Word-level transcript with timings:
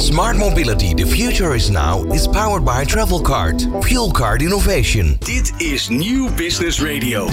Smart 0.00 0.36
mobility, 0.36 0.94
the 0.94 1.06
future 1.06 1.54
is 1.54 1.68
now, 1.68 2.12
is 2.12 2.26
powered 2.28 2.64
by 2.64 2.84
Travelcard. 2.84 3.68
Fuel 3.84 4.10
card 4.10 4.42
innovation. 4.42 5.16
Dit 5.18 5.52
is 5.56 5.88
Nieuw 5.88 6.34
Business 6.34 6.82
Radio. 6.82 7.28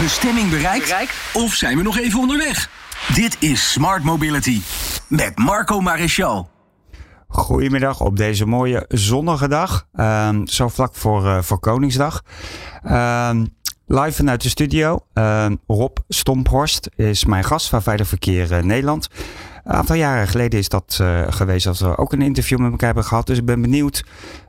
Bestemming 0.00 0.50
bereikt? 0.50 0.94
Of 1.32 1.54
zijn 1.54 1.76
we 1.76 1.82
nog 1.82 1.98
even 1.98 2.20
onderweg? 2.20 2.70
Dit 3.14 3.36
is 3.40 3.72
Smart 3.72 4.02
Mobility 4.02 4.60
met 5.08 5.38
Marco 5.38 5.80
Maréchal. 5.80 6.48
Goedemiddag 7.28 8.00
op 8.00 8.16
deze 8.16 8.46
mooie 8.46 8.84
zonnige 8.88 9.48
dag. 9.48 9.86
Ehm, 9.92 10.46
zo 10.46 10.68
vlak 10.68 10.94
voor, 10.94 11.26
eh, 11.26 11.42
voor 11.42 11.58
Koningsdag. 11.58 12.22
Ehm, 12.82 13.46
live 13.86 14.12
vanuit 14.12 14.42
de 14.42 14.48
studio. 14.48 14.98
Ehm, 15.12 15.56
Rob 15.66 15.96
Stomphorst 16.08 16.88
is 16.96 17.24
mijn 17.24 17.44
gast 17.44 17.68
van 17.68 17.82
Veilig 17.82 18.08
Verkeer 18.08 18.52
eh, 18.52 18.62
Nederland. 18.62 19.08
Een 19.64 19.72
aantal 19.72 19.96
jaren 19.96 20.28
geleden 20.28 20.58
is 20.58 20.68
dat 20.68 20.98
eh, 21.00 21.22
geweest 21.28 21.64
dat 21.64 21.78
we 21.78 21.96
ook 21.96 22.12
een 22.12 22.22
interview 22.22 22.58
met 22.58 22.70
elkaar 22.70 22.86
hebben 22.86 23.04
gehad. 23.04 23.26
Dus 23.26 23.38
ik 23.38 23.44
ben 23.44 23.60
benieuwd 23.60 24.04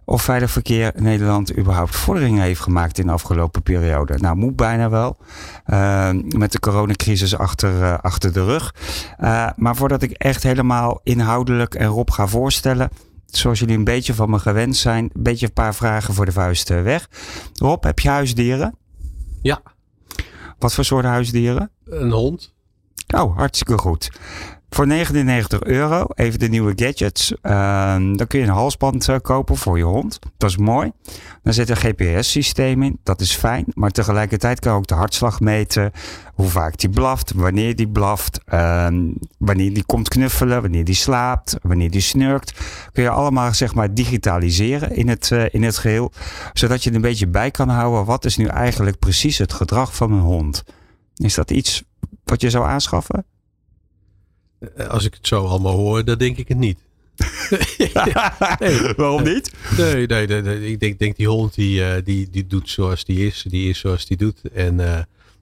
of 0.05 0.21
Veilig 0.21 0.51
Verkeer 0.51 0.91
Nederland 0.95 1.57
überhaupt 1.57 1.95
vorderingen 1.95 2.43
heeft 2.43 2.59
gemaakt 2.59 2.99
in 2.99 3.05
de 3.05 3.11
afgelopen 3.11 3.61
periode. 3.61 4.17
Nou, 4.17 4.35
moet 4.35 4.55
bijna 4.55 4.89
wel. 4.89 5.17
Uh, 5.67 6.09
met 6.27 6.51
de 6.51 6.59
coronacrisis 6.59 7.37
achter, 7.37 7.81
uh, 7.81 7.97
achter 8.01 8.33
de 8.33 8.45
rug. 8.45 8.73
Maar 9.55 9.75
voordat 9.75 10.01
ik 10.01 10.11
echt 10.11 10.43
helemaal 10.43 10.99
inhoudelijk 11.03 11.75
en 11.75 11.87
Rob 11.87 12.11
ga 12.11 12.27
voorstellen. 12.27 12.89
Zoals 13.25 13.59
jullie 13.59 13.77
een 13.77 13.83
beetje 13.83 14.13
van 14.13 14.29
me 14.29 14.39
gewend 14.39 14.75
zijn. 14.75 15.03
Een 15.13 15.23
beetje 15.23 15.45
een 15.45 15.53
paar 15.53 15.75
vragen 15.75 16.13
voor 16.13 16.25
de 16.25 16.31
vuist 16.31 16.69
weg. 16.69 17.09
Rob, 17.53 17.83
heb 17.83 17.99
je 17.99 18.09
huisdieren? 18.09 18.75
Ja. 19.41 19.61
Wat 20.59 20.73
voor 20.73 20.85
soort 20.85 21.05
huisdieren? 21.05 21.71
Een 21.85 22.11
hond. 22.11 22.53
Oh, 23.15 23.37
hartstikke 23.37 23.77
goed. 23.77 24.11
Voor 24.73 24.87
99 24.87 25.63
euro, 25.63 26.05
even 26.15 26.39
de 26.39 26.47
nieuwe 26.47 26.73
gadgets. 26.75 27.31
Uh, 27.31 27.93
dan 27.93 28.27
kun 28.27 28.39
je 28.39 28.45
een 28.45 28.51
halsband 28.51 29.07
uh, 29.07 29.15
kopen 29.21 29.57
voor 29.57 29.77
je 29.77 29.83
hond. 29.83 30.19
Dat 30.37 30.49
is 30.49 30.57
mooi. 30.57 30.91
Dan 31.43 31.53
zit 31.53 31.69
een 31.69 31.75
GPS-systeem 31.75 32.83
in. 32.83 32.99
Dat 33.03 33.21
is 33.21 33.35
fijn. 33.35 33.65
Maar 33.73 33.91
tegelijkertijd 33.91 34.59
kan 34.59 34.71
je 34.71 34.77
ook 34.77 34.87
de 34.87 34.93
hartslag 34.93 35.39
meten. 35.39 35.91
Hoe 36.33 36.47
vaak 36.47 36.77
die 36.77 36.89
blaft, 36.89 37.33
wanneer 37.35 37.75
die 37.75 37.87
blaft. 37.87 38.39
Uh, 38.53 38.87
wanneer 39.37 39.73
die 39.73 39.85
komt 39.85 40.09
knuffelen, 40.09 40.61
wanneer 40.61 40.85
die 40.85 40.95
slaapt, 40.95 41.57
wanneer 41.61 41.91
die 41.91 42.01
snurkt. 42.01 42.53
Kun 42.91 43.03
je 43.03 43.09
allemaal 43.09 43.53
zeg 43.53 43.73
maar 43.75 43.93
digitaliseren 43.93 44.95
in 44.95 45.07
het, 45.07 45.29
uh, 45.33 45.45
in 45.51 45.63
het 45.63 45.77
geheel. 45.77 46.11
Zodat 46.53 46.83
je 46.83 46.89
er 46.89 46.95
een 46.95 47.01
beetje 47.01 47.27
bij 47.27 47.51
kan 47.51 47.69
houden. 47.69 48.05
Wat 48.05 48.25
is 48.25 48.37
nu 48.37 48.45
eigenlijk 48.45 48.99
precies 48.99 49.37
het 49.37 49.53
gedrag 49.53 49.95
van 49.95 50.11
een 50.11 50.19
hond? 50.19 50.63
Is 51.15 51.33
dat 51.33 51.51
iets 51.51 51.83
wat 52.23 52.41
je 52.41 52.49
zou 52.49 52.65
aanschaffen? 52.65 53.25
Als 54.87 55.05
ik 55.05 55.13
het 55.13 55.27
zo 55.27 55.45
allemaal 55.45 55.75
hoor, 55.75 56.05
dan 56.05 56.17
denk 56.17 56.37
ik 56.37 56.47
het 56.47 56.57
niet. 56.57 56.79
nee. 58.59 58.93
Waarom 58.95 59.23
niet? 59.23 59.53
Nee, 59.77 60.07
nee, 60.07 60.27
nee, 60.27 60.41
nee. 60.41 60.71
ik 60.71 60.79
denk, 60.79 60.99
denk 60.99 61.15
die 61.15 61.27
hond 61.27 61.53
die, 61.53 61.79
uh, 61.79 61.93
die, 62.03 62.29
die 62.29 62.47
doet 62.47 62.69
zoals 62.69 63.05
die 63.05 63.25
is. 63.27 63.45
Die 63.47 63.69
is 63.69 63.79
zoals 63.79 64.05
die 64.05 64.17
doet. 64.17 64.41
En 64.53 64.79
uh, 64.79 64.99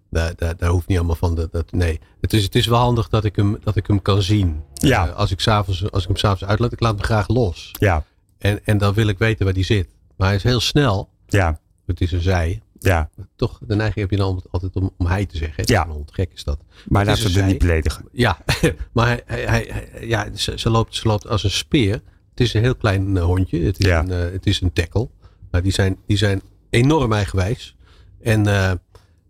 daar, 0.10 0.34
daar, 0.36 0.58
daar 0.58 0.70
hoeft 0.70 0.88
niet 0.88 0.98
allemaal 0.98 1.16
van. 1.16 1.36
Dat, 1.36 1.52
dat, 1.52 1.72
nee, 1.72 2.00
het 2.22 2.34
is, 2.34 2.44
het 2.44 2.56
is 2.56 2.66
wel 2.66 2.80
handig 2.80 3.10
dat 3.10 3.24
ik 3.24 3.36
hem, 3.36 3.58
dat 3.64 3.76
ik 3.76 3.88
hem 3.88 4.02
kan 4.02 4.22
zien. 4.22 4.62
Ja. 4.74 5.08
Uh, 5.08 5.16
als, 5.16 5.32
ik 5.32 5.48
als 5.48 5.82
ik 5.82 6.08
hem 6.08 6.16
s'avonds 6.16 6.46
uitlaat, 6.46 6.72
ik 6.72 6.80
laat 6.80 6.96
hem 6.96 7.04
graag 7.04 7.28
los. 7.28 7.72
Ja. 7.72 8.06
En, 8.38 8.60
en 8.64 8.78
dan 8.78 8.94
wil 8.94 9.08
ik 9.08 9.18
weten 9.18 9.46
waar 9.46 9.54
die 9.54 9.64
zit. 9.64 9.88
Maar 10.18 10.28
hij 10.28 10.36
is 10.36 10.44
heel 10.44 10.60
snel. 10.60 11.10
Ja. 11.28 11.60
Het 11.86 12.02
is 12.02 12.12
een 12.12 12.22
zij. 12.22 12.62
Ja. 12.84 13.10
Toch, 13.36 13.60
de 13.68 13.76
neiging 13.76 14.00
heb 14.00 14.10
je 14.10 14.18
dan 14.18 14.44
altijd 14.52 14.76
om, 14.76 14.92
om 14.98 15.06
hij 15.06 15.26
te 15.26 15.38
zeggen. 15.38 15.64
Ja. 15.68 15.86
Een 15.86 15.92
hond, 15.92 16.14
gek 16.14 16.32
is 16.34 16.44
dat. 16.44 16.60
Maar 16.88 17.06
laten 17.06 17.32
we 17.32 17.40
het 17.40 17.46
niet 17.46 17.58
beledigen. 17.58 18.06
Ja, 18.12 18.38
maar 18.94 19.22
hij, 19.26 19.44
hij, 19.46 19.68
hij, 19.70 20.08
ja, 20.08 20.28
ze, 20.36 20.60
ze, 20.60 20.70
loopt, 20.70 20.96
ze 20.96 21.08
loopt 21.08 21.28
als 21.28 21.44
een 21.44 21.52
speer. 21.52 21.94
Het 22.30 22.40
is 22.40 22.54
een 22.54 22.62
heel 22.62 22.76
klein 22.76 23.16
uh, 23.16 23.24
hondje. 23.24 23.62
Het 23.62 23.80
is, 23.80 23.86
ja. 23.86 24.00
een, 24.00 24.10
uh, 24.10 24.32
het 24.32 24.46
is 24.46 24.62
een 24.62 24.74
tackle. 24.74 25.10
Maar 25.52 25.62
die 25.62 25.72
zijn, 25.72 25.98
die 26.08 26.18
zijn 26.18 26.42
enorm 26.70 27.14
eigenwijs. 27.14 27.76
En 28.22 28.48
uh, 28.48 28.72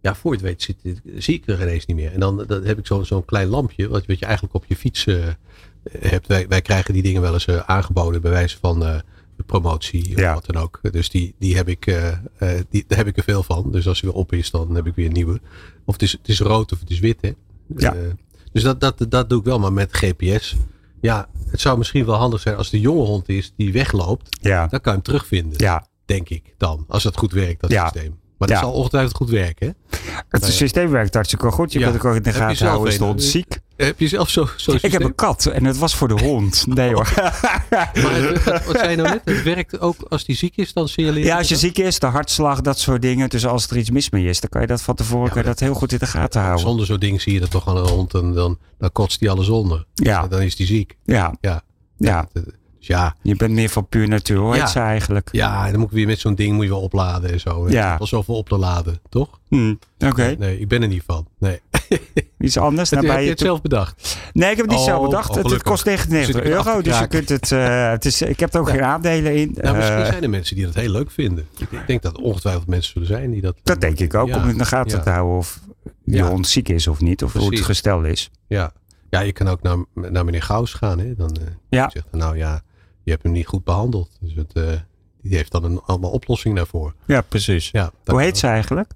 ja, 0.01 0.15
voor 0.15 0.31
je 0.31 0.37
het 0.37 0.47
weet 0.47 0.61
zit, 0.61 1.01
zie 1.15 1.35
ik 1.35 1.47
er 1.47 1.61
ineens 1.61 1.85
niet 1.85 1.97
meer. 1.97 2.13
En 2.13 2.19
dan, 2.19 2.43
dan 2.47 2.63
heb 2.63 2.77
ik 2.77 2.87
zo'n 2.87 3.05
zo'n 3.05 3.25
klein 3.25 3.47
lampje. 3.47 3.87
Wat, 3.87 4.05
wat 4.05 4.19
je 4.19 4.25
eigenlijk 4.25 4.55
op 4.55 4.65
je 4.67 4.75
fiets 4.75 5.05
hebt. 5.99 6.27
Wij, 6.27 6.47
wij 6.47 6.61
krijgen 6.61 6.93
die 6.93 7.03
dingen 7.03 7.21
wel 7.21 7.33
eens 7.33 7.49
aangeboden. 7.49 8.21
Bij 8.21 8.31
wijze 8.31 8.57
van 8.57 9.03
promotie 9.45 10.13
of 10.13 10.19
ja. 10.19 10.33
wat 10.33 10.45
dan 10.45 10.61
ook. 10.61 10.79
Dus 10.91 11.09
die, 11.09 11.35
die 11.39 11.55
heb 11.55 11.67
ik, 11.67 11.87
uh, 11.87 12.07
uh, 12.39 12.49
die, 12.69 12.83
daar 12.87 12.97
heb 12.97 13.07
ik 13.07 13.17
er 13.17 13.23
veel 13.23 13.43
van. 13.43 13.71
Dus 13.71 13.87
als 13.87 14.01
hij 14.01 14.09
weer 14.09 14.19
op 14.19 14.33
is, 14.33 14.51
dan 14.51 14.75
heb 14.75 14.87
ik 14.87 14.95
weer 14.95 15.05
een 15.05 15.11
nieuwe. 15.11 15.41
Of 15.85 15.93
het 15.93 16.01
is, 16.01 16.11
het 16.11 16.27
is 16.27 16.39
rood 16.39 16.71
of 16.71 16.79
het 16.79 16.89
is 16.89 16.99
wit. 16.99 17.17
Hè? 17.21 17.31
Ja. 17.77 17.95
Uh, 17.95 18.01
dus 18.51 18.63
dat, 18.63 18.79
dat, 18.79 19.05
dat 19.09 19.29
doe 19.29 19.39
ik 19.39 19.45
wel, 19.45 19.59
maar 19.59 19.73
met 19.73 19.97
GPS. 19.97 20.55
Ja, 21.01 21.29
het 21.49 21.61
zou 21.61 21.77
misschien 21.77 22.05
wel 22.05 22.15
handig 22.15 22.39
zijn 22.39 22.55
als 22.55 22.69
de 22.69 22.79
jonge 22.79 23.05
hond 23.05 23.29
is 23.29 23.53
die 23.55 23.71
wegloopt. 23.71 24.37
Ja. 24.41 24.67
Dan 24.67 24.81
kan 24.81 24.91
je 24.93 24.97
hem 24.97 25.01
terugvinden. 25.01 25.53
Ja. 25.57 25.87
Denk 26.05 26.29
ik 26.29 26.53
dan. 26.57 26.85
Als 26.87 27.03
het 27.03 27.17
goed 27.17 27.31
werkt, 27.31 27.61
dat 27.61 27.71
ja. 27.71 27.89
systeem. 27.89 28.19
Maar 28.37 28.47
dat 28.47 28.57
ja. 28.57 28.63
zal 28.63 28.73
ongetwijfeld 28.73 29.15
goed 29.15 29.29
werken. 29.29 29.67
Hè? 29.67 29.99
Het 30.29 30.41
Nou 30.41 30.53
systeem 30.53 30.89
werkt 30.89 31.13
hartstikke 31.13 31.51
goed. 31.51 31.71
Je 31.71 31.79
kunt 31.79 31.93
het 31.93 32.05
ook 32.05 32.15
in 32.15 32.23
de 32.23 32.33
gaten 32.33 32.67
houden. 32.67 32.91
Is 32.91 32.97
de 32.97 33.03
hond 33.03 33.23
ziek? 33.23 33.59
Heb 33.85 33.99
je 33.99 34.07
zelf 34.07 34.29
zo, 34.29 34.47
zo 34.55 34.71
Ik 34.81 34.91
heb 34.91 35.03
een 35.03 35.15
kat 35.15 35.45
en 35.45 35.65
het 35.65 35.77
was 35.77 35.95
voor 35.95 36.07
de 36.07 36.23
hond. 36.23 36.65
Nee 36.67 36.93
hoor. 36.93 37.13
Maar 37.69 38.13
het, 38.15 38.43
wat 38.65 38.77
zei 38.77 38.89
je 38.89 38.95
nou 38.95 39.09
net? 39.09 39.21
Het 39.25 39.43
werkt 39.43 39.79
ook 39.79 39.95
als 40.09 40.25
die 40.25 40.35
ziek 40.35 40.55
is, 40.57 40.73
dan 40.73 40.87
signaleer 40.87 41.25
Ja, 41.25 41.37
als 41.37 41.47
je 41.49 41.55
ziek 41.55 41.77
is, 41.77 41.99
de 41.99 42.05
hartslag, 42.07 42.61
dat 42.61 42.79
soort 42.79 43.01
dingen. 43.01 43.29
Dus 43.29 43.45
als 43.45 43.67
er 43.67 43.77
iets 43.77 43.89
mis 43.91 44.09
mee 44.09 44.25
is, 44.25 44.39
dan 44.39 44.49
kan 44.49 44.61
je 44.61 44.67
dat 44.67 44.81
van 44.81 44.95
tevoren 44.95 45.29
kan 45.31 45.41
je 45.41 45.47
dat 45.47 45.59
heel 45.59 45.73
goed 45.73 45.91
in 45.91 45.97
de 45.97 46.05
gaten 46.05 46.41
houden. 46.41 46.61
Zonder 46.65 46.85
zo'n 46.85 46.99
ding 46.99 47.21
zie 47.21 47.33
je 47.33 47.39
dat 47.39 47.51
toch 47.51 47.67
aan 47.67 47.77
een 47.77 47.87
hond 47.87 48.13
en 48.13 48.33
dan, 48.33 48.57
dan 48.77 48.91
kotst 48.91 49.19
die 49.19 49.29
alles 49.29 49.49
onder. 49.49 49.85
Ja. 49.93 50.21
Dus 50.21 50.29
dan 50.29 50.41
is 50.41 50.55
die 50.55 50.65
ziek. 50.67 50.97
Ja, 51.05 51.35
Ja. 51.41 51.61
ja. 51.97 52.27
Dus 52.33 52.43
ja, 52.89 53.15
Je 53.21 53.35
bent 53.35 53.51
meer 53.51 53.69
van 53.69 53.87
puur 53.87 54.07
natuur. 54.07 54.47
Heet 54.51 54.55
Ja. 54.55 54.67
ze 54.67 54.79
eigenlijk? 54.79 55.29
ja, 55.31 55.71
dan 55.71 55.79
moet 55.79 55.89
ik 55.89 55.95
weer 55.95 56.07
met 56.07 56.19
zo'n 56.19 56.35
ding 56.35 56.53
moet 56.55 56.63
je 56.63 56.69
wel 56.69 56.81
opladen 56.81 57.31
en 57.31 57.39
zo. 57.39 57.69
Ja. 57.69 57.95
Al 57.99 58.07
zoveel 58.07 58.35
op 58.35 58.49
te 58.49 58.57
laden, 58.57 58.99
toch? 59.09 59.39
Hm, 59.49 59.73
Oké, 59.99 60.35
Nee, 60.39 60.59
ik 60.59 60.67
ben 60.67 60.81
er 60.81 60.87
niet 60.87 61.03
van. 61.05 61.27
Nee. 61.39 61.59
iets 62.39 62.57
anders. 62.57 62.89
Heb 62.89 63.01
je, 63.01 63.05
Daarbij 63.07 63.15
heb 63.15 63.23
je 63.23 63.29
het 63.29 63.39
zelf 63.39 63.61
bedacht? 63.61 64.17
Nee, 64.33 64.51
ik 64.51 64.57
heb 64.57 64.65
het 64.65 64.75
niet 64.75 64.79
Oh, 64.79 64.85
zelf 64.85 65.05
bedacht. 65.05 65.29
oh, 65.29 65.51
het, 65.51 65.63
kost 65.63 65.85
99 65.85 66.25
Zit 66.25 66.51
ik 66.51 66.57
af 66.57 66.63
te 66.63 66.69
euro, 66.69 66.81
dus 66.81 66.99
je 66.99 67.07
kunt 67.07 67.29
het... 67.29 67.51
eh, 67.51 67.89
het 67.89 68.05
is, 68.05 68.21
ik 68.21 68.39
heb 68.39 68.53
er 68.53 68.59
ook 68.59 68.69
geen 68.69 68.83
aandelen 68.83 69.35
in. 69.35 69.51
Nou, 69.61 69.75
misschien 69.75 69.97
Eh, 69.97 70.05
zijn 70.05 70.23
er 70.23 70.29
mensen 70.29 70.55
die 70.55 70.65
dat 70.65 70.75
heel 70.75 70.91
leuk 70.91 71.11
vinden. 71.11 71.47
Ik, 71.57 71.87
denk 71.87 72.01
dat 72.01 72.17
ongetwijfeld 72.17 72.67
mensen 72.67 72.91
zullen 72.91 73.07
zijn 73.07 73.31
die 73.31 73.41
dat... 73.41 73.55
dat 73.63 73.81
denk 73.81 73.99
ik 73.99 74.13
ook, 74.13 74.27
Ja. 74.27 74.43
om 74.43 74.49
in 74.49 74.57
de 74.57 74.65
gaten 74.65 74.97
Ja. 74.97 75.03
te 75.03 75.09
houden 75.09 75.37
of 75.37 75.59
hond 76.05 76.47
ziek 76.47 76.69
is 76.69 76.87
of 76.87 76.99
niet. 77.01 77.23
Of 77.23 77.31
hoe 77.31 77.39
het 77.41 77.49
Precies. 77.49 77.65
gestel 77.67 78.03
is. 78.03 78.29
Ja. 78.47 78.71
ja, 79.09 79.19
je 79.19 79.31
kan 79.31 79.47
ook 79.47 79.61
naar, 79.61 79.77
naar 79.93 80.25
meneer 80.25 80.41
Gauws 80.43 80.73
gaan. 80.73 80.99
Hè? 80.99 81.15
Dan 81.15 81.35
eh, 81.35 81.41
Ja. 81.69 81.89
zegt 81.93 82.07
hij, 82.11 82.19
nou 82.19 82.37
ja, 82.37 82.61
je 83.03 83.11
hebt 83.11 83.23
hem 83.23 83.31
niet 83.31 83.47
goed 83.47 83.63
behandeld. 83.63 84.09
Dus 84.19 84.33
het, 84.35 84.53
eh, 84.53 84.63
die 85.21 85.35
heeft 85.35 85.51
dan 85.51 85.63
een, 85.63 85.81
allemaal 85.85 86.11
oplossing 86.11 86.55
daarvoor. 86.55 86.93
Ja, 87.05 87.21
precies. 87.21 87.69
Ja, 87.71 87.91
Hoe 88.05 88.21
heet 88.21 88.37
ze 88.37 88.47
eigenlijk? 88.47 88.91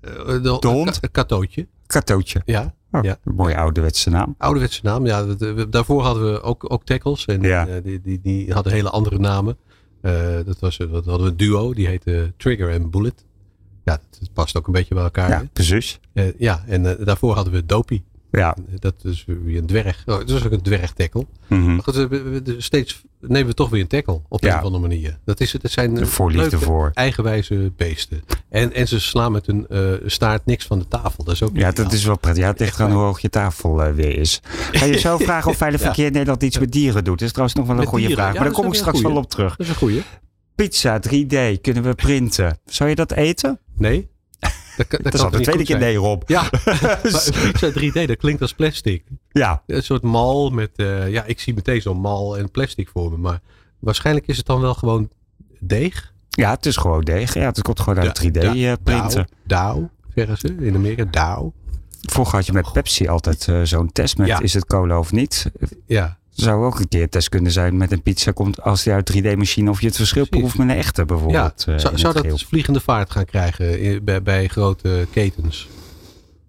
De, 0.00 0.56
De 0.60 0.68
hond? 0.68 0.98
Een 1.02 1.10
katootje. 1.10 1.66
Katootje. 1.92 2.42
Ja. 2.44 2.74
Oh, 2.90 3.02
Ja. 3.04 3.18
Een 3.24 3.34
mooie 3.34 3.56
ouderwetse 3.56 4.10
naam. 4.10 4.34
Ouderwetse 4.38 4.80
naam. 4.82 5.06
Ja, 5.06 5.24
daarvoor 5.70 6.02
hadden 6.02 6.32
we 6.32 6.40
ook, 6.42 6.72
ook 6.72 6.84
tackles. 6.84 7.24
En 7.24 7.40
Ja. 7.42 7.66
eh, 7.66 7.82
die, 7.82 8.00
die, 8.00 8.20
die 8.22 8.52
hadden 8.52 8.72
hele 8.72 8.90
andere 8.90 9.18
namen. 9.18 9.56
Eh, 10.00 10.12
dat 10.44 10.58
was, 10.58 10.76
dat 10.76 10.90
hadden 11.04 11.22
we 11.22 11.30
een 11.30 11.36
duo. 11.36 11.74
Die 11.74 11.86
heette 11.86 12.32
Trigger 12.36 12.70
en 12.70 12.90
Bullet. 12.90 13.24
Ja, 13.84 13.98
dat, 14.18 14.32
past 14.32 14.56
ook 14.56 14.66
een 14.66 14.72
beetje 14.72 14.94
bij 14.94 15.02
elkaar. 15.04 15.28
Ja, 15.28 15.44
precies. 15.52 16.00
Eh, 16.12 16.24
ja, 16.38 16.62
en 16.66 16.82
daarvoor 17.04 17.34
hadden 17.34 17.52
we 17.52 17.66
Dopey. 17.66 18.02
Ja. 18.32 18.56
Dat 18.78 18.94
is 19.02 19.24
weer 19.44 19.58
een 19.58 19.66
dwerg. 19.66 20.02
Oh, 20.06 20.18
dat 20.18 20.30
is 20.30 20.44
ook 20.44 20.52
een 20.52 20.62
dwerg 20.62 20.92
tackle. 20.92 21.26
Mhm. 21.46 21.74
Maar 21.74 21.82
goed, 21.82 21.94
we- 21.94 22.08
we- 22.08 22.42
we- 22.42 22.54
steeds 22.58 23.02
nemen 23.20 23.46
we 23.46 23.54
toch 23.54 23.70
weer 23.70 23.80
een 23.80 23.86
tackle 23.86 24.20
op 24.28 24.42
Ja. 24.42 24.50
een 24.52 24.58
of 24.58 24.64
andere 24.64 24.82
manier. 24.88 25.18
Dat, 25.24 25.40
is, 25.40 25.52
het 25.52 25.70
zijn 25.70 25.94
De 25.94 26.06
voorliefde 26.06 26.50
leuke, 26.50 26.64
voor. 26.64 26.90
eigenwijze 26.94 27.72
beesten. 27.76 28.22
En, 28.48 28.72
en 28.74 28.88
ze 28.88 29.00
slaan 29.00 29.32
met 29.32 29.46
hun 29.46 29.66
eh, 29.68 29.80
staart 30.06 30.46
niks 30.46 30.66
van 30.66 30.78
de 30.78 30.88
tafel. 30.88 31.24
Dat 31.24 31.34
is 31.34 31.42
ook 31.42 31.50
Ja, 31.56 31.70
dat 31.70 31.92
is 31.92 32.04
wel 32.04 32.18
prettig. 32.18 32.42
Ja, 32.42 32.48
het 32.50 32.60
ligt 32.60 32.80
aan 32.80 32.92
hoe 32.92 33.02
hoog 33.02 33.20
je 33.20 33.28
tafel 33.30 33.82
eh, 33.82 33.92
weer 33.92 34.18
is. 34.18 34.40
Ga 34.72 34.84
je 34.84 34.98
zo 34.98 35.18
vragen 35.28 35.50
of 35.50 35.56
Veilig 35.56 35.80
Ja. 35.80 35.86
Verkeer 35.86 36.10
Nederland 36.10 36.42
iets 36.42 36.58
met 36.58 36.72
dieren 36.72 37.04
doet? 37.04 37.18
Dat 37.18 37.26
is 37.26 37.30
trouwens 37.32 37.56
nog 37.58 37.66
wel 37.66 37.74
een 37.76 37.80
Met 37.80 37.90
goede 37.90 38.06
dieren? 38.06 38.22
vraag. 38.24 38.34
Ja, 38.34 38.40
Maar 38.40 38.48
daar 38.48 38.56
dat 38.58 38.62
kom 38.64 38.72
ik 38.72 38.78
straks 38.78 39.00
wel 39.00 39.16
op 39.16 39.30
terug. 39.30 39.50
Dat 39.56 39.66
is 39.66 39.68
een 39.72 39.78
goeie. 39.78 40.02
Pizza 40.54 41.00
3D 41.08 41.60
kunnen 41.60 41.82
we 41.82 41.94
printen. 41.94 42.58
Zou 42.64 42.88
je 42.90 42.94
dat 42.94 43.12
eten? 43.12 43.60
Nee? 43.76 44.10
Dat, 44.76 45.14
is 45.14 45.20
al 45.20 45.30
de 45.30 45.40
tweede 45.40 45.64
keer 45.64 45.78
nee, 45.78 45.96
Rob. 45.96 46.22
Ja, 46.26 46.42
maar 46.64 47.00
een 47.02 47.52
pizza 47.52 47.70
3D, 47.70 48.06
dat 48.06 48.16
klinkt 48.16 48.42
als 48.42 48.54
plastic. 48.54 49.04
Ja, 49.30 49.62
Een 49.66 49.82
soort 49.82 50.02
mal 50.02 50.50
met, 50.50 50.70
eh, 50.76 51.10
ja, 51.10 51.24
ik 51.24 51.40
zie 51.40 51.54
meteen 51.54 51.82
zo'n 51.82 52.00
mal 52.00 52.38
en 52.38 52.50
plastic 52.50 52.88
voor 52.88 53.10
me. 53.10 53.16
Maar 53.16 53.40
waarschijnlijk 53.78 54.26
is 54.26 54.36
het 54.36 54.46
dan 54.46 54.60
wel 54.60 54.74
gewoon 54.74 55.10
deeg. 55.58 56.12
ja 56.30 56.50
het 56.50 56.66
is 56.66 56.76
gewoon 56.76 57.00
deeg. 57.00 57.34
Ja, 57.34 57.46
het 57.46 57.62
komt 57.62 57.80
gewoon 57.80 57.98
uit 57.98 58.22
3D 58.24 58.38
eh, 58.38 58.72
printen. 58.82 59.28
Dauw, 59.46 59.90
zeggen 60.14 60.36
ze 60.38 60.56
in 60.60 60.74
Amerika. 60.74 61.04
Dauw. 61.04 61.52
Vroeger 62.00 62.34
had 62.34 62.46
je 62.46 62.52
met 62.52 62.72
Pepsi 62.72 63.08
altijd 63.08 63.48
eh, 63.48 63.62
zo'n 63.62 63.92
test 63.92 64.18
met 64.18 64.26
Ja. 64.26 64.40
is 64.40 64.54
het 64.54 64.64
cola 64.66 64.98
of 64.98 65.12
niet. 65.12 65.50
Ja, 65.86 66.18
Zou 66.34 66.64
ook 66.64 66.78
een 66.78 66.88
keer 66.88 67.08
test 67.08 67.28
kunnen 67.28 67.52
zijn 67.52 67.76
met 67.76 67.92
een 67.92 68.02
pizza. 68.02 68.30
Komt 68.30 68.62
als 68.62 68.82
die 68.82 68.92
uit 68.92 69.12
3D-machine 69.16 69.70
of 69.70 69.80
je 69.80 69.86
het 69.86 69.96
verschil 69.96 70.26
Precies. 70.26 70.46
proeft 70.52 70.58
met 70.66 70.76
een 70.76 70.82
echte 70.82 71.00
ja. 71.00 71.06
bijvoorbeeld. 71.06 71.64
eh, 71.68 71.78
zou, 71.78 72.16
in 72.18 72.22
dat 72.30 72.42
vliegende 72.42 72.80
vaart 72.80 73.10
gaan 73.10 73.24
krijgen 73.24 73.80
in- 73.80 74.04
bij, 74.04 74.22
bij 74.22 74.48
grote 74.48 75.06
ketens? 75.10 75.68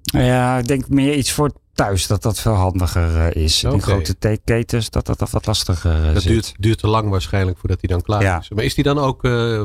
Ja, 0.04 0.58
ik 0.58 0.68
denk 0.68 0.90
meer 0.90 1.16
iets 1.16 1.32
voor 1.32 1.52
thuis 1.74 2.08
dat 2.08 2.22
dat 2.22 2.40
veel 2.40 2.54
handiger 2.54 3.18
eh, 3.32 3.44
is. 3.44 3.64
In 3.64 3.70
Oké. 3.72 3.80
grote 3.82 4.18
theeketens 4.18 4.90
dat 4.90 5.06
dat, 5.06 5.30
wat 5.32 5.46
lastiger 5.46 6.06
eh, 6.08 6.14
Dat 6.14 6.22
zit. 6.22 6.32
duurt, 6.32 6.54
duurt 6.58 6.78
te 6.78 6.88
lang 6.88 7.10
waarschijnlijk 7.10 7.58
voordat 7.58 7.78
hij 7.82 7.90
dan 7.90 8.02
klaar 8.02 8.22
Ja. 8.22 8.40
is. 8.40 8.50
Maar 8.50 8.64
is 8.64 8.74
die 8.76 8.84
dan 8.84 9.00
ook 9.00 9.22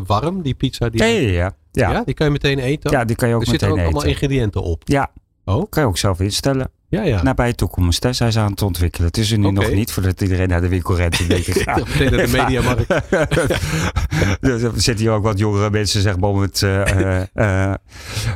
warm, 0.06 0.42
die 0.42 0.54
pizza? 0.54 0.88
Die, 0.88 1.00
Ja, 1.02 1.06
ja, 1.08 1.28
ja. 1.30 1.56
Ja, 1.72 1.90
Ja, 1.92 2.02
die 2.04 2.14
kan 2.14 2.26
je 2.26 2.32
meteen 2.32 2.58
eten? 2.58 2.90
ja, 2.90 3.04
die 3.04 3.16
kan 3.16 3.28
je 3.28 3.34
ook 3.34 3.40
er 3.40 3.46
zitten 3.48 3.68
meteen 3.68 3.84
ook 3.84 3.92
allemaal 3.92 4.10
eten. 4.10 4.22
ingrediënten 4.22 4.62
op. 4.62 4.82
Ja, 4.84 5.10
Oh, 5.44 5.66
kan 5.68 5.82
je 5.82 5.88
ook 5.88 5.98
zelf 5.98 6.20
instellen. 6.20 6.70
Ja, 6.88 7.02
ja. 7.02 7.22
Nabij 7.22 7.48
de 7.48 7.54
toekomst 7.54 8.02
hè, 8.02 8.12
zijn 8.12 8.32
ze 8.32 8.40
aan 8.40 8.50
het 8.50 8.62
ontwikkelen. 8.62 9.06
Het 9.06 9.16
is 9.16 9.30
er 9.30 9.38
nu 9.38 9.50
nog 9.50 9.70
niet, 9.72 9.92
voordat 9.92 10.20
iedereen 10.20 10.48
naar 10.48 10.60
de 10.60 10.68
winkel 10.68 10.96
rent. 10.96 11.18
en 11.18 11.28
denkt, 11.28 11.46
ik 11.56 11.64
naar 11.66 11.84
de 12.10 12.28
mediamarkt. 12.38 12.86
dus 14.40 14.62
er 14.62 14.72
zitten 14.74 15.04
hier 15.04 15.10
ook 15.10 15.22
wat 15.22 15.38
jongere 15.38 15.70
mensen 15.70 16.02
zeg 16.02 16.18
maar, 16.18 16.30
om 16.30 16.40
het 16.40 16.62
eh, 16.62 17.20
eh, 17.34 17.74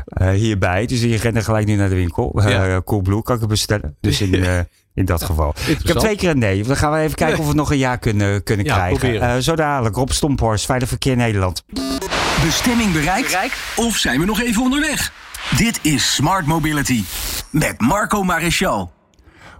eh, 0.06 0.30
hierbij. 0.30 0.86
Dus 0.86 1.00
die 1.00 1.16
rennen 1.16 1.44
gelijk 1.44 1.66
nu 1.66 1.74
naar 1.76 1.88
de 1.88 1.94
winkel. 1.94 2.40
Eh 2.42 2.50
Ja. 2.50 2.82
Coolblue 2.84 3.22
kan 3.22 3.34
ik 3.34 3.40
het 3.40 3.50
bestellen. 3.50 3.96
Dus 4.00 4.20
in, 4.20 4.44
eh, 4.44 4.58
in 4.94 5.04
dat 5.04 5.24
geval. 5.24 5.54
Ik 5.66 5.78
heb 5.86 5.96
twee 5.96 6.16
keer 6.16 6.30
een 6.30 6.38
nee. 6.38 6.62
Dan 6.62 6.76
gaan 6.76 6.92
we 6.92 6.98
even 6.98 7.14
kijken 7.16 7.38
of 7.38 7.46
we 7.48 7.54
nog 7.54 7.70
een 7.70 7.78
ja 7.78 7.96
kunnen, 7.96 8.42
kunnen 8.42 8.66
Ja, 8.66 8.74
krijgen. 8.74 9.20
Eh, 9.20 9.36
zo 9.36 9.54
dadelijk. 9.56 9.96
Rob 9.96 10.10
Stomphorst, 10.10 10.64
Veilig 10.66 10.88
Verkeer 10.88 11.16
Nederland. 11.16 11.64
Bestemming 12.44 12.92
bereikt? 12.92 13.38
Of 13.76 13.96
zijn 13.96 14.20
we 14.20 14.26
nog 14.26 14.40
even 14.42 14.62
onderweg? 14.62 15.12
Dit 15.50 15.78
is 15.82 16.14
Smart 16.14 16.46
Mobility 16.46 17.04
met 17.50 17.80
Marco 17.80 18.22
Maréchal. 18.22 18.90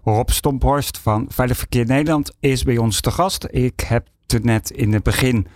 Rob 0.04 0.28
Stomphorst 0.28 0.98
van 0.98 1.26
Veilig 1.28 1.58
Verkeer 1.58 1.86
Nederland 1.86 2.32
is 2.40 2.62
bij 2.62 2.78
ons 2.78 3.00
te 3.00 3.10
gast. 3.10 3.46
Ik 3.50 3.80
heb 3.80 4.06
het 4.26 4.44
net 4.44 4.70
in 4.70 4.92
het 4.92 5.02
begin 5.02 5.46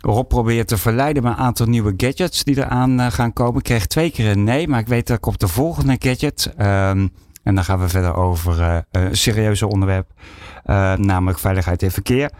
Rob 0.00 0.28
proberen 0.28 0.66
te 0.66 0.78
verleiden 0.78 1.22
met 1.22 1.32
een 1.32 1.38
aantal 1.38 1.66
nieuwe 1.66 1.94
gadgets 1.96 2.44
die 2.44 2.58
eraan 2.58 3.00
eh, 3.00 3.10
gaan 3.10 3.32
komen. 3.32 3.58
Ik 3.58 3.64
kreeg 3.64 3.86
twee 3.86 4.10
keer 4.10 4.30
een 4.30 4.44
nee, 4.44 4.68
maar 4.68 4.80
ik 4.80 4.86
weet 4.86 5.06
dat 5.06 5.16
ik 5.16 5.26
op 5.26 5.38
de 5.38 5.48
volgende 5.48 5.96
gadget... 5.98 6.52
ehm, 6.56 7.08
en 7.42 7.54
dan 7.54 7.64
gaan 7.64 7.80
we 7.80 7.88
verder 7.88 8.14
over 8.14 8.60
eh, 8.62 8.78
een 8.90 9.16
serieuze 9.16 9.66
onderwerp, 9.66 10.10
eh, 10.64 10.94
namelijk 10.94 11.38
veiligheid 11.38 11.82
in 11.82 11.90
verkeer. 11.90 12.30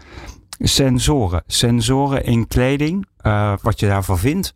Sensoren. 0.59 1.43
Sensoren 1.47 2.23
in 2.23 2.47
kleding, 2.47 3.07
wat 3.61 3.79
je 3.79 3.87
daarvan 3.87 4.17
vindt. 4.17 4.53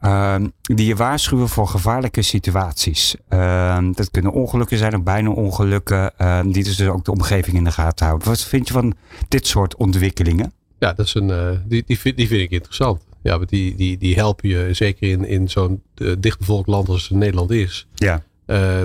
Ehm, 0.00 0.46
die 0.62 0.86
je 0.86 0.96
waarschuwen 0.96 1.48
voor 1.48 1.68
gevaarlijke 1.68 2.22
situaties. 2.22 3.16
Ehm, 3.28 3.92
dat 3.92 4.10
kunnen 4.10 4.32
ongelukken 4.32 4.78
zijn 4.78 4.96
of 4.96 5.02
bijna 5.02 5.30
ongelukken. 5.30 6.16
ehm, 6.18 6.50
die 6.50 6.64
dus 6.64 6.82
ook 6.82 7.04
de 7.04 7.12
omgeving 7.12 7.56
in 7.56 7.64
de 7.64 7.72
gaten 7.72 8.06
houden. 8.06 8.28
Wat 8.28 8.40
vind 8.44 8.66
je 8.66 8.72
van 8.72 8.94
dit 9.28 9.46
soort 9.46 9.76
ontwikkelingen? 9.76 10.52
Ja, 10.78 10.92
dat 10.92 11.06
is 11.06 11.14
een, 11.14 11.30
eh, 11.30 11.50
die, 11.66 11.82
die, 11.86 11.98
vind, 11.98 12.16
die 12.16 12.26
vind 12.26 12.40
ik 12.40 12.50
interessant. 12.50 13.06
Ja, 13.22 13.36
want 13.36 13.48
die, 13.48 13.74
die, 13.74 13.98
die 13.98 14.14
helpen 14.14 14.48
je 14.48 14.68
zeker 14.72 15.08
in, 15.08 15.24
in 15.24 15.48
zo'n 15.48 15.82
eh, 15.94 16.12
dichtbevolkt 16.18 16.68
land 16.68 16.88
als 16.88 17.10
Nederland 17.10 17.50
is. 17.50 17.86
Ja. 17.94 18.22
Eh, 18.46 18.82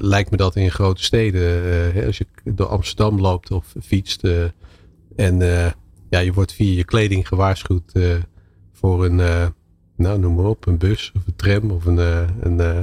lijkt 0.00 0.30
me 0.30 0.36
dat 0.36 0.56
in 0.56 0.70
grote 0.70 1.02
steden, 1.02 1.42
hè, 1.92 2.06
als 2.06 2.18
je 2.18 2.26
door 2.44 2.66
Amsterdam 2.66 3.20
loopt 3.20 3.50
of 3.50 3.74
fietst. 3.82 4.24
en 5.16 5.38
ja, 6.10 6.18
je 6.18 6.32
wordt 6.32 6.52
via 6.52 6.76
je 6.76 6.84
kleding 6.84 7.28
gewaarschuwd 7.28 7.92
voor 8.72 9.04
een, 9.04 9.52
nou 9.96 10.18
noem 10.18 10.34
maar 10.34 10.44
op, 10.44 10.66
een 10.66 10.78
bus 10.78 11.12
of 11.16 11.26
een 11.26 11.36
tram 11.36 11.70
of 11.70 11.84
een, 11.84 11.98
eh, 11.98 12.22
een 12.40 12.60
eh, 12.60 12.78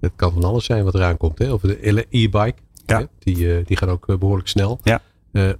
het 0.00 0.12
kan 0.16 0.32
van 0.32 0.44
alles 0.44 0.64
zijn 0.64 0.84
wat 0.84 0.94
eraan 0.94 1.16
komt. 1.16 1.38
Hè? 1.38 1.52
Of 1.52 1.62
een 1.62 1.76
ele- 1.80 2.06
e-bike, 2.10 2.54
Ja. 2.86 3.08
Die, 3.18 3.54
eh, 3.54 3.64
die 3.66 3.76
gaan 3.76 3.88
ook 3.88 4.08
eh, 4.08 4.16
behoorlijk 4.16 4.48
snel. 4.48 4.80
Ja. 4.82 5.00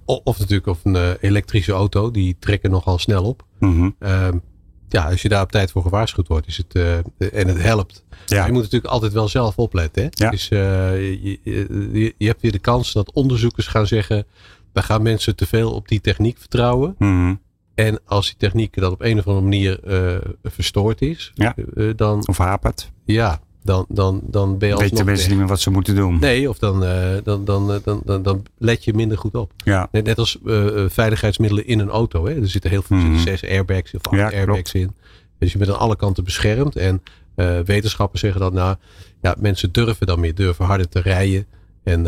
Of 0.05 0.39
natuurlijk 0.39 0.67
of 0.67 0.79
een 0.85 1.15
elektrische 1.19 1.71
auto, 1.71 2.11
die 2.11 2.35
trekken 2.39 2.71
nogal 2.71 2.97
snel 2.97 3.23
op. 3.23 3.45
Mhm. 3.59 3.89
Ehm, 3.99 4.37
ja, 4.89 5.09
als 5.09 5.21
je 5.21 5.29
daar 5.29 5.41
op 5.41 5.51
tijd 5.51 5.71
voor 5.71 5.81
gewaarschuwd 5.81 6.27
wordt 6.27 6.47
is 6.47 6.57
het, 6.57 6.75
en 7.33 7.47
het 7.47 7.61
helpt. 7.61 8.03
Ja. 8.25 8.37
Maar 8.37 8.45
je 8.45 8.51
moet 8.53 8.61
natuurlijk 8.63 8.91
altijd 8.91 9.13
wel 9.13 9.27
zelf 9.27 9.57
opletten. 9.57 10.03
Hè? 10.03 10.09
Ja. 10.11 10.29
Dus, 10.29 10.47
je, 10.47 11.39
je, 11.43 12.13
je 12.17 12.27
hebt 12.27 12.41
weer 12.41 12.51
de 12.51 12.59
kans 12.59 12.93
dat 12.93 13.11
onderzoekers 13.11 13.67
gaan 13.67 13.87
zeggen... 13.87 14.25
we 14.73 14.81
gaan 14.81 15.01
mensen 15.01 15.35
te 15.35 15.45
veel 15.45 15.71
op 15.73 15.87
die 15.87 16.01
techniek 16.01 16.37
vertrouwen. 16.37 16.95
Mhm. 16.97 17.33
En 17.85 17.99
als 18.05 18.25
die 18.27 18.35
techniek 18.37 18.75
dan 18.79 18.91
op 18.91 19.01
een 19.01 19.19
of 19.19 19.27
andere 19.27 19.43
manier 19.45 19.83
eh, 19.83 20.17
verstoord 20.43 21.01
is... 21.01 21.31
Ja. 21.33 21.55
eh, 21.75 21.89
dan, 21.95 22.27
Of 22.27 22.37
hapert. 22.37 22.91
ja, 23.05 23.39
dan, 23.63 23.85
dan, 23.89 24.21
dan 24.23 24.57
ben 24.57 24.67
je 24.67 24.73
Weten 24.73 24.89
alsnog 24.89 25.05
mensen 25.05 25.29
niet 25.29 25.37
meer 25.39 25.47
wat 25.47 25.59
ze 25.59 25.69
moeten 25.69 25.95
doen. 25.95 26.19
Nee, 26.19 26.49
of 26.49 26.57
dan, 26.57 26.83
eh, 26.85 27.11
dan, 27.23 27.45
dan, 27.45 27.81
dan, 27.83 28.01
dan, 28.05 28.23
dan 28.23 28.45
let 28.57 28.83
je 28.83 28.93
minder 28.93 29.17
goed 29.17 29.35
op. 29.35 29.51
Ja. 29.57 29.87
Net, 29.91 30.05
net 30.05 30.17
als 30.17 30.37
veiligheidsmiddelen 30.87 31.67
in 31.67 31.79
een 31.79 31.89
auto. 31.89 32.25
Hè. 32.25 32.41
Er 32.41 32.47
zitten 32.47 32.69
heel 32.69 32.81
veel, 32.81 32.99
zitten 32.99 33.19
zes 33.19 33.43
airbags 33.45 33.93
of 33.93 34.01
acht 34.07 34.15
Ja, 34.15 34.31
airbags 34.37 34.71
klopt. 34.71 34.87
in. 34.87 34.95
Dus 35.39 35.51
je 35.51 35.57
bent 35.57 35.69
aan 35.71 35.79
alle 35.79 35.95
kanten 35.95 36.23
beschermd. 36.23 36.75
En 36.75 37.01
wetenschappers 37.65 38.21
zeggen 38.21 38.41
dan, 38.41 38.53
nou, 38.53 38.75
ja, 39.21 39.35
mensen 39.39 39.71
durven 39.71 40.07
dan 40.07 40.19
meer, 40.19 40.35
durven 40.35 40.65
harder 40.65 40.89
te 40.89 40.99
rijden. 40.99 41.45
En 41.83 42.03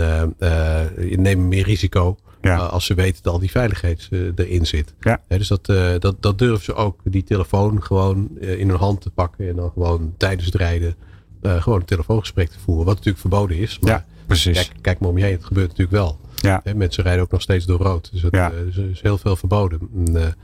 je 1.10 1.16
neemt 1.18 1.42
meer 1.42 1.64
risico 1.64 2.18
Ja. 2.50 2.58
als 2.58 2.86
ze 2.86 2.94
weten 2.94 3.24
dat 3.24 3.34
al 3.34 3.40
die 3.40 3.52
veiligheid 3.52 4.08
eh, 4.12 4.20
erin 4.36 4.66
zit. 4.66 4.94
Ja. 5.00 5.22
Dus 5.28 5.48
dat, 5.48 5.70
eh, 5.70 5.92
dat, 6.00 6.22
dat 6.22 6.38
durven 6.38 6.64
ze 6.64 6.74
ook, 6.74 7.00
die 7.04 7.24
telefoon 7.24 7.84
gewoon 7.84 8.30
eh, 8.42 8.60
in 8.60 8.70
hun 8.70 8.78
hand 8.78 9.02
te 9.02 9.10
pakken. 9.10 9.50
En 9.50 9.56
dan 9.56 9.72
gewoon 9.72 10.14
tijdens 10.18 10.46
het 10.46 10.56
rijden 10.56 10.96
gewoon 11.42 11.80
een 11.80 11.86
telefoongesprek 11.86 12.50
te 12.50 12.60
voeren. 12.60 12.86
Wat 12.86 12.94
natuurlijk 12.96 13.22
verboden 13.22 13.58
is. 13.58 13.80
Maar 13.80 13.92
Ja, 13.92 14.06
precies. 14.26 14.54
Kijk, 14.58 14.82
kijk 14.82 15.00
maar 15.00 15.10
om 15.10 15.18
je 15.18 15.24
heen, 15.24 15.34
het 15.34 15.46
gebeurt 15.46 15.68
natuurlijk 15.68 15.98
wel. 15.98 16.20
Ja. 16.36 16.62
Mensen 16.76 17.04
rijden 17.04 17.24
ook 17.24 17.32
nog 17.32 17.42
steeds 17.42 17.66
door 17.66 17.80
rood. 17.80 18.12
Dus 18.12 18.22
dat, 18.22 18.32
Ja. 18.32 18.52
is 18.92 19.02
heel 19.02 19.18
veel 19.18 19.36
verboden. 19.36 19.80
En, 19.96 20.36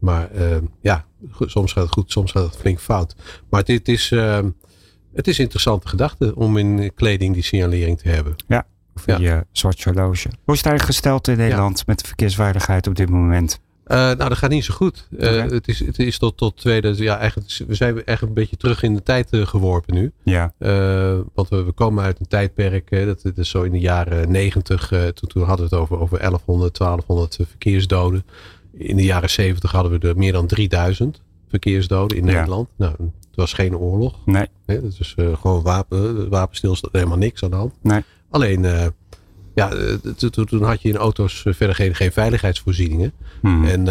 maar 0.00 0.30
ja, 0.80 1.04
soms 1.40 1.72
gaat 1.72 1.84
het 1.84 1.92
goed, 1.92 2.10
soms 2.10 2.32
gaat 2.32 2.44
het 2.44 2.56
flink 2.56 2.80
fout. 2.80 3.14
Maar 3.50 3.64
dit 3.64 3.88
is, 3.88 4.10
eh, 4.10 4.40
het 5.14 5.28
is 5.28 5.38
een 5.38 5.44
interessante 5.44 5.88
gedachte 5.88 6.34
om 6.34 6.56
in 6.56 6.94
kleding 6.94 7.34
die 7.34 7.42
signalering 7.42 7.98
te 7.98 8.08
hebben. 8.08 8.36
Of 9.06 9.20
je 9.20 9.46
zwart 9.52 9.84
horloge. 9.84 10.28
Hoe 10.44 10.54
is 10.54 10.60
het 10.60 10.66
eigenlijk 10.66 10.84
gesteld 10.84 11.28
in 11.28 11.36
Nederland 11.36 11.86
met 11.86 11.98
de 11.98 12.06
verkeersveiligheid 12.06 12.86
op 12.86 12.94
dit 12.94 13.10
moment? 13.10 13.60
Eh, 13.88 13.96
nou, 13.96 14.16
dat 14.16 14.38
gaat 14.38 14.50
niet 14.50 14.64
zo 14.64 14.74
goed. 14.74 15.08
Eh, 15.18 15.42
het, 15.42 15.68
is, 15.68 15.78
het 15.78 15.98
is 15.98 16.18
tot, 16.18 16.36
tot 16.36 16.56
2000, 16.56 17.06
ja, 17.06 17.18
eigenlijk, 17.18 17.62
we 17.66 17.74
zijn 17.74 17.94
eigenlijk 17.94 18.22
een 18.22 18.42
beetje 18.42 18.56
terug 18.56 18.82
in 18.82 18.94
de 18.94 19.02
tijd 19.02 19.30
eh, 19.30 19.46
geworpen 19.46 19.94
nu. 19.94 20.12
Ja. 20.22 20.52
Want 21.34 21.48
we, 21.48 21.64
we 21.64 21.72
komen 21.72 22.04
uit 22.04 22.20
een 22.20 22.26
tijdperk, 22.26 22.90
dat, 22.90 23.22
dat 23.22 23.38
is 23.38 23.48
zo 23.48 23.62
in 23.62 23.72
de 23.72 23.78
jaren 23.78 24.30
90, 24.30 24.92
eh, 24.92 25.06
toen, 25.06 25.28
toen 25.28 25.42
hadden 25.42 25.68
we 25.68 25.74
het 25.74 25.82
over, 25.82 25.98
over 25.98 26.18
1100, 26.18 26.78
1200 26.78 27.48
verkeersdoden. 27.48 28.24
In 28.72 28.96
de 28.96 29.04
jaren 29.04 29.30
70 29.30 29.70
hadden 29.72 30.00
we 30.00 30.08
er 30.08 30.16
meer 30.16 30.32
dan 30.32 30.46
3000 30.46 31.22
verkeersdoden 31.48 32.16
in 32.16 32.26
Ja. 32.26 32.32
Nederland. 32.32 32.68
Nou, 32.76 32.92
het 33.00 33.36
was 33.36 33.52
geen 33.52 33.76
oorlog. 33.76 34.14
Nee. 34.24 34.46
Hè, 34.66 34.82
dat 34.82 34.96
is 34.98 35.14
gewoon 35.16 35.62
wapen, 35.62 36.28
wapenstilstand, 36.28 36.92
helemaal 36.92 37.18
niks 37.18 37.42
aan 37.44 37.50
de 37.50 37.56
hand. 37.56 37.72
Nee. 37.82 38.02
Alleen, 38.30 38.64
eh, 38.64 38.86
ja, 39.54 39.72
eh, 39.72 39.94
toen- 40.30 40.62
had 40.62 40.82
je 40.82 40.88
in 40.88 40.96
auto's 40.96 41.44
eh, 41.44 41.54
verder 41.54 41.76
geen, 41.76 41.94
geen 41.94 42.12
veiligheidsvoorzieningen. 42.12 43.12
Mhm. 43.42 43.64
En 43.64 43.84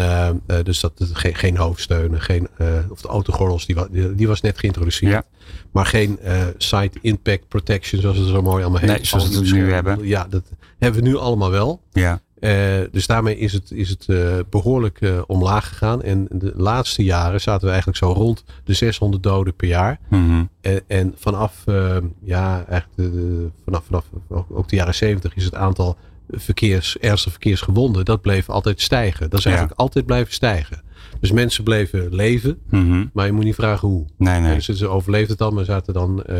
dus 0.64 0.80
dat, 0.80 0.92
geen, 1.12 1.34
geen 1.34 1.56
hoofdsteunen, 1.56 2.20
geen, 2.20 2.48
of 2.90 3.00
de 3.00 3.08
autogordels, 3.08 3.66
die, 3.66 3.76
die, 3.90 4.14
die 4.14 4.28
was 4.28 4.40
net 4.40 4.58
geïntroduceerd. 4.58 5.12
Ja. 5.12 5.24
Maar 5.72 5.86
geen 5.86 6.18
site 6.56 6.98
impact 7.00 7.48
protection, 7.48 8.00
zoals 8.00 8.16
het 8.18 8.28
zo 8.28 8.42
mooi 8.42 8.62
allemaal 8.62 8.80
heet. 8.80 8.90
Nee, 8.90 9.04
zoals 9.04 9.24
Al 9.24 9.30
we 9.30 9.36
het 9.38 9.52
nu 9.52 9.72
hebben. 9.72 10.06
Ja, 10.06 10.26
dat 10.30 10.42
hebben 10.78 11.02
we 11.02 11.08
nu 11.08 11.16
allemaal 11.16 11.50
wel. 11.50 11.82
Ja. 11.92 12.20
Eh, 12.40 12.78
dus 12.92 13.06
daarmee 13.06 13.38
is 13.38 13.52
het, 13.52 13.70
is 13.70 13.88
het 13.88 14.06
eh, 14.08 14.38
behoorlijk 14.50 15.00
eh, 15.00 15.20
omlaag 15.26 15.68
gegaan. 15.68 16.02
En 16.02 16.26
de 16.30 16.52
laatste 16.56 17.04
jaren 17.04 17.40
zaten 17.40 17.60
we 17.64 17.68
eigenlijk 17.68 17.98
zo 17.98 18.12
rond 18.12 18.44
de 18.64 18.74
600 18.74 19.22
doden 19.22 19.54
per 19.54 19.68
jaar. 19.68 19.98
Mhm. 20.08 20.44
En, 20.60 20.80
en 20.86 21.14
vanaf, 21.16 21.62
eh, 21.66 21.96
ja, 22.22 22.64
eigenlijk 22.68 22.96
de, 22.96 23.10
de- 23.20 23.50
vanaf, 23.64 23.84
vanaf 23.84 24.04
ook, 24.28 24.46
ook 24.50 24.68
de 24.68 24.76
jaren 24.76 24.94
70 24.94 25.34
is 25.36 25.44
het 25.44 25.54
aantal 25.54 25.96
verkeers, 26.30 26.98
ernstige 26.98 27.30
verkeersgewonden, 27.30 28.04
dat 28.04 28.20
bleef 28.20 28.48
altijd 28.50 28.80
stijgen. 28.80 29.30
Dat 29.30 29.38
is 29.38 29.44
Ja. 29.44 29.50
eigenlijk 29.50 29.80
altijd 29.80 30.06
blijven 30.06 30.32
stijgen. 30.32 30.82
Dus 31.20 31.32
mensen 31.32 31.64
bleven 31.64 32.14
leven, 32.14 32.58
Mhm. 32.70 33.06
maar 33.12 33.26
je 33.26 33.32
moet 33.32 33.44
niet 33.44 33.54
vragen 33.54 33.88
hoe. 33.88 34.04
Nee, 34.18 34.40
nee. 34.40 34.54
Dus 34.54 34.66
ze 34.68 34.86
overleefden 34.88 35.28
het 35.30 35.38
dan, 35.38 35.54
maar 35.54 35.64
zaten 35.64 35.94
dan 35.94 36.24
eh, 36.24 36.36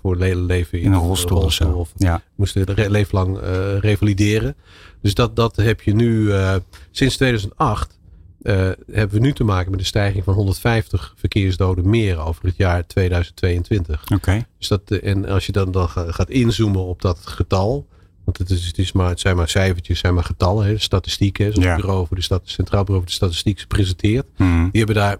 voor 0.00 0.12
het 0.12 0.22
hele 0.22 0.40
leven 0.40 0.78
in, 0.78 0.84
In 0.84 0.92
een 0.92 0.98
rolstoel 0.98 1.38
of 1.42 1.52
zo. 1.52 1.70
of 1.70 1.92
Ja. 1.96 2.22
moesten 2.34 2.64
re- 2.64 2.88
leven 2.90 3.18
lang 3.18 3.38
eh, 3.38 3.78
revalideren. 3.78 4.54
Dus 5.02 5.14
dat, 5.14 5.36
dat 5.36 5.56
heb 5.56 5.80
je 5.80 5.94
nu 5.94 6.32
eh, 6.32 6.54
sinds 6.90 7.16
2008. 7.16 7.98
eh, 8.42 8.54
hebben 8.92 9.20
we 9.20 9.26
nu 9.26 9.32
te 9.32 9.44
maken 9.44 9.70
met 9.70 9.80
een 9.80 9.86
stijging 9.86 10.24
van 10.24 10.34
150 10.34 11.14
verkeersdoden 11.16 11.88
meer 11.90 12.18
over 12.18 12.44
het 12.44 12.56
jaar 12.56 12.86
2022. 12.86 14.04
Oké. 14.14 14.46
Dus 14.58 14.68
dat, 14.68 14.80
eh, 14.90 15.10
en 15.10 15.26
als 15.28 15.46
je 15.46 15.52
dan, 15.52 15.70
dan 15.72 15.88
ga- 15.88 16.12
gaat 16.12 16.30
inzoomen 16.30 16.84
op 16.84 17.02
dat 17.02 17.18
getal. 17.26 17.86
Want 18.30 18.48
het, 18.50 18.58
is, 18.58 18.66
het, 18.66 18.78
is 18.78 18.92
maar, 18.92 19.08
het 19.08 19.20
zijn 19.20 19.36
maar 19.36 19.48
cijfertjes, 19.48 19.98
zijn 19.98 20.14
maar 20.14 20.24
getallen. 20.24 20.66
Hè, 20.66 20.78
statistieken, 20.78 21.52
zoals 21.52 21.64
Ja. 21.66 21.72
het 21.72 21.80
Bureau 21.80 22.06
voor 22.06 22.16
de 22.16 22.40
Centraal 22.42 22.84
Bureau 22.84 22.98
voor 22.98 23.04
de 23.06 23.12
Statistiek 23.12 23.64
presenteert. 23.68 24.26
Mhm. 24.36 24.62
Die 24.70 24.78
hebben 24.78 24.94
daar 24.94 25.12
een 25.12 25.18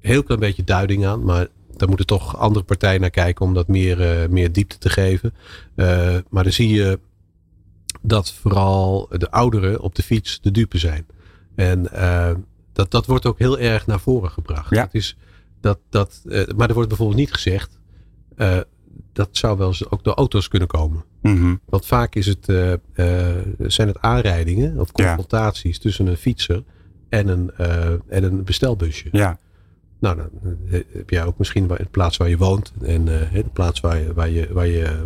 heel 0.00 0.22
klein 0.22 0.40
beetje 0.40 0.64
duiding 0.64 1.06
aan. 1.06 1.24
Maar 1.24 1.46
daar 1.76 1.88
moeten 1.88 2.06
toch 2.06 2.36
andere 2.36 2.64
partijen 2.64 3.00
naar 3.00 3.10
kijken 3.10 3.46
om 3.46 3.54
dat 3.54 3.68
meer, 3.68 4.00
eh, 4.00 4.28
meer 4.28 4.52
diepte 4.52 4.78
te 4.78 4.88
geven. 4.88 5.34
Eh, 5.74 6.16
maar 6.28 6.42
dan 6.42 6.52
zie 6.52 6.68
je 6.68 6.98
dat 8.00 8.32
vooral 8.32 9.08
de 9.10 9.30
ouderen 9.30 9.80
op 9.80 9.94
de 9.94 10.02
fiets 10.02 10.40
de 10.40 10.50
dupe 10.50 10.78
zijn. 10.78 11.06
En 11.54 11.92
eh, 11.92 12.34
dat, 12.72 12.90
dat 12.90 13.06
wordt 13.06 13.26
ook 13.26 13.38
heel 13.38 13.58
erg 13.58 13.86
naar 13.86 14.00
voren 14.00 14.30
gebracht. 14.30 14.70
Ja. 14.70 14.82
Dat 14.84 14.94
is, 14.94 15.16
dat, 15.60 15.78
dat, 15.90 16.22
maar 16.56 16.68
er 16.68 16.74
wordt 16.74 16.88
bijvoorbeeld 16.88 17.18
niet 17.18 17.32
gezegd. 17.32 17.78
dat 19.12 19.28
zou 19.30 19.58
wel 19.58 19.68
eens 19.68 19.90
ook 19.90 20.04
door 20.04 20.14
auto's 20.14 20.48
kunnen 20.48 20.68
komen. 20.68 21.04
Mhm. 21.22 21.54
Want 21.64 21.86
vaak 21.86 22.14
is 22.14 22.26
het, 22.26 22.48
uh, 22.48 22.72
zijn 23.58 23.88
het 23.88 24.00
aanrijdingen 24.00 24.80
of 24.80 24.92
confrontaties 24.92 25.78
tussen 25.78 26.06
een 26.06 26.16
fietser 26.16 26.62
en 27.08 27.28
een, 27.28 27.50
en 28.08 28.24
een 28.24 28.44
bestelbusje. 28.44 29.08
Ja. 29.12 29.38
Nou, 29.98 30.16
dan 30.16 30.56
heb 30.92 31.10
jij 31.10 31.24
ook 31.24 31.38
misschien 31.38 31.66
de 31.66 31.86
plaats 31.90 32.16
waar 32.16 32.28
je 32.28 32.36
woont 32.36 32.72
en 32.82 33.04
de 33.04 33.44
plaats 33.52 33.80
waar 33.80 33.98
je, 33.98 34.14
waar, 34.14 34.28
je, 34.28 34.48
waar, 34.52 34.66
je, 34.66 35.04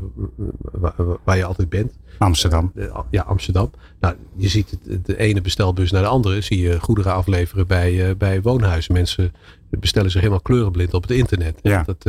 waar, 0.61 0.95
waar 1.25 1.37
je 1.37 1.45
altijd 1.45 1.69
bent. 1.69 1.93
Amsterdam. 2.19 2.73
ja, 3.11 3.23
Amsterdam. 3.23 3.71
Nou, 4.01 4.15
je 4.37 4.49
ziet 4.49 4.79
de 5.05 5.17
ene 5.17 5.41
bestelbus 5.41 5.91
naar 5.91 6.03
de 6.03 6.09
andere. 6.09 6.41
Zie 6.41 6.61
je 6.61 6.81
goederen 6.81 7.13
afleveren 7.13 7.67
bij, 7.67 8.17
bij 8.17 8.43
woonhuizen. 8.43 8.93
Mensen 8.93 9.33
bestellen 9.71 10.11
zich 10.11 10.21
helemaal 10.21 10.43
kleurenblind 10.43 10.95
op 10.95 11.03
het 11.03 11.11
internet. 11.11 11.59
Ja. 11.63 11.83
Dat, 11.83 12.07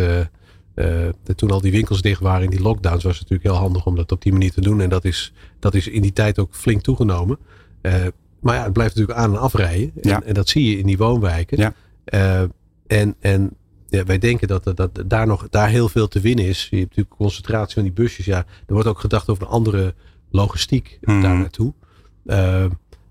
uh, 0.76 1.10
toen 1.36 1.52
al 1.52 1.62
die 1.62 1.72
winkels 1.72 2.02
dicht 2.02 2.22
waren 2.22 2.44
in 2.44 2.50
die 2.50 2.62
lockdowns 2.62 3.04
was 3.04 3.20
het 3.20 3.30
natuurlijk 3.30 3.50
heel 3.50 3.66
handig 3.66 3.86
om 3.86 3.96
dat 3.96 4.12
op 4.12 4.22
die 4.22 4.32
manier 4.32 4.52
te 4.52 4.62
doen. 4.62 4.82
En 4.82 4.90
dat 4.90 5.06
is, 5.06 5.34
dat 5.60 5.74
is 5.74 5.88
in 5.88 6.02
die 6.02 6.14
tijd 6.14 6.40
ook 6.40 6.56
flink 6.56 6.82
toegenomen. 6.82 7.38
Uh, 7.82 7.94
maar 8.40 8.56
ja, 8.56 8.64
het 8.64 8.74
blijft 8.74 8.96
natuurlijk 8.96 9.26
aan 9.26 9.34
en 9.34 9.40
afrijden. 9.40 9.92
En, 10.02 10.10
ja. 10.10 10.24
en 10.24 10.34
dat 10.34 10.50
zie 10.50 10.70
je 10.70 10.78
in 10.78 10.86
die 10.86 10.98
woonwijken. 10.98 11.58
Ja. 11.58 11.74
Uh, 12.14 12.50
en 12.88 13.16
en 13.20 13.52
ja, 13.88 14.04
wij 14.04 14.18
denken 14.18 14.48
dat, 14.48 14.64
dat, 14.64 14.78
dat 14.78 15.04
daar 15.06 15.28
nog 15.28 15.48
daar 15.50 15.70
heel 15.70 15.90
veel 15.90 16.08
te 16.08 16.20
winnen 16.20 16.46
is. 16.46 16.68
Je 16.70 16.78
hebt 16.78 16.90
natuurlijk 16.90 17.16
concentratie 17.16 17.74
van 17.74 17.84
die 17.84 17.92
busjes. 17.92 18.26
Ja, 18.26 18.38
er 18.38 18.74
wordt 18.74 18.88
ook 18.88 19.00
gedacht 19.00 19.30
over 19.30 19.44
een 19.44 19.50
andere 19.50 19.94
logistiek 20.30 20.98
Mhm. 21.02 21.22
daar 21.22 21.38
naartoe. 21.38 21.74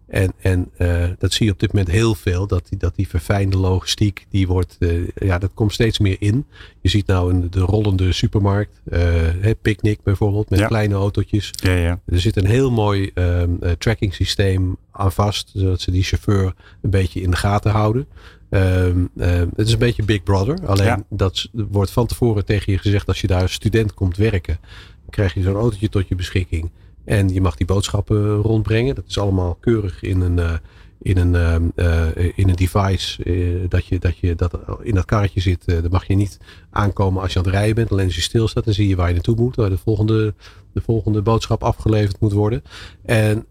En, 0.07 0.33
en 0.41 0.71
uh, 0.79 1.05
dat 1.19 1.33
zie 1.33 1.47
je 1.47 1.53
op 1.53 1.61
dit 1.61 1.73
moment 1.73 1.91
heel 1.91 2.15
veel. 2.15 2.47
Dat 2.47 2.69
die, 2.69 2.79
dat 2.79 2.95
die 2.97 3.09
verfijnde 3.09 3.57
logistiek, 3.57 4.27
die 4.31 4.47
wordt, 4.47 4.77
uh, 4.79 5.09
ja, 5.15 5.39
dat 5.39 5.51
komt 5.55 5.73
steeds 5.73 5.99
meer 5.99 6.17
in. 6.19 6.47
Je 6.81 6.89
ziet 6.89 7.07
nou 7.07 7.33
in 7.33 7.47
de 7.51 7.61
rollende 7.61 8.13
supermarkt, 8.13 8.81
uh, 8.93 9.01
Picnic 9.63 10.03
bijvoorbeeld, 10.03 10.51
met 10.51 10.59
Ja. 10.59 10.67
kleine 10.67 10.95
autootjes. 10.95 11.51
Ja, 11.53 11.75
ja. 11.75 12.01
Er 12.07 12.21
zit 12.21 12.37
een 12.37 12.47
heel 12.47 12.71
mooi 12.71 13.11
um, 13.15 13.59
tracking 13.79 14.15
systeem 14.15 14.77
aan 14.91 15.13
vast, 15.13 15.51
zodat 15.55 15.81
ze 15.81 15.91
die 15.91 16.03
chauffeur 16.03 16.55
een 16.83 16.91
beetje 16.91 17.21
in 17.21 17.31
de 17.31 17.37
gaten 17.37 17.71
houden. 17.71 18.07
Um, 18.51 19.11
het 19.15 19.67
is 19.67 19.73
een 19.73 19.79
beetje 19.79 20.05
Big 20.05 20.23
Brother. 20.23 20.67
Alleen 20.67 21.05
dat 21.09 21.49
wordt 21.53 21.91
van 21.91 22.07
tevoren 22.07 22.45
tegen 22.45 22.73
je 22.73 22.79
gezegd 22.79 23.09
als 23.09 23.21
je 23.21 23.27
daar 23.27 23.43
als 23.43 23.53
student 23.53 23.95
komt 23.95 24.17
werken. 24.17 24.59
Krijg 25.11 25.35
je 25.35 25.43
zo'n 25.43 25.55
autootje 25.55 25.89
tot 25.89 26.09
je 26.09 26.15
beschikking. 26.15 26.71
En 27.05 27.29
je 27.29 27.41
mag 27.41 27.57
die 27.57 27.67
boodschappen 27.67 28.37
rondbrengen. 28.37 28.95
Dat 28.95 29.05
is 29.09 29.19
allemaal 29.19 29.55
keurig 29.61 30.03
in 30.03 30.21
een, 30.21 30.37
uh, 30.39 30.53
in 31.03 31.17
een, 31.17 31.73
uh, 31.77 32.15
in 32.35 32.49
een 32.49 32.55
device. 32.57 33.25
Uh, 33.25 33.65
dat 33.69 33.87
je, 33.87 33.99
dat 33.99 34.19
je 34.19 34.35
dat 34.35 34.59
in 34.83 34.95
dat 34.95 35.05
karretje 35.05 35.41
zit. 35.41 35.65
dan 35.67 35.91
mag 35.91 36.07
je 36.07 36.15
niet 36.15 36.39
aankomen 36.71 37.23
als 37.23 37.33
je 37.33 37.39
aan 37.39 37.45
het 37.45 37.55
rijden 37.55 37.75
bent. 37.75 37.91
Alleen 37.91 38.07
als 38.07 38.15
je 38.15 38.21
stilstaat, 38.21 38.65
dan 38.65 38.75
zie 38.75 38.89
je 38.89 38.97
waar 38.97 39.09
je 39.09 39.15
naartoe 39.15 39.37
moet. 39.37 39.57
Waar 39.57 39.71
de 39.71 39.79
volgende, 39.79 40.35
de 40.73 40.81
volgende 40.81 41.23
boodschap 41.23 41.63
afgeleverd 41.63 42.21
moet 42.21 42.33
worden. 42.33 42.63
En 43.05 43.47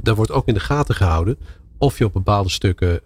daar 0.00 0.14
wordt 0.14 0.30
ook 0.32 0.46
in 0.48 0.54
de 0.54 0.60
gaten 0.60 0.94
gehouden. 0.94 1.36
Of 1.78 1.98
je 1.98 2.04
op 2.04 2.12
bepaalde 2.12 2.48
stukken 2.50 3.00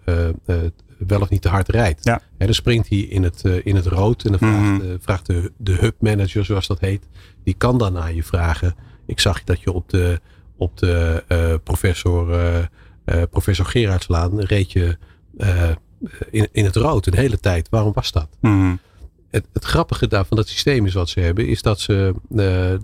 wel 1.07 1.21
of 1.21 1.29
niet 1.29 1.41
te 1.41 1.49
hard 1.49 1.69
rijdt. 1.69 2.05
Ja. 2.05 2.21
Dan 2.37 2.53
springt 2.53 2.89
hij 2.89 2.97
in 2.99 3.23
het, 3.23 3.43
in 3.63 3.75
het 3.75 3.85
rood. 3.85 4.23
En 4.23 4.29
dan 4.29 4.39
vraagt, 4.39 4.83
Mhm. 4.83 4.95
vraagt 4.99 5.25
de, 5.25 5.51
de 5.57 5.71
hub 5.73 5.95
manager, 5.99 6.45
zoals 6.45 6.67
dat 6.67 6.79
heet. 6.79 7.07
Die 7.43 7.53
kan 7.53 7.77
dan 7.77 7.97
aan 7.97 8.15
je 8.15 8.23
vragen. 8.23 8.75
Ik 9.05 9.19
zag 9.19 9.43
dat 9.43 9.61
je 9.61 9.71
op 9.71 9.89
de, 9.89 10.19
op 10.57 10.77
de 10.77 11.23
uh, 11.27 11.53
professor, 11.63 12.29
uh, 13.05 13.21
professor 13.29 13.65
Gerardslaan 13.65 14.39
reed 14.39 14.71
je 14.71 14.97
in, 16.31 16.47
in 16.51 16.65
het 16.65 16.75
rood 16.75 17.05
een 17.05 17.15
hele 17.15 17.39
tijd. 17.39 17.69
Waarom 17.69 17.93
was 17.93 18.11
dat? 18.11 18.27
Mhm. 18.39 18.75
Het, 19.29 19.45
het 19.53 19.65
grappige 19.65 20.07
daar 20.07 20.25
van 20.25 20.37
dat 20.37 20.47
systeem 20.47 20.85
is 20.85 20.93
wat 20.93 21.09
ze 21.09 21.19
hebben, 21.19 21.47
is 21.47 21.61
dat 21.61 21.79
ze, 21.79 22.13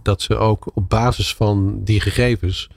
dat 0.01 0.21
ze 0.21 0.37
ook 0.37 0.71
op 0.73 0.89
basis 0.89 1.35
van 1.35 1.83
die 1.83 2.01
gegevens 2.01 2.69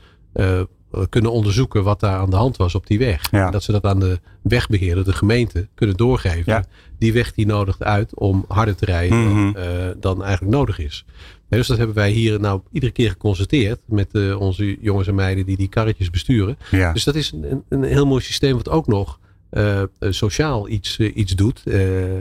kunnen 1.09 1.33
onderzoeken 1.33 1.83
wat 1.85 2.01
daar 2.01 2.19
aan 2.19 2.31
de 2.31 2.37
hand 2.37 2.57
was 2.57 2.75
op 2.75 2.87
die 2.87 2.99
weg. 2.99 3.31
Ja. 3.31 3.47
En 3.47 3.53
dat 3.53 3.63
ze 3.63 3.73
dat 3.73 3.85
aan 3.85 4.01
de 4.01 4.21
wegbeheerder, 4.43 5.05
de 5.05 5.13
gemeente, 5.13 5.69
kunnen 5.75 5.97
doorgeven. 5.97 6.53
Ja. 6.53 6.65
Die 6.99 7.13
weg 7.13 7.33
die 7.33 7.47
nodigt 7.47 7.83
uit 7.83 8.15
om 8.15 8.45
harder 8.49 8.77
te 8.77 8.85
rijden 8.85 9.19
Mhm. 9.19 9.53
dan, 9.53 9.63
uh, 9.63 9.73
dan 10.01 10.23
eigenlijk 10.25 10.57
nodig 10.57 10.79
is. 10.79 11.05
Dus 11.49 11.67
dat 11.67 11.77
hebben 11.77 11.97
wij 11.97 12.11
hier 12.11 12.41
nou 12.41 12.61
iedere 12.73 12.93
keer 12.93 13.11
geconstateerd 13.11 13.81
met 13.85 14.09
uh, 14.13 14.41
onze 14.41 14.79
jongens 14.81 15.09
en 15.09 15.15
meiden 15.15 15.47
die 15.47 15.57
die 15.57 15.69
karretjes 15.69 16.11
besturen. 16.11 16.59
Ja. 16.71 16.93
Dus 16.93 17.05
dat 17.05 17.15
is 17.15 17.33
een, 17.33 17.65
een 17.69 17.83
heel 17.83 18.07
mooi 18.07 18.23
systeem 18.23 18.57
wat 18.57 18.69
ook 18.69 18.87
nog 18.87 19.19
uh, 19.51 19.83
sociaal 20.01 20.69
iets, 20.69 20.99
iets 20.99 21.35
doet. 21.35 21.63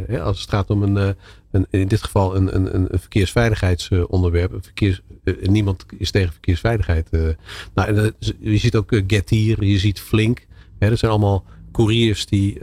Hè, 0.07 0.21
als 0.21 0.41
het 0.41 0.49
gaat 0.49 0.69
om 0.69 0.83
een, 0.83 1.15
een 1.51 1.65
in 1.69 1.87
dit 1.87 2.03
geval 2.03 2.35
een, 2.35 2.55
een, 2.55 2.75
een 2.75 2.99
verkeersveiligheidsonderwerp. 2.99 4.57
Verkeers, 4.61 5.01
niemand 5.41 5.85
is 5.97 6.11
tegen 6.11 6.31
verkeersveiligheid. 6.31 7.11
nou, 7.11 7.35
en, 7.87 8.15
je 8.39 8.57
ziet 8.57 8.75
ook 8.75 9.01
Getir, 9.07 9.63
je 9.63 9.77
ziet 9.77 9.99
Flink. 9.99 10.45
Hè, 10.79 10.89
dat 10.89 10.99
zijn 10.99 11.11
allemaal 11.11 11.45
couriers 11.71 12.25
die 12.25 12.57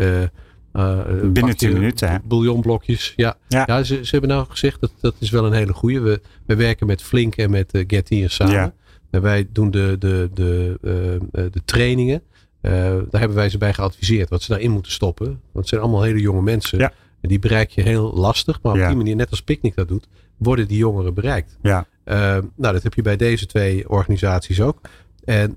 Uh, 0.77 1.33
Binnen 1.33 1.57
10 1.57 1.73
minuten. 1.73 2.11
Hè? 2.11 2.17
Bouillonblokjes. 2.25 3.13
Ja, 3.17 3.37
ja. 3.49 3.63
ja 3.67 3.83
ze, 3.83 4.05
ze, 4.05 4.11
hebben 4.11 4.31
nou 4.31 4.47
gezegd 4.49 4.81
dat 4.81 4.93
dat 5.01 5.15
is 5.19 5.31
wel 5.31 5.47
een 5.47 5.53
hele 5.53 5.73
goede. 5.73 6.01
We, 6.01 6.21
we 6.47 6.57
werken 6.57 6.87
met 6.87 7.03
Flink 7.03 7.37
en 7.37 7.51
met 7.51 7.75
uh, 7.75 7.85
Getir 7.87 8.31
samen. 8.31 8.55
Ja. 8.55 8.75
En 9.11 9.23
wij 9.23 9.49
doen 9.53 9.71
de, 9.71 9.97
de, 9.99 10.31
de, 10.35 10.79
uh, 10.83 11.43
de 11.51 11.61
trainingen. 11.65 12.23
daar 12.61 13.07
hebben 13.11 13.35
wij 13.35 13.49
ze 13.49 13.59
bij 13.59 13.75
geadviseerd 13.75 14.29
wat 14.29 14.43
ze 14.43 14.51
daarin 14.51 14.71
moeten 14.71 14.93
stoppen. 14.93 15.27
Want 15.27 15.41
het 15.53 15.69
zijn 15.69 15.81
allemaal 15.81 16.03
hele 16.03 16.21
jonge 16.21 16.43
mensen. 16.43 16.79
Ja. 16.79 16.93
En 17.27 17.33
die 17.33 17.41
bereik 17.49 17.71
je 17.71 17.83
heel 17.83 18.13
lastig. 18.15 18.59
Maar 18.63 18.73
op 18.73 18.79
ja. 18.79 18.87
die 18.87 18.97
manier, 18.97 19.17
net 19.17 19.31
als 19.31 19.43
Picnic 19.43 19.75
dat 19.75 19.89
doet, 19.89 20.07
worden 20.37 20.69
die 20.69 20.79
jongeren 20.79 21.15
bereikt. 21.15 21.59
Ja. 21.63 21.87
nou, 22.05 22.51
dat 22.57 22.83
heb 22.83 22.95
je 22.95 23.03
bij 23.03 23.17
deze 23.17 23.47
twee 23.47 23.89
organisaties 23.89 24.61
ook. 24.61 24.81
En 25.25 25.57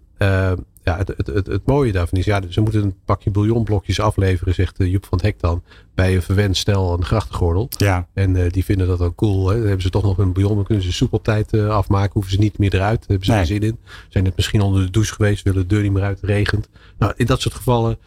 ja, 0.89 0.97
het, 0.97 1.07
het, 1.17 1.27
het, 1.27 1.47
het, 1.47 1.65
mooie 1.65 1.91
daarvan 1.91 2.19
is, 2.19 2.25
ja, 2.25 2.41
ze 2.49 2.61
moeten 2.61 2.83
een 2.83 2.95
pakje 3.05 3.29
bouillonblokjes 3.29 3.99
afleveren, 3.99 4.53
zegt 4.53 4.79
uh, 4.79 4.91
Joep 4.91 5.05
van 5.05 5.17
het 5.17 5.27
Hek 5.27 5.39
dan, 5.39 5.63
bij 5.95 6.15
een 6.15 6.21
verwend 6.21 6.57
stel 6.57 6.91
aan 6.91 6.99
de 6.99 7.05
grachtengordel. 7.05 7.67
Ja. 7.69 8.07
En 8.13 8.35
uh, 8.35 8.51
die 8.51 8.65
vinden 8.65 8.87
dat 8.87 8.97
dan 8.97 9.15
cool. 9.15 9.47
Hè? 9.47 9.53
Dan 9.53 9.63
hebben 9.63 9.81
ze 9.81 9.89
toch 9.89 10.03
nog 10.03 10.17
een 10.17 10.33
bouillon, 10.33 10.55
dan 10.55 10.65
kunnen 10.65 10.83
ze 10.83 10.91
soep 10.91 11.13
op 11.13 11.23
tijd 11.23 11.53
uh, 11.53 11.69
afmaken, 11.69 12.13
hoeven 12.13 12.31
ze 12.31 12.39
niet 12.39 12.57
meer 12.57 12.73
eruit, 12.73 13.05
hebben 13.07 13.25
ze 13.25 13.31
Nee. 13.31 13.39
er 13.39 13.47
zin 13.47 13.61
in. 13.61 13.77
Zijn 14.09 14.23
net 14.23 14.35
misschien 14.35 14.61
onder 14.61 14.81
de 14.81 14.91
douche 14.91 15.13
geweest, 15.13 15.43
willen 15.43 15.61
de 15.61 15.67
deur 15.67 15.81
niet 15.81 15.91
meer 15.91 16.03
uit, 16.03 16.21
het 16.21 16.29
regent. 16.29 16.69
Nou, 16.97 17.13
in 17.15 17.25
dat 17.25 17.41
soort 17.41 17.55
gevallen, 17.55 17.97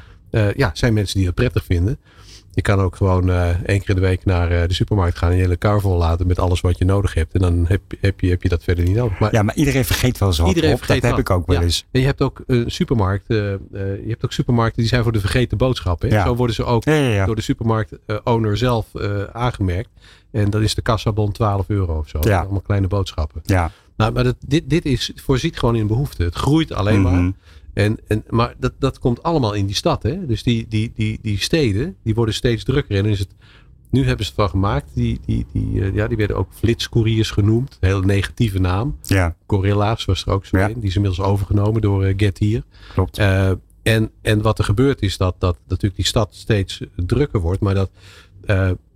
ja, 0.57 0.71
zijn 0.73 0.95
mensen 0.95 1.17
die 1.17 1.27
dat 1.27 1.35
prettig 1.35 1.65
vinden. 1.65 1.99
Je 2.55 2.63
kan 2.63 2.81
ook 2.81 2.97
gewoon 2.97 3.29
uh, 3.29 3.49
één 3.49 3.79
keer 3.81 3.89
in 3.89 3.95
de 3.95 4.01
week 4.01 4.25
naar 4.25 4.53
uh, 4.53 4.63
de 4.67 4.75
supermarkt 4.75 5.19
gaan 5.19 5.31
en 5.31 5.37
je 5.37 5.43
hele 5.43 5.57
kar 5.57 5.81
vol 5.81 5.97
laten 5.97 6.27
met 6.27 6.39
alles 6.39 6.61
wat 6.61 6.79
je 6.79 6.85
nodig 6.85 7.15
hebt. 7.15 7.35
En 7.35 7.41
dan 7.41 7.65
heb, 7.69 7.81
heb, 8.01 8.21
je, 8.21 8.29
heb 8.29 8.43
je 8.43 8.49
dat 8.49 8.63
verder 8.63 8.85
niet 8.85 8.97
nodig. 8.97 9.19
Maar 9.19 9.35
ja, 9.35 9.43
maar 9.43 9.55
iedereen 9.55 9.85
vergeet 9.85 10.19
wel 10.19 10.33
zo. 10.33 10.47
iedereen 10.47 10.73
op. 10.73 10.79
vergeet 10.79 11.03
dat 11.03 11.11
heb 11.11 11.21
ik 11.21 11.31
ook 11.31 11.47
wel 11.47 11.57
ja. 11.57 11.63
eens. 11.63 11.87
En 11.91 12.01
je 12.01 12.07
hebt 12.07 12.23
ook 12.23 12.43
een 12.47 12.71
supermarkt. 12.71 13.25
Uh, 13.31 13.39
je 13.73 14.05
hebt 14.07 14.25
ook 14.25 14.33
supermarkten 14.33 14.81
die 14.81 14.89
zijn 14.89 15.03
voor 15.03 15.13
de 15.13 15.21
vergeten 15.21 15.59
boodschappen. 15.59 16.09
Ja. 16.11 16.25
Zo 16.25 16.35
worden 16.35 16.55
ze 16.57 16.65
ook 16.65 16.85
Ja, 16.85 17.27
door 17.27 17.37
de 17.37 17.43
supermarkt-owner 17.43 18.57
zelf 18.57 18.87
aangemerkt. 19.33 19.89
En 20.31 20.51
dan 20.51 20.63
is 20.63 20.75
de 20.75 20.83
kassabon 20.83 21.33
12 21.33 21.69
euro 21.69 21.99
of 21.99 22.09
zo. 22.09 22.19
Ja. 22.23 22.41
Allemaal 22.41 22.61
kleine 22.61 22.87
boodschappen. 22.87 23.41
Ja. 23.45 23.71
Nou, 23.97 24.13
maar 24.13 24.25
dat, 24.25 24.37
dit, 24.47 24.71
dit 24.71 24.85
is, 24.85 25.13
voorziet 25.15 25.59
gewoon 25.59 25.77
in 25.77 25.87
behoefte. 25.87 26.23
Het 26.23 26.35
groeit 26.35 26.73
alleen 26.73 27.01
Mhm. 27.01 27.13
maar. 27.23 27.33
En, 27.75 27.99
en, 28.07 28.25
maar 28.29 28.55
dat, 28.59 28.73
dat 28.79 28.99
komt 28.99 29.23
allemaal 29.23 29.53
in 29.53 29.67
die 29.67 29.75
stad. 29.75 30.03
Hè? 30.03 30.27
Dus 30.27 30.43
die, 30.43 30.67
die, 30.69 30.93
die, 30.95 31.19
die 31.23 31.39
steden 31.41 31.97
die 32.05 32.15
worden 32.15 32.35
steeds 32.35 32.65
drukker. 32.65 32.97
En 32.97 33.07
is 33.07 33.19
het, 33.19 33.29
nu 33.91 34.07
hebben 34.07 34.25
ze 34.27 34.33
het 34.33 34.41
van 34.41 34.49
gemaakt. 34.51 34.91
Die, 34.95 35.21
die, 35.27 35.47
die, 35.53 35.73
uh, 35.73 35.95
ja, 35.95 36.09
die 36.09 36.17
werden 36.17 36.37
ook 36.37 36.53
flitscouriers 36.53 37.31
genoemd. 37.31 37.77
Een 37.81 37.89
hele 37.89 38.05
negatieve 38.05 38.59
naam. 38.59 38.99
Ja, 39.03 39.37
Gorilla's 39.47 40.05
was 40.05 40.25
er 40.27 40.33
ook 40.33 40.47
zo 40.47 40.59
Ja. 40.59 40.69
in. 40.69 40.79
Die 40.81 40.89
is 40.89 40.97
inmiddels 40.97 41.27
overgenomen 41.27 41.81
door 41.81 42.07
uh, 42.07 42.15
Getir. 42.17 42.63
klopt. 42.93 43.19
Uh, 43.19 43.51
en, 43.83 44.11
en 44.23 44.43
wat 44.43 44.59
er 44.59 44.65
gebeurt 44.65 45.03
is 45.03 45.17
dat, 45.17 45.35
dat 45.39 45.57
natuurlijk 45.67 45.97
die 45.97 46.05
stad 46.07 46.35
steeds 46.35 46.81
drukker 46.97 47.41
wordt. 47.41 47.61
Maar 47.61 47.75
dat, 47.75 47.91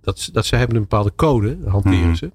dat, 0.01 0.29
dat 0.33 0.47
ze 0.47 0.57
hebben 0.57 0.77
een 0.77 0.83
bepaalde 0.83 1.13
code, 1.17 1.59
hanteren 1.67 1.99
Mhm. 1.99 2.15
ze. 2.15 2.31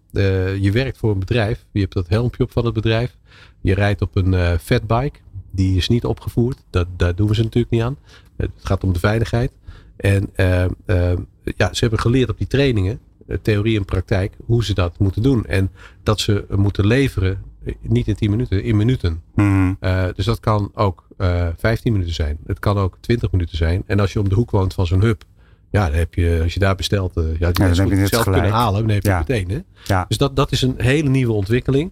Je 0.62 0.71
werkt 0.71 0.98
voor 0.98 1.12
een 1.12 1.19
bedrijf. 1.19 1.65
Je 1.71 1.79
hebt 1.79 1.93
dat 1.93 2.07
helmpje 2.10 2.43
op 2.43 2.51
van 2.51 2.65
het 2.65 2.74
bedrijf. 2.74 3.17
Je 3.62 3.74
rijdt 3.74 4.01
op 4.01 4.15
een 4.15 4.60
fatbike. 4.60 5.19
Die 5.51 5.77
is 5.77 5.88
niet 5.88 6.05
opgevoerd. 6.05 6.58
Dat, 6.70 6.88
daar 6.98 7.15
doen 7.15 7.27
we 7.27 7.36
ze 7.36 7.43
natuurlijk 7.43 7.74
niet 7.74 7.81
aan. 7.81 7.98
Het 8.38 8.51
gaat 8.58 8.84
om 8.84 8.93
de 8.93 9.00
veiligheid. 9.00 9.51
En 9.98 10.29
uh, 10.36 10.65
uh, 10.86 11.12
ja, 11.43 11.74
ze 11.74 11.79
hebben 11.79 12.00
geleerd 12.00 12.29
op 12.29 12.38
die 12.38 12.48
trainingen, 12.48 13.00
uh, 13.27 13.38
theorie 13.41 13.77
en 13.77 13.86
praktijk, 13.86 14.34
hoe 14.46 14.63
ze 14.65 14.74
dat 14.74 15.00
moeten 15.00 15.22
doen. 15.22 15.46
En 15.46 15.72
dat 16.03 16.20
ze 16.20 16.46
moeten 16.50 16.88
leveren, 16.88 17.41
niet 17.81 18.08
in 18.08 18.15
10 18.15 18.29
minuten, 18.29 18.63
in 18.63 18.77
minuten. 18.77 19.22
Mhm. 19.36 19.74
Uh, 19.81 20.05
dus 20.15 20.25
dat 20.25 20.39
kan 20.39 20.72
ook 20.74 21.08
uh, 21.17 21.48
15 21.58 21.91
minuten 21.91 22.13
zijn. 22.13 22.38
Het 22.46 22.60
kan 22.60 22.77
ook 22.77 22.98
20 23.00 23.31
minuten 23.31 23.58
zijn. 23.58 23.84
En 23.86 24.00
als 24.00 24.13
je 24.13 24.20
om 24.20 24.29
de 24.29 24.36
hoek 24.36 24.51
woont 24.51 24.74
van 24.74 24.88
zo'n 24.88 25.01
hub, 25.01 25.24
ja, 25.72 25.86
dan 25.86 25.98
heb 25.98 26.13
je, 26.13 26.39
als 26.43 26.53
je 26.53 26.60
daar 26.60 26.75
bestelt, 26.75 27.12
ja, 27.15 27.22
dan 27.51 27.67
heb 27.67 27.89
je 27.89 27.96
het 27.96 28.10
zelf 28.10 28.24
gelijk. 28.24 28.41
kunnen 28.41 28.60
halen, 28.60 28.81
dan 28.81 28.89
heb 28.89 29.03
je 29.03 29.10
Ja. 29.10 29.17
het 29.17 29.27
meteen. 29.27 29.50
Hè? 29.50 29.60
Ja. 29.93 30.05
Dus 30.08 30.17
dat, 30.17 30.36
dat 30.36 30.51
is 30.51 30.62
een 30.62 30.75
hele 30.77 31.10
nieuwe 31.10 31.34
ontwikkeling. 31.34 31.91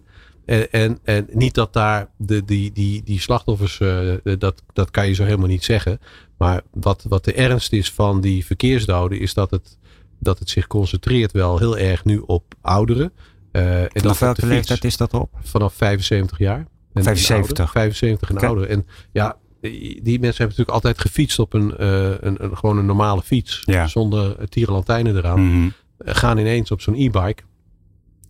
En, 0.50 0.70
en, 0.70 0.98
en 1.04 1.26
niet 1.32 1.54
dat 1.54 1.72
daar 1.72 2.08
de, 2.16 2.44
die, 2.44 2.72
die, 2.72 3.02
die 3.02 3.20
slachtoffers, 3.20 3.78
uh, 3.78 4.14
dat, 4.38 4.62
dat 4.72 4.90
kan 4.90 5.08
je 5.08 5.14
zo 5.14 5.24
helemaal 5.24 5.46
niet 5.46 5.64
zeggen. 5.64 6.00
Maar 6.38 6.62
wat, 6.70 7.04
wat 7.08 7.24
de 7.24 7.32
ernst 7.32 7.72
is 7.72 7.90
van 7.90 8.20
die 8.20 8.46
verkeersdoden, 8.46 9.20
is 9.20 9.34
dat 9.34 9.50
het, 9.50 9.78
dat 10.18 10.38
het 10.38 10.50
zich 10.50 10.66
concentreert 10.66 11.32
wel 11.32 11.58
heel 11.58 11.78
erg 11.78 12.04
nu 12.04 12.18
op 12.18 12.54
ouderen. 12.60 13.12
Uh, 13.52 13.82
en 13.82 13.90
vanaf 13.92 14.18
welke 14.18 14.46
leeftijd 14.46 14.84
is 14.84 14.96
dat 14.96 15.14
op? 15.14 15.30
Vanaf 15.42 15.74
75 15.74 16.38
jaar. 16.38 16.66
En 16.92 17.02
75? 17.02 17.70
75 17.70 18.30
en 18.30 18.38
ouder. 18.38 18.68
En 18.68 18.86
ja, 19.12 19.36
die 19.60 20.02
mensen 20.02 20.20
hebben 20.20 20.38
natuurlijk 20.38 20.70
altijd 20.70 21.00
gefietst 21.00 21.38
op 21.38 21.52
een, 21.52 21.74
uh, 21.80 22.10
een, 22.20 22.44
een, 22.44 22.56
gewoon 22.56 22.78
een 22.78 22.86
normale 22.86 23.22
fiets. 23.22 23.62
Ja. 23.64 23.86
Zonder 23.86 24.48
tierenlantijnen 24.48 25.16
eraan. 25.16 25.40
Mhm. 25.40 25.68
Gaan 25.98 26.38
ineens 26.38 26.70
op 26.70 26.80
zo'n 26.80 26.94
e-bike. 26.94 27.42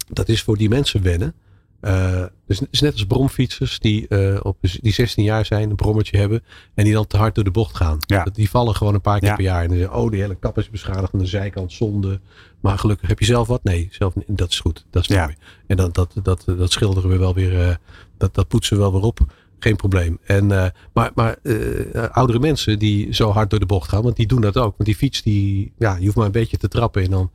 Dat 0.09 0.29
is 0.29 0.43
voor 0.43 0.57
die 0.57 0.69
mensen 0.69 1.03
wennen. 1.03 1.35
Uh, 1.83 2.25
dus 2.47 2.59
het 2.59 2.69
is 2.71 2.81
net 2.81 2.93
als 2.93 3.07
bromfietsers 3.07 3.79
die, 3.79 4.07
uh, 4.09 4.41
op, 4.43 4.57
die 4.61 4.93
16 4.93 5.25
jaar 5.25 5.45
zijn, 5.45 5.71
een 5.71 5.77
brommetje 5.77 6.19
hebben. 6.19 6.43
En 6.75 6.85
die 6.85 6.93
dan 6.93 7.07
te 7.07 7.17
hard 7.17 7.35
door 7.35 7.45
de 7.45 7.51
bocht 7.51 7.77
gaan. 7.77 7.97
Ja. 8.01 8.27
Die 8.33 8.51
vallen 8.51 8.75
gewoon 8.75 8.95
een 8.95 9.01
paar 9.01 9.19
keer 9.19 9.29
Ja. 9.29 9.35
per 9.35 9.45
jaar. 9.45 9.63
En 9.63 9.69
dan 9.69 9.77
zeggen 9.79 9.97
oh, 9.97 10.11
die 10.11 10.21
hele 10.21 10.35
kap 10.35 10.59
is 10.59 10.71
beschadigd 10.71 11.13
aan 11.13 11.19
de 11.21 11.27
zijkant, 11.27 11.73
zonde. 11.73 12.21
Maar 12.61 12.79
gelukkig, 12.79 13.09
heb 13.09 13.19
je 13.19 13.25
zelf 13.25 13.49
wat? 13.49 13.65
Nee, 13.65 13.89
zelf 13.91 14.15
niet. 14.15 14.25
Dat 14.29 14.51
is 14.51 14.61
goed. 14.61 14.87
Dat 14.91 15.03
is 15.03 15.09
Ja. 15.09 15.25
mooi. 15.25 15.37
En 15.67 15.77
dat, 15.77 15.95
dat, 15.95 16.13
dat, 16.23 16.45
dat 16.47 16.73
schilderen 16.73 17.11
we 17.11 17.17
wel 17.17 17.35
weer, 17.35 17.53
uh, 17.69 17.75
dat, 18.19 18.35
dat 18.35 18.49
poetsen 18.49 18.77
we 18.77 18.83
wel 18.83 18.93
weer 18.93 19.03
op. 19.03 19.21
Geen 19.59 19.77
probleem. 19.77 20.19
En, 20.25 20.47
maar 20.93 21.11
maar 21.15 21.37
oudere 22.13 22.39
mensen 22.39 22.79
die 22.79 23.15
zo 23.15 23.31
hard 23.31 23.51
door 23.51 23.59
de 23.61 23.67
bocht 23.67 23.89
gaan, 23.89 24.03
want 24.03 24.17
die 24.17 24.27
doen 24.27 24.41
dat 24.41 24.57
ook. 24.57 24.75
Want 24.77 24.85
die 24.85 24.95
fiets, 24.97 25.23
die, 25.23 25.73
ja, 25.79 25.97
je 25.97 26.05
hoeft 26.05 26.17
maar 26.17 26.27
een 26.27 26.33
beetje 26.33 26.57
te 26.57 26.69
trappen 26.69 27.03
en 27.03 27.11
dan 27.11 27.31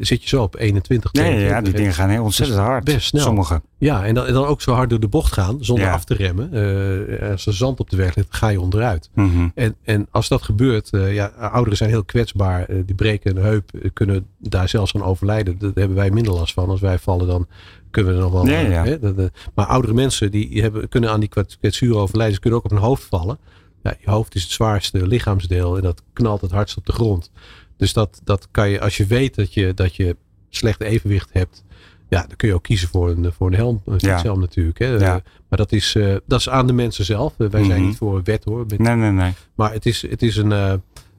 zit 0.00 0.22
je 0.22 0.28
zo 0.28 0.42
op 0.42 0.56
21, 0.56 1.12
Nee, 1.12 1.22
22. 1.24 1.56
ja, 1.56 1.62
die 1.64 1.72
dingen 1.72 1.92
gaan 1.94 2.08
heel 2.08 2.22
ontzettend 2.24 2.58
hard. 2.58 2.84
best 2.84 3.06
snel. 3.06 3.22
Sommige. 3.22 3.62
Ja, 3.78 4.04
en 4.04 4.14
dan, 4.14 4.26
en 4.26 4.32
dan 4.32 4.44
ook 4.46 4.60
zo 4.62 4.72
hard 4.72 4.90
door 4.90 5.00
de 5.00 5.08
bocht 5.08 5.32
gaan, 5.32 5.56
zonder 5.60 5.84
Ja. 5.84 5.92
af 5.92 6.04
te 6.04 6.14
remmen. 6.14 6.50
Uh, 6.54 7.30
als 7.30 7.46
er 7.46 7.54
zand 7.54 7.80
op 7.80 7.90
de 7.90 7.96
weg 7.96 8.14
ligt, 8.14 8.34
ga 8.34 8.48
je 8.48 8.60
onderuit. 8.60 9.10
Mhm. 9.14 9.48
En, 9.54 9.74
en 9.82 10.06
als 10.10 10.28
dat 10.28 10.42
gebeurt, 10.42 10.88
uh, 10.92 11.14
ja, 11.14 11.26
ouderen 11.26 11.76
zijn 11.76 11.90
heel 11.90 12.04
kwetsbaar. 12.04 12.70
Uh, 12.70 12.82
die 12.86 12.94
breken 12.94 13.36
een 13.36 13.42
heup, 13.42 13.70
kunnen 13.92 14.26
daar 14.38 14.68
zelfs 14.68 14.94
aan 14.94 15.02
overlijden. 15.04 15.58
Daar 15.58 15.70
hebben 15.74 15.96
wij 15.96 16.10
minder 16.10 16.32
last 16.32 16.52
van. 16.54 16.68
Als 16.68 16.80
wij 16.80 16.98
vallen, 16.98 17.26
dan 17.26 17.46
kunnen 17.90 18.12
we 18.12 18.18
er 18.18 18.24
nog 18.24 18.32
wel. 18.32 18.46
Ja, 18.46 18.58
ja. 18.60 18.84
Hè, 18.84 18.98
dat, 18.98 19.16
dat- 19.16 19.30
maar 19.54 19.66
oudere 19.66 19.94
mensen 19.94 20.30
die 20.30 20.62
hebben, 20.62 20.88
kunnen 20.88 21.10
aan 21.10 21.20
die 21.20 21.28
kwet- 21.28 21.56
kwetsuren 21.58 21.96
overlijden. 22.00 22.34
Ze 22.34 22.40
kunnen 22.40 22.58
ook 22.58 22.64
op 22.64 22.70
hun 22.70 22.80
hoofd 22.80 23.02
vallen. 23.04 23.38
Ja, 23.82 23.94
je 24.00 24.10
hoofd 24.10 24.34
is 24.34 24.42
het 24.42 24.50
zwaarste 24.52 25.06
lichaamsdeel 25.06 25.76
en 25.76 25.82
dat 25.82 26.02
knalt 26.12 26.40
het 26.40 26.50
hardst 26.50 26.76
op 26.76 26.86
de 26.86 26.92
grond. 26.92 27.30
Dus 27.76 27.92
dat, 27.92 28.20
dat 28.24 28.48
kan 28.50 28.68
je, 28.70 28.80
als 28.80 28.96
je 28.96 29.06
weet 29.06 29.34
dat 29.34 29.54
je, 29.54 29.74
dat 29.74 29.96
je 29.96 30.16
slecht 30.48 30.80
evenwicht 30.80 31.28
hebt, 31.32 31.64
ja, 32.08 32.20
dan 32.26 32.36
kun 32.36 32.48
je 32.48 32.54
ook 32.54 32.62
kiezen 32.62 32.88
voor 32.88 33.10
een, 33.10 33.32
voor 33.32 33.46
een 33.46 33.54
helm, 33.54 33.82
een 33.84 33.94
Ja. 33.98 34.34
natuurlijk. 34.34 34.78
Hè. 34.78 34.86
Ja. 34.88 35.22
Maar 35.48 35.58
dat 35.58 35.72
is, 35.72 35.94
uh, 35.94 36.16
dat 36.26 36.38
is 36.40 36.48
aan 36.48 36.66
de 36.66 36.72
mensen 36.72 37.04
zelf. 37.04 37.34
Uh, 37.38 37.48
wij 37.50 37.64
zijn 37.64 37.78
Mhm. 37.80 37.88
niet 37.88 37.96
voor 37.96 38.16
een 38.16 38.24
wet 38.24 38.44
hoor. 38.44 38.64
Met- 38.68 38.78
Nee, 38.78 38.94
nee, 38.96 39.10
nee. 39.10 39.32
maar 39.54 39.72
het 39.72 39.86
is, 39.86 40.02
het 40.02 40.22
is 40.22 40.36
een. 40.36 40.50
uh, 40.50 40.72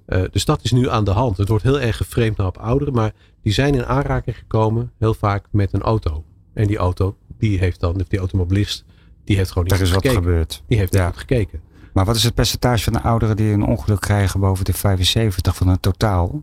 uh, 0.08 0.24
dus 0.32 0.46
dat 0.46 0.60
is 0.64 0.72
nu 0.72 0.90
aan 0.90 1.04
de 1.04 1.12
hand. 1.12 1.38
Het 1.38 1.48
wordt 1.48 1.64
heel 1.64 1.80
erg 1.80 1.98
geframed 1.98 2.38
nou 2.38 2.50
op 2.50 2.58
ouderen. 2.58 2.94
Maar 2.94 3.14
die 3.42 3.54
zijn 3.54 3.76
in 3.76 3.86
aanraking 3.86 4.38
gekomen, 4.38 4.92
heel 5.00 5.14
vaak 5.14 5.46
met 5.52 5.74
een 5.74 5.82
auto. 5.82 6.24
En 6.54 6.68
die 6.68 6.78
auto, 6.78 7.16
die 7.38 7.60
heeft 7.60 7.80
dan, 7.80 8.02
die 8.08 8.20
automobilist, 8.20 8.86
die 9.24 9.36
heeft 9.36 9.50
gewoon 9.52 9.64
niet 9.64 9.74
Er 9.74 9.82
is 9.82 9.92
goed 9.92 9.96
wat 10.04 10.06
gekeken. 10.12 10.30
gebeurd. 10.30 10.64
Die 10.68 10.78
heeft 10.78 10.94
Ja. 10.94 11.00
niet 11.06 11.10
goed 11.10 11.20
gekeken. 11.20 11.62
Maar 11.98 12.06
wat 12.06 12.16
is 12.16 12.24
het 12.24 12.34
percentage 12.34 12.84
van 12.84 12.94
de 12.94 13.02
ouderen 13.02 13.36
die 13.36 13.52
een 13.54 13.64
ongeluk 13.66 14.00
krijgen 14.00 14.40
boven 14.40 14.66
de 14.66 14.74
75 14.74 15.56
van 15.56 15.68
het 15.68 15.82
totaal? 15.82 16.42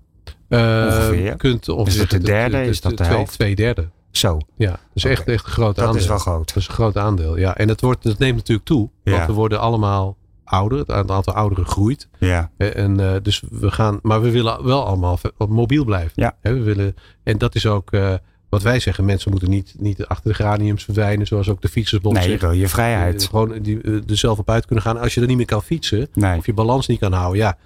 Uh, 0.48 0.58
Ongeveer. 0.86 1.36
Kunt 1.36 1.68
ongeveer 1.68 1.92
Is 2.02 2.08
dat 2.08 2.20
de 2.20 2.26
derde? 2.26 2.64
Is 2.64 2.80
dat 2.80 2.90
de 2.96 3.04
twee, 3.04 3.16
helft? 3.16 3.32
twee 3.32 3.54
derde. 3.54 3.88
Zo, 4.10 4.38
Ja, 4.56 4.70
dat 4.70 4.78
is 4.94 5.04
echt, 5.04 5.28
echt 5.28 5.44
een 5.44 5.50
groot 5.52 5.76
dat 5.76 5.84
aandeel. 5.84 6.00
is 6.00 6.06
wel 6.08 6.18
groot. 6.18 6.46
Dat 6.48 6.56
is 6.56 6.68
een 6.68 6.74
groot 6.74 6.96
aandeel. 6.96 7.36
Ja, 7.38 7.56
en 7.56 7.68
het, 7.68 7.80
wordt, 7.80 8.04
het 8.04 8.18
neemt 8.18 8.36
natuurlijk 8.36 8.66
toe. 8.66 8.90
Want 9.04 9.16
Ja. 9.16 9.26
we 9.26 9.32
worden 9.32 9.60
allemaal 9.60 10.16
ouder. 10.44 10.78
Het 10.78 11.10
aantal 11.10 11.34
ouderen 11.34 11.66
groeit. 11.66 12.08
Ja, 12.18 12.50
Eh, 12.56 12.76
En, 12.76 12.98
uh, 13.00 13.12
dus 13.22 13.42
we 13.50 13.70
gaan, 13.70 13.98
maar 14.02 14.22
we 14.22 14.30
willen 14.30 14.64
wel 14.64 14.86
allemaal 14.86 15.18
mobiel 15.48 15.84
blijven. 15.84 16.12
Ja. 16.14 16.36
He, 16.40 16.52
we 16.52 16.62
willen, 16.62 16.94
en 17.22 17.38
dat 17.38 17.54
is 17.54 17.66
ook 17.66 17.92
uh, 17.92 18.14
wat 18.54 18.62
wij 18.62 18.80
zeggen. 18.80 19.04
Mensen 19.04 19.30
moeten 19.30 19.50
niet, 19.50 19.74
niet 19.78 20.06
achter 20.06 20.28
de 20.30 20.34
graniums 20.34 20.84
verdwijnen. 20.84 21.26
Zoals 21.26 21.48
ook 21.48 21.62
de 21.62 21.68
fietsersbond 21.68 22.14
nee, 22.14 22.24
je 22.24 22.30
zegt. 22.30 22.42
wil 22.42 22.52
je 22.52 22.68
vrijheid. 22.68 23.22
Uh, 23.22 23.28
gewoon 23.28 23.58
die, 23.62 23.80
er 23.82 24.02
zelf 24.16 24.38
op 24.38 24.50
uit 24.50 24.66
kunnen 24.66 24.84
gaan. 24.84 24.98
Als 25.00 25.14
je 25.14 25.20
er 25.20 25.26
niet 25.26 25.36
meer 25.36 25.46
kan 25.46 25.62
fietsen. 25.62 26.08
Nee. 26.14 26.38
Of 26.38 26.46
je 26.46 26.52
balans 26.52 26.86
niet 26.86 26.98
kan 26.98 27.12
houden. 27.12 27.38
Ja, 27.42 27.58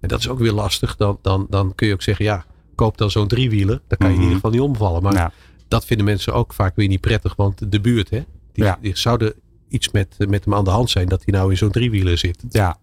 en 0.00 0.08
dat 0.08 0.18
is 0.18 0.28
ook 0.28 0.38
weer 0.38 0.52
lastig. 0.52 0.96
Dan, 0.96 1.18
dan, 1.22 1.46
dan 1.50 1.74
kun 1.74 1.86
je 1.86 1.92
ook 1.92 2.02
zeggen. 2.02 2.24
Ja, 2.24 2.44
koop 2.74 2.98
dan 2.98 3.10
zo'n 3.10 3.28
driewieler. 3.28 3.80
Dan 3.88 3.98
kan 3.98 4.08
je 4.08 4.12
Mhm. 4.14 4.22
in 4.22 4.28
ieder 4.28 4.34
geval 4.34 4.50
niet 4.50 4.60
omvallen. 4.60 5.02
Maar 5.02 5.14
Ja. 5.14 5.32
dat 5.68 5.84
vinden 5.84 6.06
mensen 6.06 6.32
ook 6.32 6.52
vaak 6.54 6.76
weer 6.76 6.88
niet 6.88 7.00
prettig. 7.00 7.36
Want 7.36 7.72
de 7.72 7.80
buurt, 7.80 8.10
hè, 8.10 8.22
die, 8.52 8.64
Ja. 8.64 8.78
die 8.80 8.96
zouden 8.96 9.32
iets 9.68 9.90
met, 9.90 10.16
met 10.28 10.44
hem 10.44 10.54
aan 10.54 10.64
de 10.64 10.70
hand 10.70 10.90
zijn. 10.90 11.08
Dat 11.08 11.22
hij 11.24 11.34
nou 11.34 11.50
in 11.50 11.56
zo'n 11.56 11.70
driewieler 11.70 12.18
zit. 12.18 12.44
Ja, 12.50 12.78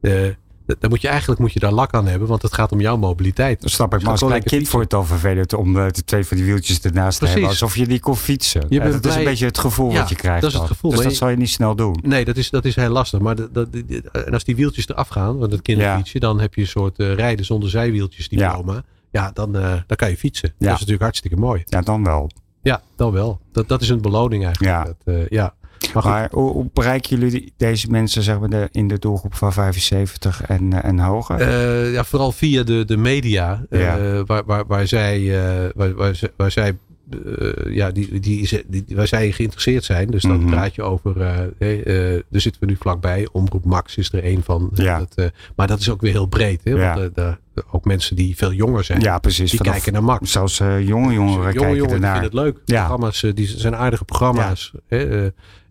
Uh, 0.00 0.28
dan 0.78 0.90
moet 0.90 1.00
je 1.00 1.08
eigenlijk 1.08 1.40
moet 1.40 1.52
je 1.52 1.60
daar 1.60 1.72
lak 1.72 1.94
aan 1.94 2.06
hebben, 2.06 2.28
want 2.28 2.42
het 2.42 2.54
gaat 2.54 2.72
om 2.72 2.80
jouw 2.80 2.96
mobiliteit. 2.96 3.60
dat 3.60 3.70
snap 3.70 3.94
ik. 3.94 4.02
Maar 4.02 4.10
als 4.10 4.20
klein 4.20 4.42
kind 4.42 4.68
voor 4.68 4.80
het 4.80 4.94
al 4.94 5.04
vervelend 5.04 5.52
om 5.52 5.76
uh, 5.76 5.86
de 5.90 6.04
twee 6.04 6.24
van 6.24 6.36
die 6.36 6.46
wieltjes 6.46 6.80
ernaast 6.80 7.12
te 7.18 7.24
Precies. 7.24 7.32
hebben. 7.32 7.50
Alsof 7.50 7.76
je 7.76 7.86
niet 7.86 8.00
kon 8.00 8.16
fietsen. 8.16 8.64
Je 8.68 8.74
Ja, 8.74 8.82
bent 8.82 9.02
dat 9.02 9.12
is 9.12 9.18
een 9.18 9.24
beetje 9.24 9.46
het 9.46 9.58
gevoel 9.58 9.90
Ja, 9.92 9.98
wat 10.00 10.08
je 10.08 10.14
krijgt. 10.14 10.40
dat 10.42 10.50
is 10.52 10.58
het 10.58 10.66
gevoel, 10.66 10.90
Dus 10.90 11.00
dat 11.00 11.10
je- 11.10 11.16
zal 11.16 11.28
je 11.28 11.36
niet 11.36 11.50
snel 11.50 11.74
doen. 11.76 11.98
Nee, 12.02 12.24
dat 12.24 12.36
is, 12.36 12.50
dat 12.50 12.64
is 12.64 12.74
heel 12.76 12.88
lastig. 12.90 13.20
Maar 13.20 13.34
dat, 13.36 13.54
dat, 13.54 13.68
en 14.12 14.32
als 14.32 14.44
die 14.44 14.56
wieltjes 14.56 14.88
eraf 14.88 15.08
gaan, 15.08 15.38
want 15.38 15.52
het 15.52 15.62
kinderfietsje, 15.62 16.18
dan 16.18 16.40
heb 16.40 16.54
je 16.54 16.60
een 16.60 16.66
soort 16.66 16.98
uh, 16.98 17.14
rijden 17.14 17.44
zonder 17.44 17.70
zijwieltjes 17.70 18.28
diploma. 18.28 18.72
Ja, 18.72 18.82
ja 19.10 19.30
dan, 19.34 19.56
uh, 19.56 19.62
dan 19.86 19.96
kan 19.96 20.10
je 20.10 20.16
fietsen. 20.16 20.48
Ja. 20.48 20.54
Dat 20.58 20.68
is 20.68 20.72
natuurlijk 20.78 21.02
hartstikke 21.02 21.36
mooi. 21.36 21.62
Ja, 21.64 21.80
dan 21.80 22.04
wel. 22.04 22.30
Ja, 22.62 22.82
dan 22.96 23.12
wel. 23.12 23.40
Dat, 23.52 23.68
dat 23.68 23.82
is 23.82 23.88
een 23.88 24.00
beloning 24.00 24.44
eigenlijk. 24.44 24.74
Ja. 24.86 24.94
Dat, 25.12 25.26
ja. 25.30 25.54
Maar, 25.94 26.28
hoe, 26.32 26.70
bereiken 26.72 27.18
jullie 27.18 27.52
deze 27.56 27.90
mensen 27.90 28.22
zeg 28.22 28.38
maar, 28.38 28.48
de, 28.48 28.68
in 28.72 28.88
de 28.88 28.98
doelgroep 28.98 29.34
van 29.34 29.52
75 29.52 30.42
en, 30.42 30.72
eh, 30.72 30.88
en 30.90 30.98
hoger? 30.98 31.40
uh, 31.40 31.92
ja, 31.92 32.04
vooral 32.04 32.32
via 32.32 32.62
de, 32.62 32.84
de 32.84 32.96
media, 32.96 33.64
Ja. 33.70 33.98
uh, 33.98 34.20
waar, 34.26 34.42
waar, 34.44 34.66
waar 34.66 34.86
zij, 34.86 35.20
uh, 35.20 35.68
waar, 35.74 35.94
waar, 35.94 36.14
zij- 36.14 36.32
waar 36.36 36.50
zij 36.50 36.76
ja, 37.70 37.90
die, 37.90 38.20
die, 38.20 38.64
die, 38.68 38.84
waar 38.88 39.06
zij 39.06 39.32
geïnteresseerd 39.32 39.84
zijn. 39.84 40.10
Dus 40.10 40.22
dan 40.22 40.40
Mhm. 40.40 40.50
praat 40.50 40.74
je 40.74 40.82
over, 40.82 41.20
hey, 41.58 41.82
daar 42.30 42.40
zitten 42.40 42.60
we 42.60 42.66
nu 42.66 42.76
vlakbij. 42.80 43.28
Omroep 43.32 43.64
Max 43.64 43.96
is 43.96 44.12
er 44.12 44.24
een 44.24 44.42
van. 44.42 44.70
Ja. 44.74 44.98
Dat, 45.14 45.30
maar 45.56 45.66
dat 45.66 45.80
is 45.80 45.90
ook 45.90 46.00
weer 46.00 46.12
heel 46.12 46.26
breed. 46.26 46.60
Hè? 46.64 46.76
Want 46.94 47.14
daar- 47.14 47.38
ook 47.70 47.84
mensen 47.84 48.16
die 48.16 48.36
veel 48.36 48.52
jonger 48.52 48.84
zijn, 48.84 49.00
ja, 49.00 49.18
precies. 49.18 49.50
die 49.50 49.58
Vanaf- 49.58 49.72
kijken 49.74 49.92
naar 49.92 50.04
Max. 50.04 50.32
Zelfs 50.32 50.60
eh, 50.60 50.86
jonge 50.88 51.12
jongeren 51.12 51.36
jonge 51.36 51.52
kijken 51.52 51.76
jongeren 51.76 51.90
ernaar. 51.94 52.20
vinden 52.20 52.38
het 52.40 52.46
leuk. 52.54 52.62
Ja. 52.64 52.80
Programma's, 52.86 53.24
die 53.34 53.46
zijn 53.46 53.76
aardige 53.76 54.04
programma's. 54.04 54.72
Hè? 54.88 55.28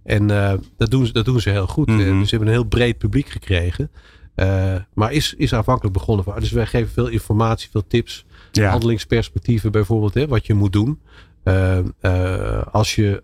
En 0.09 0.31
uh, 0.31 0.53
dat, 0.77 0.91
doen 0.91 1.05
ze, 1.05 1.13
dat 1.13 1.25
doen 1.25 1.41
ze 1.41 1.49
heel 1.49 1.67
goed. 1.67 1.89
Uh, 1.89 1.97
ze 1.97 2.29
hebben 2.29 2.47
een 2.47 2.53
heel 2.53 2.63
breed 2.63 2.97
publiek 2.97 3.29
gekregen. 3.29 3.91
Uh, 4.35 4.75
maar 4.93 5.11
is, 5.11 5.33
is 5.37 5.53
aanvankelijk 5.53 5.93
begonnen. 5.93 6.25
Van, 6.25 6.39
dus 6.39 6.51
wij 6.51 6.65
geven 6.65 6.91
veel 6.91 7.07
informatie, 7.07 7.69
veel 7.71 7.87
tips. 7.87 8.25
Ja. 8.51 8.69
Handelingsperspectieven 8.69 9.71
bijvoorbeeld, 9.71 10.13
hè, 10.13 10.27
wat 10.27 10.45
je 10.45 10.53
moet 10.53 10.73
doen. 10.73 10.99
Uh, 11.43 12.61
als 12.71 12.95
je 12.95 13.23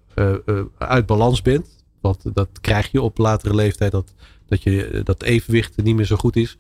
uit 0.77 1.05
balans 1.05 1.41
bent. 1.41 1.67
Want 2.01 2.35
dat 2.35 2.49
krijg 2.61 2.91
je 2.91 3.01
op 3.01 3.17
latere 3.17 3.55
leeftijd. 3.55 3.91
Dat, 3.91 4.13
dat, 4.47 4.63
je, 4.63 5.01
dat 5.03 5.23
evenwicht 5.23 5.83
niet 5.83 5.95
meer 5.95 6.05
zo 6.05 6.15
goed 6.15 6.35
is. 6.35 6.57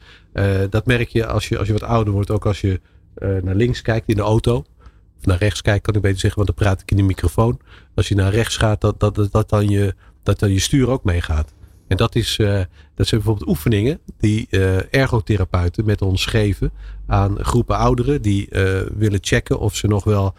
Dat 0.69 0.85
merk 0.85 1.09
je 1.09 1.25
als, 1.27 1.47
je 1.47 1.57
als 1.57 1.67
je 1.67 1.73
wat 1.73 1.83
ouder 1.83 2.13
wordt. 2.13 2.31
Ook 2.31 2.45
als 2.45 2.61
je 2.61 2.81
naar 3.15 3.55
links 3.55 3.81
kijkt 3.81 4.09
in 4.09 4.15
de 4.15 4.21
auto. 4.21 4.65
Of 5.17 5.25
naar 5.25 5.37
rechts 5.37 5.61
kijkt 5.61 5.85
kan 5.85 5.95
ik 5.95 6.01
beter 6.01 6.19
zeggen. 6.19 6.43
Want 6.43 6.57
dan 6.57 6.65
praat 6.65 6.81
ik 6.81 6.91
in 6.91 6.97
de 6.97 7.03
microfoon. 7.03 7.59
Als 7.95 8.07
je 8.07 8.15
naar 8.15 8.33
rechts 8.33 8.57
gaat. 8.57 8.81
Dat, 8.81 8.99
dat, 8.99 9.31
dat, 9.31 9.49
dan, 9.49 9.69
je, 9.69 9.95
dat 10.25 10.39
dan 10.39 10.51
je 10.51 10.59
stuur 10.59 10.89
ook 10.89 11.03
meegaat. 11.03 11.53
En 11.87 11.97
dat, 11.97 12.15
is, 12.15 12.37
uh, 12.37 12.61
dat 12.95 13.07
zijn 13.07 13.21
bijvoorbeeld 13.21 13.49
oefeningen 13.49 13.99
die 14.17 14.47
uh, 14.49 14.93
ergotherapeuten 14.93 15.85
met 15.85 16.01
ons 16.01 16.25
geven 16.25 16.71
aan 17.07 17.43
groepen 17.43 17.77
ouderen 17.77 18.21
die 18.21 18.47
uh, 18.49 18.81
willen 18.97 19.19
checken 19.21 19.59
of 19.59 19.75
ze 19.75 19.87
nog 19.87 20.03
wel 20.03 20.33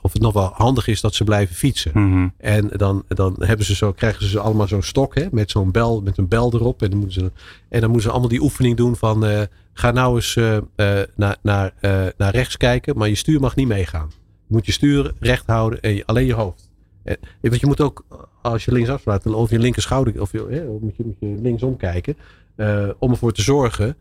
of 0.00 0.12
het 0.12 0.22
nog 0.22 0.32
wel 0.32 0.50
handig 0.54 0.86
is 0.86 1.00
dat 1.00 1.14
ze 1.14 1.24
blijven 1.24 1.56
fietsen. 1.56 1.90
Mhm. 1.94 2.28
En 2.38 2.68
dan, 2.68 3.04
dan 3.08 3.36
hebben 3.38 3.66
ze 3.66 3.74
zo, 3.74 3.92
krijgen 3.92 4.26
ze 4.26 4.40
allemaal 4.40 4.68
zo'n 4.68 4.82
stok 4.82 5.14
hè, 5.14 5.26
met 5.30 5.50
zo'n 5.50 5.70
bel, 5.70 6.00
met 6.00 6.18
een 6.18 6.28
bel 6.28 6.54
erop. 6.54 6.82
En 6.82 6.90
dan 6.90 6.98
moeten 6.98 7.20
ze, 7.20 7.32
en 7.68 7.80
dan 7.80 7.90
moeten 7.90 8.02
ze 8.02 8.10
allemaal 8.10 8.28
die 8.28 8.42
oefening 8.42 8.76
doen 8.76 8.96
van 8.96 9.46
ga 9.72 9.90
nou 9.90 10.14
eens 10.14 10.34
naar, 11.14 11.36
naar, 11.42 11.72
naar 12.16 12.30
rechts 12.30 12.56
kijken, 12.56 12.98
maar 12.98 13.08
je 13.08 13.14
stuur 13.14 13.40
mag 13.40 13.56
niet 13.56 13.68
meegaan. 13.68 14.10
Je 14.46 14.54
moet 14.54 14.66
je 14.66 14.72
stuur 14.72 15.12
recht 15.20 15.46
houden 15.46 15.80
en 15.80 15.94
je, 15.94 16.06
alleen 16.06 16.26
je 16.26 16.34
hoofd. 16.34 16.70
En, 17.04 17.16
want 17.40 17.60
je 17.60 17.66
moet 17.66 17.80
ook, 17.80 18.04
als 18.50 18.64
je 18.64 18.72
links 18.72 18.88
afslaat, 18.88 19.26
of 19.26 19.50
je 19.50 19.58
linker 19.58 19.82
schouder, 19.82 20.20
of 20.20 20.32
je, 20.32 20.46
hè, 20.50 20.64
moet, 20.80 20.96
je, 20.96 21.04
moet 21.04 21.16
je 21.20 21.36
linksom 21.42 21.76
kijken, 21.76 22.16
uh, 22.56 22.88
om 22.98 23.10
ervoor 23.10 23.32
te 23.32 23.42
zorgen 23.42 23.96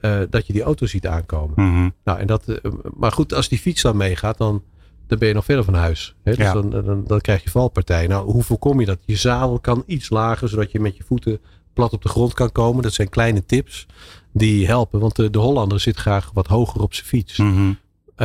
uh, 0.00 0.20
dat 0.30 0.46
je 0.46 0.52
die 0.52 0.62
auto 0.62 0.86
ziet 0.86 1.06
aankomen. 1.06 1.54
Mhm. 1.68 1.88
Nou, 2.04 2.18
en 2.18 2.26
dat, 2.26 2.48
uh, 2.48 2.56
maar 2.96 3.12
goed, 3.12 3.34
als 3.34 3.48
die 3.48 3.58
fiets 3.58 3.82
dan 3.82 3.96
meegaat, 3.96 4.38
dan, 4.38 4.62
dan 5.06 5.18
ben 5.18 5.28
je 5.28 5.34
nog 5.34 5.44
verder 5.44 5.64
van 5.64 5.74
huis. 5.74 6.14
Hè? 6.22 6.34
Dus 6.34 6.44
Ja. 6.44 6.52
dan, 6.52 6.70
dan, 6.70 7.04
dan 7.06 7.20
krijg 7.20 7.42
je 7.42 7.50
valpartij. 7.50 8.06
Nou, 8.06 8.30
hoe 8.30 8.42
voorkom 8.42 8.80
je 8.80 8.86
dat? 8.86 8.98
Je 9.04 9.16
zadel 9.16 9.58
kan 9.58 9.82
iets 9.86 10.10
lager, 10.10 10.48
zodat 10.48 10.72
je 10.72 10.80
met 10.80 10.96
je 10.96 11.04
voeten 11.04 11.40
plat 11.72 11.92
op 11.92 12.02
de 12.02 12.08
grond 12.08 12.34
kan 12.34 12.52
komen. 12.52 12.82
Dat 12.82 12.92
zijn 12.92 13.08
kleine 13.08 13.46
tips 13.46 13.86
die 14.32 14.66
helpen. 14.66 15.00
Want 15.00 15.16
de, 15.16 15.30
de 15.30 15.38
Hollander 15.38 15.80
zit 15.80 15.96
graag 15.96 16.30
wat 16.34 16.46
hoger 16.46 16.82
op 16.82 16.94
zijn 16.94 17.06
fiets. 17.06 17.36
Mhm. 17.38 17.72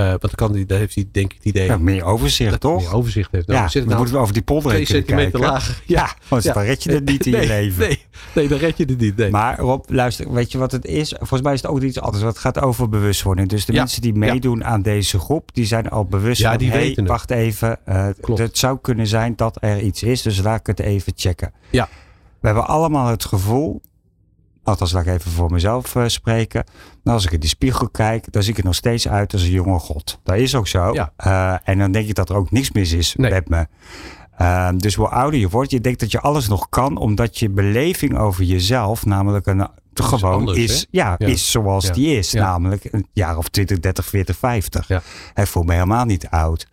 Want 0.02 0.22
dan, 0.22 0.32
kan 0.36 0.52
die, 0.52 0.66
dan 0.66 0.78
heeft 0.78 0.96
hij 0.96 1.06
denk 1.12 1.32
ik 1.32 1.38
het 1.38 1.46
idee... 1.46 1.66
Ja, 1.66 1.78
meer 1.78 2.04
overzicht, 2.04 2.52
dat 2.52 2.60
toch? 2.60 2.82
Meer 2.82 2.94
overzicht 2.94 3.32
heeft. 3.32 3.48
Nou, 3.48 3.60
ja, 3.60 3.68
dan 3.74 3.86
nou 3.86 3.98
moeten 3.98 4.16
we 4.16 4.22
over 4.22 4.34
die 4.34 4.44
polder 4.44 4.88
centimeter 4.88 5.40
lager. 5.40 5.82
Ja, 5.86 6.16
want 6.28 6.44
ja. 6.44 6.54
dan 6.54 6.64
red 6.64 6.84
je 6.84 6.92
het 6.92 7.06
niet 7.06 7.26
in 7.26 7.32
nee, 7.32 7.42
je 7.42 7.48
leven. 7.48 7.88
Nee, 7.88 8.00
nee, 8.34 8.48
dan 8.48 8.58
red 8.58 8.78
je 8.78 8.86
het 8.86 9.00
niet. 9.00 9.18
Nee. 9.18 9.30
Maar 9.30 9.60
Rob, 9.60 9.90
luister, 9.90 10.34
weet 10.34 10.52
je 10.52 10.58
wat 10.58 10.72
het 10.72 10.86
is? 10.86 11.14
Volgens 11.18 11.42
mij 11.42 11.54
is 11.54 11.62
het 11.62 11.72
ook 11.72 11.82
iets 11.82 12.00
anders. 12.00 12.24
Het 12.24 12.38
gaat 12.38 12.60
over 12.60 12.90
bewustwording. 12.90 13.50
Dus 13.50 13.66
de 13.66 13.74
mensen 13.74 14.02
die 14.02 14.14
meedoen 14.14 14.64
aan 14.64 14.82
deze 14.82 15.20
groep, 15.20 15.50
die 15.54 15.66
zijn 15.66 15.90
al 15.90 16.06
bewust 16.06 16.42
ja, 16.42 16.50
van... 16.50 16.58
die 16.58 16.70
hey, 16.70 16.80
weten 16.80 17.06
wacht 17.06 17.32
even, 17.32 17.80
uh, 17.90 18.08
Klopt. 18.22 18.40
het 18.40 18.58
zou 18.58 18.78
kunnen 18.82 19.08
zijn 19.08 19.36
dat 19.36 19.58
er 19.60 19.80
iets 19.80 20.04
is. 20.04 20.22
Dus 20.22 20.42
laat 20.42 20.60
ik 20.60 20.68
het 20.68 20.80
even 20.80 21.14
checken. 21.16 21.54
Ja. 21.70 21.90
We 22.40 22.48
hebben 22.48 22.68
allemaal 22.68 23.08
het 23.08 23.26
gevoel 23.26 23.82
Althans, 24.66 24.92
laat 24.92 25.06
ik 25.06 25.14
even 25.14 25.32
voor 25.32 25.52
mezelf 25.52 25.96
uh, 25.96 26.08
spreken. 26.08 26.64
Nou, 27.04 27.18
als 27.18 27.26
ik 27.26 27.32
in 27.32 27.40
die 27.40 27.50
spiegel 27.50 27.90
kijk, 27.90 28.32
dan 28.32 28.44
zie 28.44 28.52
ik 28.52 28.58
er 28.58 28.64
nog 28.64 28.76
steeds 28.76 29.08
uit 29.08 29.34
als 29.34 29.42
een 29.42 29.52
jonge 29.52 29.80
god. 29.80 30.20
Dat 30.24 30.36
is 30.36 30.56
ook 30.56 30.68
zo. 30.68 30.94
Ja. 30.94 31.14
Uh, 31.26 31.70
en 31.70 31.78
dan 31.78 31.92
denk 31.92 32.08
ik 32.08 32.16
dat 32.16 32.30
er 32.30 32.36
ook 32.36 32.52
niks 32.52 32.72
mis 32.72 32.92
is 32.92 33.16
nee. 33.16 33.32
met 33.32 33.50
me. 33.50 33.68
Uh, 34.42 34.70
dus 34.78 34.96
hoe 34.96 35.08
ouder 35.08 35.40
je 35.40 35.50
wordt, 35.50 35.72
je 35.72 35.82
denkt 35.82 36.00
dat 36.00 36.12
je 36.12 36.20
alles 36.20 36.48
nog 36.48 36.70
kan, 36.70 36.98
omdat 36.98 37.40
je 37.40 37.50
beleving 37.50 38.18
over 38.18 38.44
jezelf, 38.44 39.06
namelijk 39.06 39.46
een 39.46 39.68
gewoon 40.04 40.34
anders, 40.34 40.58
is, 40.58 40.88
ja, 40.92 41.16
ja, 41.18 41.28
is 41.28 41.52
zoals 41.52 41.86
ja. 41.86 41.94
die 41.94 42.18
is. 42.18 42.34
Namelijk 42.34 42.88
een 42.92 43.08
jaar 43.14 43.38
of 43.38 43.50
20, 43.50 43.80
30, 43.80 44.06
40, 44.06 44.38
50. 44.38 44.88
Ja. 44.88 45.02
Hij 45.34 45.46
voelt 45.46 45.66
me 45.66 45.74
helemaal 45.74 46.06
niet 46.06 46.28
oud. 46.30 46.68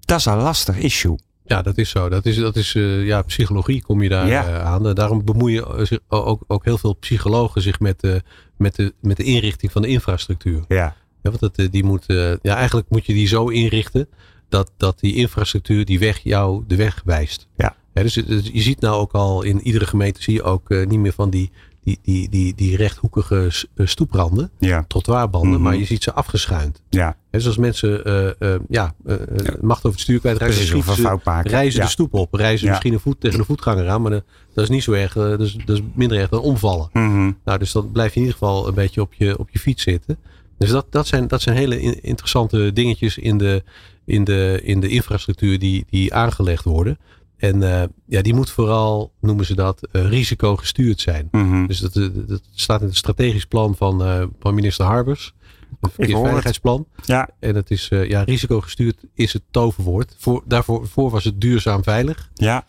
Dat 0.00 0.18
is 0.18 0.24
een 0.24 0.36
lastig 0.36 0.78
issue. 0.78 1.18
Ja, 1.46 1.62
dat 1.62 1.78
is 1.78 1.90
zo. 1.90 2.08
Dat 2.08 2.26
is, 2.26 2.36
dat 2.36 2.56
is 2.56 2.74
uh, 2.74 3.06
ja, 3.06 3.22
psychologie 3.22 3.82
kom 3.82 4.02
je 4.02 4.08
daar 4.08 4.26
Ja. 4.26 4.48
uh, 4.48 4.64
aan. 4.64 4.86
Uh, 4.86 4.94
daarom 4.94 5.24
bemoeien 5.24 5.86
zich 5.86 5.98
ook, 6.08 6.42
ook 6.46 6.64
heel 6.64 6.78
veel 6.78 6.96
psychologen 6.96 7.62
zich 7.62 7.80
met, 7.80 8.00
de 8.00 8.22
met, 8.56 8.74
de, 8.74 8.94
met 9.00 9.16
de 9.16 9.22
inrichting 9.22 9.72
van 9.72 9.82
de 9.82 9.88
infrastructuur. 9.88 10.64
Ja. 10.68 10.96
Ja, 11.22 11.32
want 11.32 11.40
dat, 11.40 11.72
die 11.72 11.84
moet, 11.84 12.04
ja, 12.42 12.56
eigenlijk 12.56 12.86
moet 12.88 13.06
je 13.06 13.12
die 13.12 13.26
zo 13.26 13.48
inrichten 13.48 14.08
dat, 14.48 14.72
dat 14.76 15.00
die 15.00 15.14
infrastructuur 15.14 15.84
die 15.84 15.98
weg 15.98 16.18
jou 16.18 16.64
de 16.66 16.76
weg 16.76 17.02
wijst. 17.04 17.48
Ja. 17.56 17.76
dus, 17.92 18.14
dus, 18.14 18.50
je 18.52 18.60
ziet 18.60 18.80
nou 18.80 19.00
ook 19.00 19.12
al 19.12 19.42
in 19.42 19.60
iedere 19.60 19.86
gemeente 19.86 20.22
zie 20.22 20.34
je 20.34 20.42
ook 20.42 20.68
niet 20.68 20.98
meer 20.98 21.12
van 21.12 21.30
die, 21.30 21.50
die, 21.86 21.98
die, 22.02 22.28
die, 22.28 22.54
die 22.54 22.76
rechthoekige 22.76 23.48
stoepranden, 23.76 24.50
Ja. 24.58 24.84
trottoirbanden, 24.88 25.50
Mhm. 25.50 25.62
maar 25.62 25.76
je 25.76 25.84
ziet 25.84 26.02
ze 26.02 26.12
afgeschuind. 26.12 26.82
Ja. 26.88 27.06
Hè, 27.06 27.38
dus 27.38 27.46
als 27.46 27.56
mensen 27.56 28.08
uh, 28.08 28.48
uh, 28.50 28.54
ja, 28.68 28.94
uh, 29.06 29.14
macht 29.60 29.78
over 29.78 29.90
het 29.90 30.00
stuur 30.00 30.18
kwijtraken, 30.20 30.54
een 30.56 30.82
ze, 30.84 31.20
reizen 31.42 31.80
Ja. 31.80 31.84
de 31.86 31.90
stoep 31.92 32.14
op, 32.14 32.34
reizen 32.34 32.64
Ja. 32.66 32.70
misschien 32.72 32.92
een 32.92 33.00
voet 33.00 33.20
tegen 33.20 33.38
de 33.38 33.44
voetganger 33.44 33.88
aan, 33.88 34.02
maar 34.02 34.10
dat, 34.10 34.24
dat 34.54 34.64
is 34.64 34.70
niet 34.70 34.82
zo 34.82 34.92
erg, 34.92 35.12
dat 35.12 35.40
is, 35.40 35.56
dat 35.64 35.76
is 35.76 35.82
minder 35.94 36.18
erg 36.18 36.28
dan 36.28 36.40
omvallen. 36.40 36.88
Mhm. 36.92 37.32
Nou, 37.44 37.58
dus 37.58 37.72
dan 37.72 37.92
blijf 37.92 38.10
je 38.14 38.20
in 38.20 38.26
ieder 38.26 38.38
geval 38.38 38.68
een 38.68 38.74
beetje 38.74 39.00
op 39.00 39.14
je, 39.14 39.38
op 39.38 39.50
je 39.50 39.58
fiets 39.58 39.82
zitten. 39.82 40.18
Dus 40.58 40.70
dat, 40.70 40.86
dat, 40.90 41.06
zijn, 41.06 41.28
dat 41.28 41.42
zijn 41.42 41.56
hele 41.56 41.80
in- 41.80 42.02
interessante 42.02 42.72
dingetjes 42.72 43.18
in 43.18 43.38
de, 43.38 43.62
in 44.04 44.24
de, 44.24 44.60
in 44.62 44.80
de 44.80 44.88
infrastructuur 44.88 45.58
die, 45.58 45.84
die 45.90 46.14
aangelegd 46.14 46.64
worden. 46.64 46.98
En 47.36 47.62
eh, 47.62 47.82
ja, 48.06 48.22
die 48.22 48.34
moet 48.34 48.50
vooral, 48.50 49.12
noemen 49.20 49.44
ze 49.44 49.54
dat, 49.54 49.88
eh, 49.92 50.08
risicogestuurd 50.08 51.00
zijn. 51.00 51.28
Mhm. 51.30 51.66
Dus 51.66 51.78
dat, 51.78 51.96
eh, 51.96 52.06
dat 52.12 52.42
staat 52.54 52.80
in 52.80 52.86
het 52.86 52.96
strategisch 52.96 53.46
plan 53.46 53.76
van, 53.76 54.30
van 54.40 54.54
minister 54.54 54.84
Harbers. 54.84 55.34
Het 55.80 55.92
verkeersveiligheidsplan. 55.92 56.86
Ja. 57.04 57.28
En 57.40 57.54
het 57.54 57.70
is, 57.70 57.88
ja, 57.88 58.22
risicogestuurd 58.22 58.96
is 59.14 59.32
het 59.32 59.42
toverwoord. 59.50 60.14
Voor, 60.18 60.42
daarvoor 60.46 60.86
voor 60.86 61.10
was 61.10 61.24
het 61.24 61.40
duurzaam 61.40 61.82
veilig. 61.82 62.30
Ja. 62.34 62.64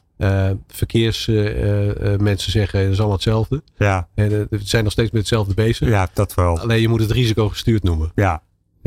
Verkeersmensen 0.67 2.51
zeggen, 2.51 2.79
het 2.79 2.91
is 2.91 2.97
allemaal 2.97 3.15
hetzelfde. 3.15 3.63
Ja. 3.77 4.07
En 4.15 4.47
we 4.49 4.59
zijn 4.63 4.83
nog 4.83 4.91
steeds 4.91 5.11
met 5.11 5.19
hetzelfde 5.19 5.53
bezig. 5.53 5.87
Ja, 5.87 6.09
dat 6.13 6.33
wel. 6.33 6.59
Alleen 6.59 6.81
je 6.81 6.87
moet 6.87 7.01
het 7.01 7.11
risicogestuurd 7.11 7.83
noemen. 7.83 8.11
Ja. 8.15 8.41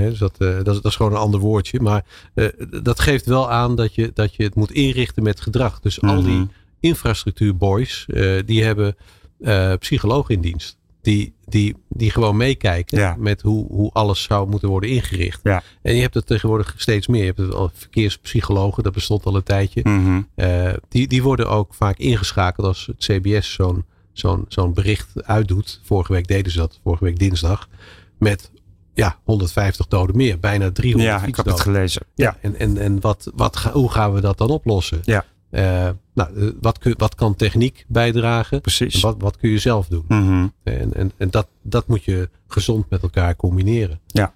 Dus 0.08 0.18
dat, 0.18 0.34
eh, 0.38 0.48
dat, 0.56 0.66
is, 0.74 0.74
dat 0.74 0.84
is 0.84 0.96
gewoon 0.96 1.12
een 1.12 1.18
ander 1.18 1.40
woordje. 1.40 1.80
Maar 1.80 2.04
eh, 2.34 2.46
dat 2.82 3.00
geeft 3.00 3.26
wel 3.26 3.50
aan 3.50 3.76
dat 3.76 3.94
je, 3.94 4.10
dat 4.14 4.34
je 4.34 4.42
het 4.42 4.54
moet 4.54 4.72
inrichten 4.72 5.22
met 5.22 5.40
gedrag. 5.40 5.80
Dus 5.80 6.00
al 6.02 6.22
die 6.22 6.34
Mhm. 6.34 6.44
infrastructuurboys, 6.80 8.06
eh, 8.08 8.36
die 8.46 8.64
hebben 8.64 8.96
psychologen 9.78 10.34
in 10.34 10.40
dienst. 10.40 10.78
Die, 11.02 11.32
die, 11.44 11.76
die 11.88 12.10
gewoon 12.10 12.36
meekijken 12.36 12.98
Ja. 12.98 13.16
met 13.18 13.42
hoe, 13.42 13.66
hoe 13.66 13.90
alles 13.92 14.22
zou 14.22 14.48
moeten 14.48 14.68
worden 14.68 14.90
ingericht. 14.90 15.40
Ja. 15.42 15.62
En 15.82 15.94
je 15.94 16.00
hebt 16.00 16.14
het 16.14 16.26
tegenwoordig 16.26 16.74
steeds 16.76 17.06
meer. 17.06 17.20
Je 17.20 17.26
hebt 17.26 17.38
het 17.38 17.54
al 17.54 17.70
verkeerspsychologen, 17.74 18.82
dat 18.82 18.92
bestond 18.92 19.24
al 19.24 19.36
een 19.36 19.42
tijdje. 19.42 19.82
Eh, 20.34 20.72
die, 20.88 21.08
die 21.08 21.22
worden 21.22 21.48
ook 21.48 21.74
vaak 21.74 21.98
ingeschakeld 21.98 22.66
als 22.66 22.86
het 22.86 22.96
CBS 22.98 23.52
zo'n 23.52 23.84
zo'n 24.12 24.44
zo'n 24.48 24.74
bericht 24.74 25.22
uitdoet. 25.24 25.80
Vorige 25.84 26.12
week 26.12 26.26
deden 26.26 26.52
ze 26.52 26.58
dat, 26.58 26.80
vorige 26.84 27.04
week 27.04 27.18
dinsdag. 27.18 27.68
Met 28.18 28.50
ja, 29.00 29.18
150 29.24 29.86
doden 29.86 30.16
meer, 30.16 30.38
bijna 30.38 30.70
300 30.70 31.10
Ja, 31.20 31.26
ik 31.26 31.36
heb 31.36 31.46
het 31.46 31.60
gelezen. 31.60 32.02
Ja, 32.14 32.36
en, 32.40 32.58
en, 32.58 32.78
en 32.78 33.00
wat, 33.00 33.30
wat, 33.34 33.56
hoe 33.58 33.90
gaan 33.90 34.12
we 34.12 34.20
dat 34.20 34.38
dan 34.38 34.48
oplossen? 34.48 34.98
Ja. 35.02 35.24
Eh, 35.50 35.88
nou, 36.14 36.36
eh, 36.36 36.48
wat, 36.60 36.78
kun, 36.78 36.94
wat 36.98 37.14
kan 37.14 37.34
techniek 37.34 37.84
bijdragen? 37.88 38.56
En 38.56 38.60
Precies. 38.62 39.00
wat, 39.00 39.14
wat 39.18 39.36
kun 39.36 39.50
je 39.50 39.58
zelf 39.58 39.86
doen? 39.86 40.04
Mhm. 40.08 40.46
En, 40.62 40.94
en, 40.94 41.12
en 41.16 41.30
dat, 41.30 41.48
dat 41.62 41.88
moet 41.88 42.04
je 42.04 42.28
gezond 42.48 42.90
met 42.90 43.02
elkaar 43.02 43.36
combineren. 43.36 44.00
Ja. 44.06 44.32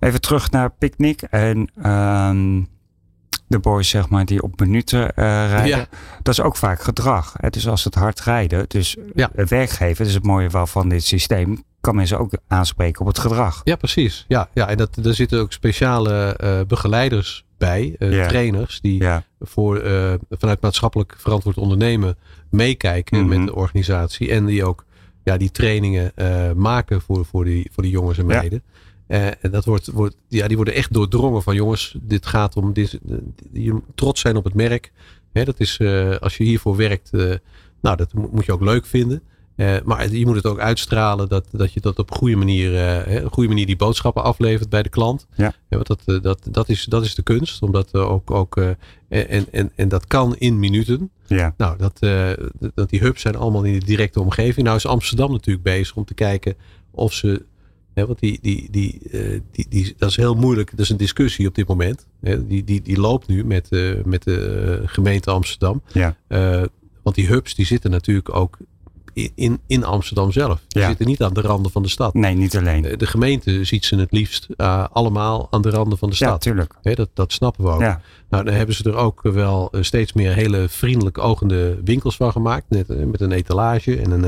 Even 0.00 0.20
terug 0.20 0.50
naar 0.50 0.70
Picnic 0.70 1.22
en 1.22 1.70
ehm, 1.82 2.62
de 3.46 3.58
boys 3.58 3.88
zeg 3.88 4.08
maar 4.08 4.24
die 4.24 4.42
op 4.42 4.60
minuten 4.60 5.14
eh, 5.16 5.24
rijden. 5.24 5.78
Ja. 5.78 5.86
Dat 6.22 6.34
is 6.34 6.40
ook 6.40 6.56
vaak 6.56 6.82
gedrag. 6.82 7.34
Hè? 7.36 7.50
Dus 7.50 7.68
als 7.68 7.84
het 7.84 7.94
hard 7.94 8.20
rijden, 8.20 8.64
dus 8.68 8.96
Ja. 9.14 9.30
werkgever, 9.34 9.98
dat 9.98 10.06
is 10.06 10.14
het 10.14 10.24
mooie 10.24 10.48
wel 10.48 10.66
van 10.66 10.88
dit 10.88 11.04
systeem, 11.04 11.64
kan 11.84 11.94
mensen 11.94 12.18
ook 12.18 12.32
aanspreken 12.46 13.00
op 13.00 13.06
het 13.06 13.18
gedrag. 13.18 13.60
Ja, 13.64 13.76
precies. 13.76 14.24
Ja, 14.28 14.48
ja 14.54 14.68
en 14.68 14.76
dat, 14.76 14.96
daar 15.00 15.14
zitten 15.14 15.40
ook 15.40 15.52
speciale 15.52 16.36
eh, 16.36 16.60
begeleiders 16.66 17.44
bij, 17.58 17.96
eh, 17.98 18.12
Ja. 18.12 18.26
trainers, 18.28 18.80
die 18.80 19.02
Ja. 19.02 19.24
voor, 19.40 19.78
eh, 19.78 20.14
vanuit 20.30 20.60
maatschappelijk 20.60 21.14
verantwoord 21.18 21.56
ondernemen 21.58 22.16
meekijken 22.50 23.18
Mhm. 23.26 23.28
met 23.38 23.46
de 23.46 23.54
organisatie. 23.54 24.30
En 24.30 24.44
die 24.46 24.64
ook 24.64 24.84
ja, 25.24 25.36
die 25.36 25.50
trainingen 25.50 26.12
maken 26.56 27.00
voor, 27.00 27.24
voor, 27.24 27.44
die, 27.44 27.70
voor 27.72 27.82
die 27.82 27.92
jongens 27.92 28.18
en 28.18 28.26
meiden. 28.26 28.62
En 29.06 29.50
dat 29.50 29.64
wordt, 29.64 29.86
wordt, 29.90 30.16
ja, 30.28 30.46
die 30.48 30.56
worden 30.56 30.74
echt 30.74 30.92
doordrongen 30.92 31.42
van 31.42 31.54
jongens, 31.54 31.96
dit 32.02 32.26
gaat 32.26 32.56
om 32.56 32.72
dit, 32.72 33.00
je 33.52 33.80
trots 33.94 34.20
zijn 34.20 34.36
op 34.36 34.44
het 34.44 34.54
merk. 34.54 34.92
Hè, 35.32 35.44
dat 35.44 35.60
is, 35.60 35.80
als 36.20 36.36
je 36.36 36.44
hiervoor 36.44 36.76
werkt, 36.76 37.10
nou, 37.80 37.96
dat 37.96 38.12
moet 38.12 38.44
je 38.44 38.52
ook 38.52 38.60
leuk 38.62 38.86
vinden. 38.86 39.22
Eh, 39.56 39.76
maar 39.84 40.12
je 40.12 40.26
moet 40.26 40.36
het 40.36 40.46
ook 40.46 40.58
uitstralen 40.58 41.28
dat, 41.28 41.46
dat 41.50 41.72
je 41.72 41.80
dat 41.80 41.98
op 41.98 42.10
een 42.10 42.16
goede 42.16 42.36
manier, 42.36 42.76
eh, 42.76 43.22
een 43.22 43.32
goede 43.32 43.48
manier 43.48 43.66
die 43.66 43.76
boodschappen 43.76 44.22
aflevert 44.22 44.68
bij 44.68 44.82
de 44.82 44.88
klant. 44.88 45.26
Ja. 45.34 45.52
want 45.68 45.86
dat, 45.86 46.02
eh, 46.04 46.20
dat, 46.22 46.48
dat, 46.50 46.68
is, 46.68 46.84
dat 46.84 47.04
is 47.04 47.14
de 47.14 47.22
kunst. 47.22 47.62
Omdat 47.62 47.94
ook, 47.94 48.30
ook 48.30 48.56
en, 49.08 49.46
en, 49.50 49.72
en 49.74 49.88
dat 49.88 50.06
kan 50.06 50.36
in 50.36 50.58
minuten. 50.58 51.10
Ja. 51.26 51.54
Nou, 51.56 51.78
dat, 51.78 51.98
dat 52.74 52.90
die 52.90 53.00
hubs 53.00 53.20
zijn 53.20 53.36
allemaal 53.36 53.62
in 53.62 53.78
de 53.78 53.84
directe 53.84 54.20
omgeving. 54.20 54.66
Nou 54.66 54.76
is 54.76 54.86
Amsterdam 54.86 55.30
natuurlijk 55.32 55.64
bezig 55.64 55.96
om 55.96 56.04
te 56.04 56.14
kijken 56.14 56.54
of 56.90 57.12
ze. 57.12 57.44
Hè, 57.94 58.06
want 58.06 58.18
die, 58.18 58.38
die, 58.42 58.68
die, 58.70 59.00
die, 59.50 59.66
die, 59.68 59.94
dat 59.98 60.10
is 60.10 60.16
heel 60.16 60.34
moeilijk. 60.34 60.70
Dat 60.70 60.80
is 60.80 60.90
een 60.90 60.96
discussie 60.96 61.48
op 61.48 61.54
dit 61.54 61.68
moment. 61.68 62.06
Hè, 62.20 62.46
die, 62.46 62.64
die, 62.64 62.82
die 62.82 63.00
loopt 63.00 63.26
nu 63.26 63.44
met, 63.44 63.70
met 64.04 64.22
de 64.22 64.82
gemeente 64.86 65.30
Amsterdam. 65.30 65.82
Ja. 65.92 66.16
Want 67.02 67.16
die 67.16 67.26
hubs 67.26 67.54
die 67.54 67.66
zitten 67.66 67.90
natuurlijk 67.90 68.34
ook 68.34 68.58
in, 69.34 69.60
in, 69.66 69.84
Amsterdam 69.84 70.32
zelf. 70.32 70.60
Die 70.68 70.82
Ja. 70.82 70.88
zitten 70.88 71.06
niet 71.06 71.22
aan 71.22 71.32
de 71.34 71.40
randen 71.40 71.72
van 71.72 71.82
de 71.82 71.88
stad. 71.88 72.14
Nee, 72.14 72.34
niet 72.34 72.56
alleen. 72.56 72.84
Eh, 72.84 72.96
De 72.98 73.06
gemeente 73.06 73.64
ziet 73.64 73.84
ze 73.84 73.96
het 73.96 74.12
liefst 74.12 74.46
eh, 74.56 74.84
allemaal 74.92 75.46
aan 75.50 75.62
de 75.62 75.70
randen 75.70 75.98
van 75.98 76.08
de 76.10 76.16
Ja, 76.18 76.26
stad. 76.26 76.40
tuurlijk. 76.40 76.74
Hè, 76.82 76.94
dat, 76.94 77.08
dat 77.14 77.32
snappen 77.32 77.64
we 77.64 77.70
ook. 77.70 77.80
Ja. 77.80 78.00
Nou, 78.30 78.44
dan 78.44 78.54
hebben 78.54 78.74
ze 78.74 78.84
er 78.84 78.94
ook 78.96 79.22
wel 79.22 79.68
eh, 79.72 79.82
steeds 79.82 80.12
meer 80.12 80.32
hele 80.34 80.68
vriendelijk 80.68 81.18
ogende 81.18 81.80
winkels 81.84 82.16
van 82.16 82.32
gemaakt. 82.32 82.64
Net, 82.68 82.88
met 83.10 83.20
een 83.20 83.32
etalage 83.32 84.00
en 84.00 84.10
een. 84.10 84.24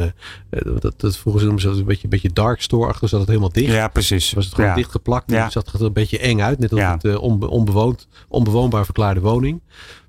eh, 0.51 0.61
dat, 0.81 0.95
dat 1.01 1.17
volgens 1.17 1.45
noemen 1.45 1.63
ze 1.63 1.69
dat 1.69 1.77
een 1.79 1.85
beetje, 1.85 2.05
een 2.05 2.11
beetje 2.11 2.33
dark 2.33 2.63
store 2.63 2.89
achter. 2.89 3.09
Zat 3.09 3.19
het 3.21 3.29
helemaal 3.29 3.53
dicht. 3.53 3.73
ja, 3.73 3.89
precies. 3.89 4.33
Was 4.33 4.45
het 4.45 4.55
gewoon 4.55 4.71
ja. 4.71 4.77
dichtgeplakt. 4.77 5.31
Ja. 5.31 5.43
Het 5.45 5.53
zat 5.53 5.73
er 5.73 5.83
een 5.85 5.93
beetje 5.93 6.19
eng 6.19 6.41
uit. 6.41 6.59
Net 6.59 6.71
als 6.71 6.81
Ja. 6.81 6.99
het 7.01 7.17
onbe- 7.19 7.49
onbewoond, 7.49 8.09
onbewoonbaar 8.29 8.85
verklaarde 8.85 9.21
woning. 9.21 9.61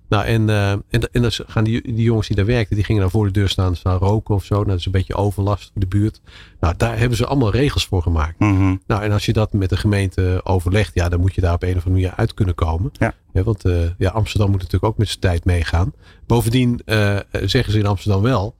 Nou, 0.09 0.25
en, 0.25 0.49
eh, 0.49 0.71
en, 0.71 0.83
en 1.11 1.21
dan 1.21 1.31
gaan 1.31 1.63
die, 1.63 1.81
die 1.81 2.03
jongens 2.03 2.27
die 2.27 2.35
daar 2.35 2.45
werkten, 2.45 2.75
die 2.75 2.85
gingen 2.85 3.01
dan 3.01 3.11
voor 3.11 3.25
de 3.25 3.31
deur 3.31 3.49
staan, 3.49 3.75
staan 3.75 3.97
roken 3.97 4.35
of 4.35 4.43
zo. 4.43 4.55
Nou, 4.55 4.67
dat 4.67 4.79
is 4.79 4.85
een 4.85 4.91
beetje 4.91 5.15
overlast 5.15 5.69
voor 5.71 5.81
de 5.81 5.87
buurt. 5.87 6.21
Nou, 6.59 6.73
daar 6.77 6.99
hebben 6.99 7.17
ze 7.17 7.25
allemaal 7.25 7.51
regels 7.51 7.85
voor 7.85 8.01
gemaakt. 8.01 8.39
Mhm. 8.39 8.75
Nou, 8.87 9.03
en 9.03 9.11
als 9.11 9.25
je 9.25 9.33
dat 9.33 9.53
met 9.53 9.69
de 9.69 9.77
gemeente 9.77 10.41
overlegt, 10.43 10.91
ja, 10.93 11.09
dan 11.09 11.19
moet 11.19 11.35
je 11.35 11.41
daar 11.41 11.53
op 11.53 11.63
een 11.63 11.69
of 11.69 11.75
andere 11.75 11.91
manier 11.91 12.13
uit 12.15 12.33
kunnen 12.33 12.55
komen. 12.55 12.91
Ja. 12.91 13.13
want 13.31 13.65
eh, 13.65 13.73
ja, 13.97 14.09
Amsterdam 14.09 14.49
moet 14.49 14.57
natuurlijk 14.57 14.91
ook 14.91 14.97
met 14.97 15.07
zijn 15.07 15.19
tijd 15.19 15.45
meegaan. 15.45 15.93
Bovendien 16.25 16.81
eh, 16.85 17.17
zeggen 17.31 17.73
ze 17.73 17.79
in 17.79 17.85
Amsterdam 17.85 18.21
wel, 18.21 18.55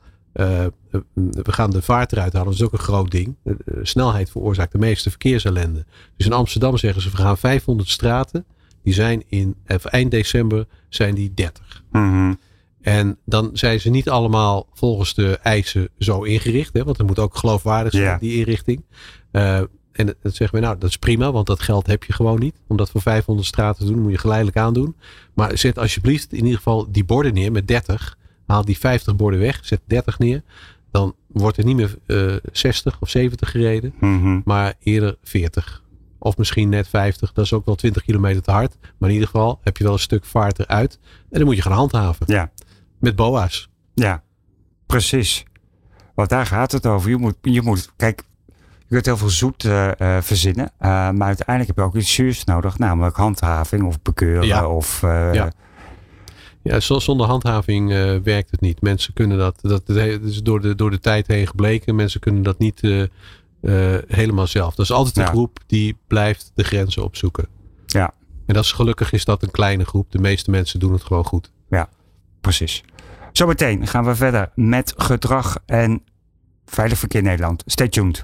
we 1.13 1.51
gaan 1.51 1.71
de 1.71 1.81
vaart 1.81 2.12
eruit 2.12 2.33
halen. 2.33 2.47
Dat 2.47 2.60
is 2.60 2.65
ook 2.65 2.73
een 2.73 2.79
groot 2.79 3.12
ding. 3.12 3.36
Snelheid 3.81 4.29
veroorzaakt 4.29 4.71
de 4.71 4.77
meeste 4.77 5.10
verkeersellende. 5.10 5.86
Dus 6.17 6.25
in 6.25 6.33
Amsterdam 6.33 6.77
zeggen 6.77 7.01
ze, 7.01 7.10
we 7.10 7.17
gaan 7.17 7.38
500 7.38 7.89
straten. 7.89 8.45
Die 8.83 8.93
zijn 8.93 9.23
in 9.27 9.55
eind 9.65 10.12
december 10.12 10.67
zijn 10.89 11.15
die 11.15 11.34
30. 11.34 11.84
Mhm. 11.91 12.34
En 12.82 13.17
dan 13.26 13.50
zijn 13.54 13.80
ze 13.80 13.89
niet 13.89 14.10
allemaal 14.10 14.67
volgens 14.73 15.13
de 15.13 15.39
eisen 15.43 15.89
zo 16.00 16.21
ingericht. 16.23 16.73
Hè, 16.73 16.84
want 16.84 16.97
het 16.97 17.08
moet 17.08 17.19
ook 17.19 17.38
geloofwaardig 17.38 17.93
zijn, 17.93 18.19
die 18.19 18.38
inrichting. 18.38 18.84
Eh, 19.32 19.62
en 19.91 20.15
dat 20.21 20.36
zeggen 20.36 20.60
we, 20.60 20.65
nou, 20.65 20.78
dat 20.78 20.89
is 20.89 20.97
prima, 20.97 21.32
want 21.32 21.47
dat 21.47 21.60
geld 21.60 21.88
heb 21.88 22.04
je 22.04 22.13
gewoon 22.13 22.39
niet. 22.39 22.56
Om 22.67 22.78
dat 22.78 22.89
voor 22.89 23.02
500 23.02 23.47
straten 23.47 23.86
te 23.86 23.91
doen, 23.91 24.02
moet 24.02 24.12
je 24.12 24.17
geleidelijk 24.17 24.58
aandoen. 24.58 24.95
Maar 25.34 25.58
zet 25.58 25.78
alsjeblieft 25.80 26.32
in 26.32 26.43
ieder 26.43 26.58
geval 26.58 26.91
die 26.91 27.04
borden 27.06 27.34
neer 27.34 27.52
met 27.52 27.67
30. 27.67 28.17
Haal 28.45 28.65
die 28.65 28.78
50 28.78 29.15
borden 29.15 29.39
weg, 29.39 29.60
zet 29.63 29.82
30 29.86 30.19
neer. 30.19 30.43
Dan 30.91 31.15
wordt 31.28 31.58
er 31.58 31.65
niet 31.65 31.76
meer 31.76 31.95
uh, 32.08 32.36
60 32.52 32.97
of 33.00 33.10
70 33.10 33.52
gereden, 33.52 33.93
Mhm. 34.00 34.39
maar 34.45 34.73
eerder 34.80 35.17
40. 35.23 35.84
Of 36.19 36.38
misschien 36.38 36.69
net 36.69 36.88
50. 36.88 37.34
Dat 37.34 37.45
is 37.45 37.53
ook 37.53 37.65
wel 37.65 37.75
20 37.75 38.03
kilometer 38.03 38.41
te 38.41 38.51
hard. 38.51 38.77
Maar 38.97 39.10
in 39.10 39.15
ieder 39.15 39.30
geval 39.32 39.60
heb 39.63 39.77
je 39.77 39.84
wel 39.84 39.93
een 39.93 39.99
stuk 39.99 40.25
vaart 40.25 40.60
eruit. 40.60 40.99
En 41.30 41.38
dan 41.38 41.43
moet 41.45 41.56
je 41.56 41.62
gaan 41.62 41.71
handhaven. 41.71 42.25
Ja, 42.30 42.51
Met 42.99 43.15
boa's. 43.15 43.69
ja, 43.93 44.23
precies. 44.86 45.45
Want 46.15 46.30
daar 46.30 46.45
gaat 46.45 46.71
het 46.71 46.86
over. 46.86 47.10
Je 47.10 47.17
moet, 47.17 47.36
je 47.41 47.62
moet 47.62 47.91
kijk, 47.95 48.23
je 48.77 48.86
kunt 48.93 49.06
heel 49.06 49.17
veel 49.17 49.30
zoet 49.30 49.63
eh, 49.65 49.99
eh, 50.17 50.23
verzinnen. 50.23 50.71
eh, 50.77 50.89
maar 50.89 51.27
uiteindelijk 51.27 51.67
heb 51.67 51.77
je 51.77 51.82
ook 51.84 51.95
iets 51.95 52.13
zuurs 52.13 52.43
nodig. 52.43 52.77
Namelijk 52.77 53.15
handhaving 53.15 53.84
of 53.84 54.01
bekeuren. 54.01 54.47
Ja. 54.47 54.67
Of, 54.67 55.01
Ja. 55.01 55.51
Ja, 56.63 56.80
zonder 56.80 57.27
handhaving 57.27 57.89
werkt 58.23 58.51
het 58.51 58.62
niet. 58.62 58.82
Mensen 58.82 59.13
kunnen 59.13 59.38
dat, 59.38 59.60
dat, 59.62 59.88
dat 59.88 59.97
is 59.97 60.41
door 60.43 60.62
de, 60.62 60.75
door 60.75 60.91
de 60.91 60.99
tijd 60.99 61.27
heen 61.27 61.47
gebleken. 61.47 61.95
Mensen 61.95 62.19
kunnen 62.19 62.43
dat 62.43 62.58
niet 62.60 62.82
helemaal 64.08 64.47
zelf. 64.47 64.75
Dat 64.75 64.86
is 64.86 64.91
altijd 64.91 65.17
een 65.17 65.23
Ja. 65.23 65.30
groep 65.30 65.60
die 65.67 65.97
blijft 66.08 66.51
de 66.56 66.63
grenzen 66.63 67.03
opzoeken. 67.03 67.47
Ja. 67.86 68.13
En 68.45 68.53
dat 68.53 68.63
is 68.63 68.71
gelukkig 68.71 69.12
is 69.12 69.25
dat 69.25 69.43
een 69.43 69.51
kleine 69.51 69.86
groep. 69.86 70.12
De 70.12 70.19
meeste 70.19 70.51
mensen 70.51 70.80
doen 70.80 70.93
het 70.93 71.03
gewoon 71.03 71.25
goed. 71.25 71.51
Precies. 72.41 72.84
Zometeen 73.32 73.88
gaan 73.88 74.06
we 74.06 74.15
verder 74.15 74.49
met 74.56 74.93
gedrag 74.97 75.58
en 75.65 76.03
veilig 76.65 76.97
verkeer 76.99 77.21
Nederland. 77.21 77.63
Stay 77.65 77.88
tuned. 77.89 78.23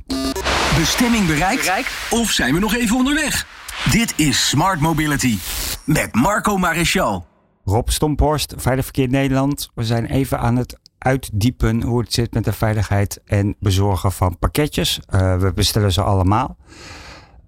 Bestemming 0.78 1.28
bereikt? 1.28 1.72
Of 2.10 2.32
zijn 2.32 2.54
we 2.54 2.60
nog 2.60 2.76
even 2.76 2.96
onderweg? 2.96 3.48
Dit 3.92 4.14
is 4.18 4.50
Smart 4.50 4.80
Mobility 4.80 5.38
met 5.86 6.16
Marco 6.16 6.58
Maréchal. 6.58 7.26
Rob 7.66 7.90
Stomphorst, 7.90 8.54
Veilig 8.58 8.84
Verkeer 8.84 9.08
Nederland. 9.10 9.70
We 9.76 9.84
zijn 9.84 10.06
even 10.06 10.40
aan 10.40 10.56
het 10.56 10.80
uitdiepen 11.04 11.82
hoe 11.82 12.00
het 12.00 12.14
zit 12.14 12.34
met 12.34 12.44
de 12.44 12.54
veiligheid 12.54 13.22
en 13.26 13.56
bezorgen 13.60 14.12
van 14.12 14.38
pakketjes. 14.40 15.00
Eh, 15.08 15.38
we 15.38 15.54
bestellen 15.54 15.92
ze 15.92 16.02
allemaal. 16.02 16.58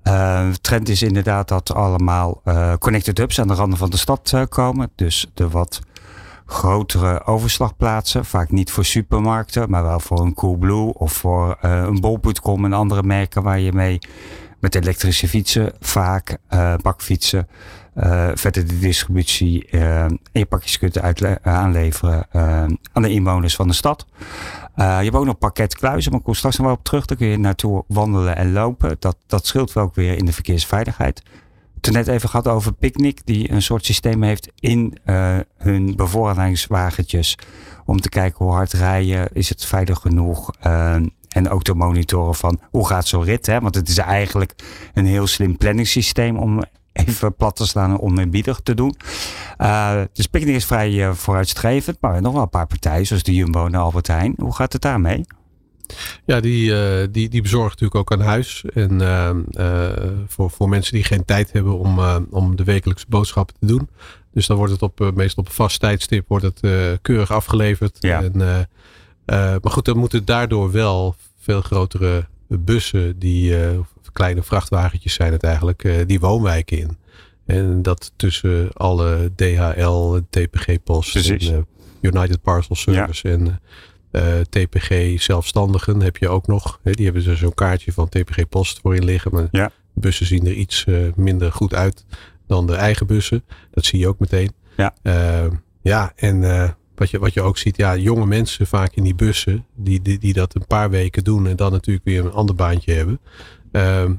De 0.03 0.57
trend 0.61 0.89
is 0.89 1.01
inderdaad 1.01 1.47
dat 1.47 1.73
allemaal 1.73 2.41
eh, 2.43 2.73
connected 2.79 3.17
hubs 3.17 3.39
aan 3.39 3.47
de 3.47 3.53
randen 3.53 3.77
van 3.77 3.89
de 3.89 3.97
stad 3.97 4.45
komen. 4.49 4.89
Dus 4.95 5.31
de 5.33 5.49
wat 5.49 5.81
grotere 6.45 7.25
overslagplaatsen. 7.25 8.25
Vaak 8.25 8.51
niet 8.51 8.71
voor 8.71 8.85
supermarkten, 8.85 9.69
maar 9.69 9.83
wel 9.83 9.99
voor 9.99 10.19
een 10.19 10.33
Coolblue 10.33 10.93
of 10.93 11.13
voor 11.13 11.57
een 11.61 11.99
bol.com 11.99 12.65
en 12.65 12.73
andere 12.73 13.03
merken 13.03 13.43
waar 13.43 13.59
je 13.59 13.73
mee 13.73 13.99
met 14.59 14.75
elektrische 14.75 15.27
fietsen, 15.27 15.73
vaak 15.79 16.37
bakfietsen, 16.81 17.47
verder 18.33 18.67
de 18.67 18.79
distributie 18.79 19.67
eh, 19.69 20.03
en 20.03 20.19
je 20.31 20.45
pakjes 20.45 20.77
kunt 20.77 21.01
aanleveren 21.41 22.27
eh, 22.31 22.63
aan 22.91 23.01
de 23.01 23.09
inwoners 23.09 23.55
van 23.55 23.67
de 23.67 23.73
stad. 23.73 24.05
Eh, 24.75 24.97
je 24.97 25.03
hebt 25.03 25.15
ook 25.15 25.25
nog 25.25 25.37
pakketkluizen, 25.37 26.11
maar 26.11 26.19
ik 26.19 26.25
kom 26.25 26.33
straks 26.35 26.57
nog 26.57 26.65
wel 26.65 26.75
op 26.75 26.83
terug. 26.83 27.05
Daar 27.05 27.17
kun 27.17 27.27
je 27.27 27.37
naartoe 27.37 27.83
wandelen 27.87 28.35
en 28.35 28.51
lopen. 28.51 28.95
Dat, 28.99 29.17
dat 29.27 29.45
scheelt 29.45 29.73
wel 29.73 29.83
ook 29.83 29.95
weer 29.95 30.17
in 30.17 30.25
de 30.25 30.33
verkeersveiligheid. 30.33 31.23
Toen 31.79 31.93
net 31.93 32.07
even 32.07 32.29
gehad 32.29 32.47
over 32.47 32.73
Picnic, 32.73 33.21
die 33.25 33.51
een 33.51 33.61
soort 33.61 33.85
systeem 33.85 34.23
heeft 34.23 34.51
in 34.59 34.97
eh, 35.05 35.37
hun 35.57 35.95
bevoorradingswagentjes. 35.95 37.37
Om 37.85 38.01
te 38.01 38.09
kijken 38.09 38.45
hoe 38.45 38.53
hard 38.53 38.73
rijden, 38.73 39.29
is 39.33 39.49
het 39.49 39.65
veilig 39.65 39.99
genoeg? 39.99 40.51
eh, 40.59 40.95
en 41.35 41.49
ook 41.49 41.63
te 41.63 41.73
monitoren 41.73 42.35
van 42.35 42.59
hoe 42.71 42.87
gaat 42.87 43.07
zo'n 43.07 43.23
rit. 43.23 43.45
Hè? 43.45 43.59
Want 43.59 43.75
het 43.75 43.87
is 43.87 43.97
eigenlijk 43.97 44.53
een 44.93 45.05
heel 45.05 45.27
slim 45.27 45.57
planningssysteem 45.57 46.37
om 46.37 46.63
even 46.95 47.35
plat 47.35 47.55
te 47.55 47.67
slaan 47.67 47.91
en 47.91 47.99
oneerbiedig 47.99 48.59
te 48.63 48.73
doen. 48.73 48.95
Uh, 49.57 50.01
dus 50.13 50.27
Picnic 50.27 50.55
is 50.55 50.65
vrij 50.65 50.91
uh, 50.91 51.13
vooruitstrevend. 51.13 51.97
Maar 52.01 52.21
nog 52.21 52.33
wel 52.33 52.41
een 52.41 52.49
paar 52.49 52.67
partijen 52.67 53.05
zoals 53.05 53.23
de 53.23 53.33
Jumbo 53.33 53.65
en 53.65 53.75
Albert 53.75 54.07
Heijn. 54.07 54.33
Hoe 54.37 54.55
gaat 54.55 54.73
het 54.73 54.81
daarmee? 54.81 55.25
Ja, 56.25 56.39
die, 56.39 56.71
uh, 56.71 57.07
die, 57.11 57.29
die 57.29 57.41
bezorgen 57.41 57.69
natuurlijk 57.69 57.95
ook 57.95 58.11
aan 58.11 58.25
huis. 58.25 58.63
En 58.73 59.01
uh, 59.01 59.29
voor, 60.27 60.51
voor 60.51 60.69
mensen 60.69 60.93
die 60.93 61.03
geen 61.03 61.25
tijd 61.25 61.51
hebben 61.51 61.79
om, 61.79 61.99
om 62.29 62.55
de 62.55 62.63
wekelijkse 62.63 63.05
boodschappen 63.09 63.55
te 63.59 63.65
doen. 63.65 63.89
Dus 64.33 64.47
dan 64.47 64.57
wordt 64.57 64.71
het 64.71 64.81
op, 64.81 65.11
meestal 65.13 65.43
op 65.43 65.49
een 65.49 65.55
vast 65.55 65.79
tijdstip 65.79 66.27
wordt 66.27 66.45
het 66.45 66.59
keurig 67.01 67.31
afgeleverd. 67.31 67.97
Ja. 67.99 68.23
En, 68.23 68.67
maar 69.25 69.71
goed, 69.71 69.85
dan 69.85 69.97
moeten 69.97 70.25
daardoor 70.25 70.71
wel 70.71 71.15
veel 71.39 71.61
grotere 71.61 72.27
bussen, 72.47 73.19
die 73.19 73.55
kleine 74.11 74.43
vrachtwagentjes 74.43 75.13
zijn 75.13 75.31
het 75.31 75.43
eigenlijk, 75.43 76.07
die 76.07 76.19
woonwijken 76.19 76.77
in. 76.77 76.97
En 77.45 77.81
dat 77.81 78.11
tussen 78.15 78.73
alle 78.73 79.31
DHL, 79.35 80.17
TPG 80.29 80.83
Post, 80.83 81.15
en, 81.15 81.67
United 82.01 82.41
Parcel 82.41 82.75
Service 82.75 83.27
ja. 83.27 83.33
en 83.33 83.59
uh, 84.11 84.39
TPG 84.49 85.21
zelfstandigen 85.21 86.01
heb 86.01 86.17
je 86.17 86.29
ook 86.29 86.47
nog. 86.47 86.79
Hè, 86.83 86.91
die 86.91 87.05
hebben 87.05 87.23
ze 87.23 87.35
zo'n 87.35 87.53
kaartje 87.53 87.91
van 87.93 88.09
TPG 88.09 88.49
Post 88.49 88.79
voor 88.79 88.95
in 88.95 89.05
liggen. 89.05 89.31
Maar 89.33 89.47
ja. 89.51 89.71
bussen 89.93 90.25
zien 90.25 90.45
er 90.45 90.53
iets 90.53 90.85
uh, 90.87 91.13
minder 91.15 91.51
goed 91.51 91.73
uit 91.73 92.05
dan 92.47 92.67
de 92.67 92.75
eigen 92.75 93.07
bussen. 93.07 93.43
Dat 93.71 93.85
zie 93.85 93.99
je 93.99 94.07
ook 94.07 94.19
meteen. 94.19 94.51
Ja, 94.77 94.93
uh, 95.03 95.51
ja 95.81 96.13
en 96.15 96.43
wat, 96.95 97.09
je, 97.09 97.19
wat 97.19 97.33
je 97.33 97.41
ook 97.41 97.57
ziet, 97.57 97.77
ja, 97.77 97.97
jonge 97.97 98.25
mensen 98.25 98.67
vaak 98.67 98.91
in 98.93 99.03
die 99.03 99.15
bussen, 99.15 99.65
die, 99.75 100.01
die, 100.01 100.19
die 100.19 100.33
dat 100.33 100.55
een 100.55 100.67
paar 100.67 100.89
weken 100.89 101.23
doen 101.23 101.47
en 101.47 101.55
dan 101.55 101.71
natuurlijk 101.71 102.05
weer 102.05 102.25
een 102.25 102.31
ander 102.31 102.55
baantje 102.55 102.93
hebben. 102.93 103.19
Ehm, 103.71 104.13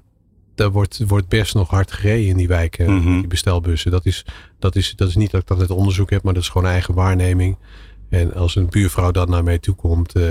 daar 0.55 0.71
wordt, 0.71 1.01
wordt 1.07 1.29
best 1.29 1.55
nog 1.55 1.71
hard 1.71 1.93
gereden 1.93 2.27
in 2.27 2.37
die 2.37 2.49
wijken, 2.49 2.85
Mhm. 2.87 2.95
mm 2.95 3.03
-hmm. 3.03 3.19
die 3.19 3.27
bestelbussen. 3.27 3.91
Dat 3.91 4.07
is, 4.07 4.25
dat, 4.59 4.77
is, 4.77 4.95
dat 4.97 5.09
is 5.09 5.17
niet 5.17 5.31
dat 5.31 5.41
ik 5.41 5.47
dat 5.47 5.61
uit 5.61 5.71
onderzoek 5.71 6.11
heb, 6.11 6.23
maar 6.23 6.35
dat 6.35 6.43
is 6.43 6.49
gewoon 6.49 6.71
eigen 6.71 6.95
waarneming. 6.95 7.57
En 8.09 8.35
als 8.35 8.57
een 8.57 8.69
buurvrouw 8.71 9.11
dan 9.11 9.31
naar 9.31 9.45
mij 9.45 9.59
toe 9.59 9.75
komt, 9.75 10.17
uh, 10.17 10.25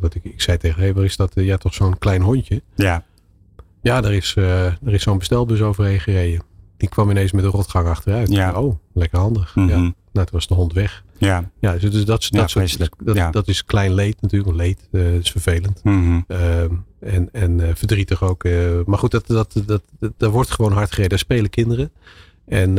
wat 0.00 0.14
ik, 0.14 0.24
ik 0.24 0.40
zei 0.40 0.58
tegen 0.58 0.82
haar, 0.82 0.94
waar 0.94 1.04
is 1.04 1.16
dat? 1.16 1.36
Uh, 1.36 1.46
ja, 1.46 1.56
toch 1.56 1.74
zo'n 1.74 1.98
klein 1.98 2.22
hondje? 2.22 2.62
Ja. 2.74 3.04
Ja, 3.82 4.02
er 4.02 4.12
is, 4.12 4.34
uh, 4.38 4.64
er 4.64 4.76
is 4.94 5.02
zo'n 5.02 5.18
bestelbus 5.18 5.60
overheen 5.62 6.00
gereden. 6.00 6.42
Die 6.76 6.88
kwam 6.88 7.10
ineens 7.10 7.32
met 7.32 7.44
een 7.44 7.50
rotgang 7.50 7.88
achteruit. 7.88 8.30
Ja. 8.32 8.60
Oh, 8.60 8.74
lekker 8.92 9.18
handig. 9.18 9.54
Mm 9.54 9.68
-hmm. 9.68 9.84
ja. 9.84 9.92
Nou, 10.12 10.26
toen 10.28 10.38
was 10.38 10.46
de 10.46 10.54
hond 10.54 10.72
weg. 10.72 11.04
Ja. 11.18 11.50
Ja, 11.60 11.72
dus 11.72 11.90
dat, 11.90 12.06
dat, 12.06 12.24
Ja, 12.24 12.46
soort- 12.46 12.78
dat, 13.04 13.16
Ja. 13.16 13.30
dat 13.30 13.48
is 13.48 13.64
klein 13.64 13.94
leed 13.94 14.20
natuurlijk. 14.20 14.56
Leed 14.56 14.88
uh, 14.90 15.14
is 15.14 15.30
vervelend. 15.30 15.84
Mhm. 15.84 16.20
Ehm, 16.28 16.74
en 17.00 17.28
en 17.32 17.58
uh, 17.58 17.68
verdrietig 17.74 18.22
ook. 18.22 18.44
eh, 18.44 18.70
maar 18.86 18.98
goed, 18.98 19.10
dat, 19.10 19.26
dat, 19.26 19.60
dat, 19.66 19.82
dat, 19.98 20.12
daar 20.16 20.30
wordt 20.30 20.50
gewoon 20.50 20.72
hard 20.72 20.88
gereden. 20.88 21.08
Daar 21.10 21.18
spelen 21.18 21.50
kinderen. 21.50 21.90
En, 22.46 22.74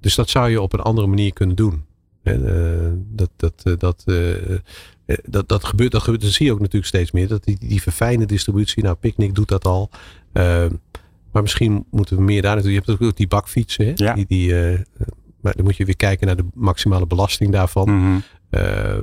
dus 0.00 0.14
dat 0.14 0.28
zou 0.30 0.50
je 0.50 0.60
op 0.60 0.72
een 0.72 0.80
andere 0.80 1.06
manier 1.06 1.32
kunnen 1.32 1.56
doen. 1.56 1.84
En, 2.22 3.06
dat, 3.10 3.30
dat, 3.36 3.80
dat, 3.80 4.02
eh, 4.06 5.16
dat, 5.24 5.48
dat, 5.48 5.64
gebeurt, 5.64 5.92
dat 5.92 6.02
gebeurt. 6.02 6.22
Dat 6.22 6.30
zie 6.32 6.46
je 6.46 6.52
ook 6.52 6.58
natuurlijk 6.60 6.86
steeds 6.86 7.10
meer. 7.10 7.28
Dat 7.28 7.44
die, 7.44 7.56
die 7.60 7.82
verfijnde 7.82 8.26
distributie. 8.26 8.82
Nou, 8.82 8.96
Picnic 8.96 9.34
doet 9.34 9.48
dat 9.48 9.64
al. 9.64 9.90
Maar 11.36 11.44
misschien 11.44 11.86
moeten 11.90 12.16
we 12.16 12.22
meer 12.22 12.42
daar 12.42 12.54
naartoe. 12.54 12.72
Je 12.72 12.82
hebt 12.84 13.02
ook 13.02 13.16
die 13.16 13.26
bakfietsen. 13.26 13.86
Hè? 13.86 13.92
Ja. 13.94 14.14
Die, 14.14 14.24
die, 14.28 14.60
eh, 14.60 14.78
maar 15.40 15.54
dan 15.54 15.64
moet 15.64 15.76
je 15.76 15.84
weer 15.84 15.96
kijken 15.96 16.26
naar 16.26 16.36
de 16.36 16.46
maximale 16.54 17.06
belasting 17.06 17.52
daarvan 17.52 17.90
Mhm. 18.00 18.18
eh, 18.50 18.94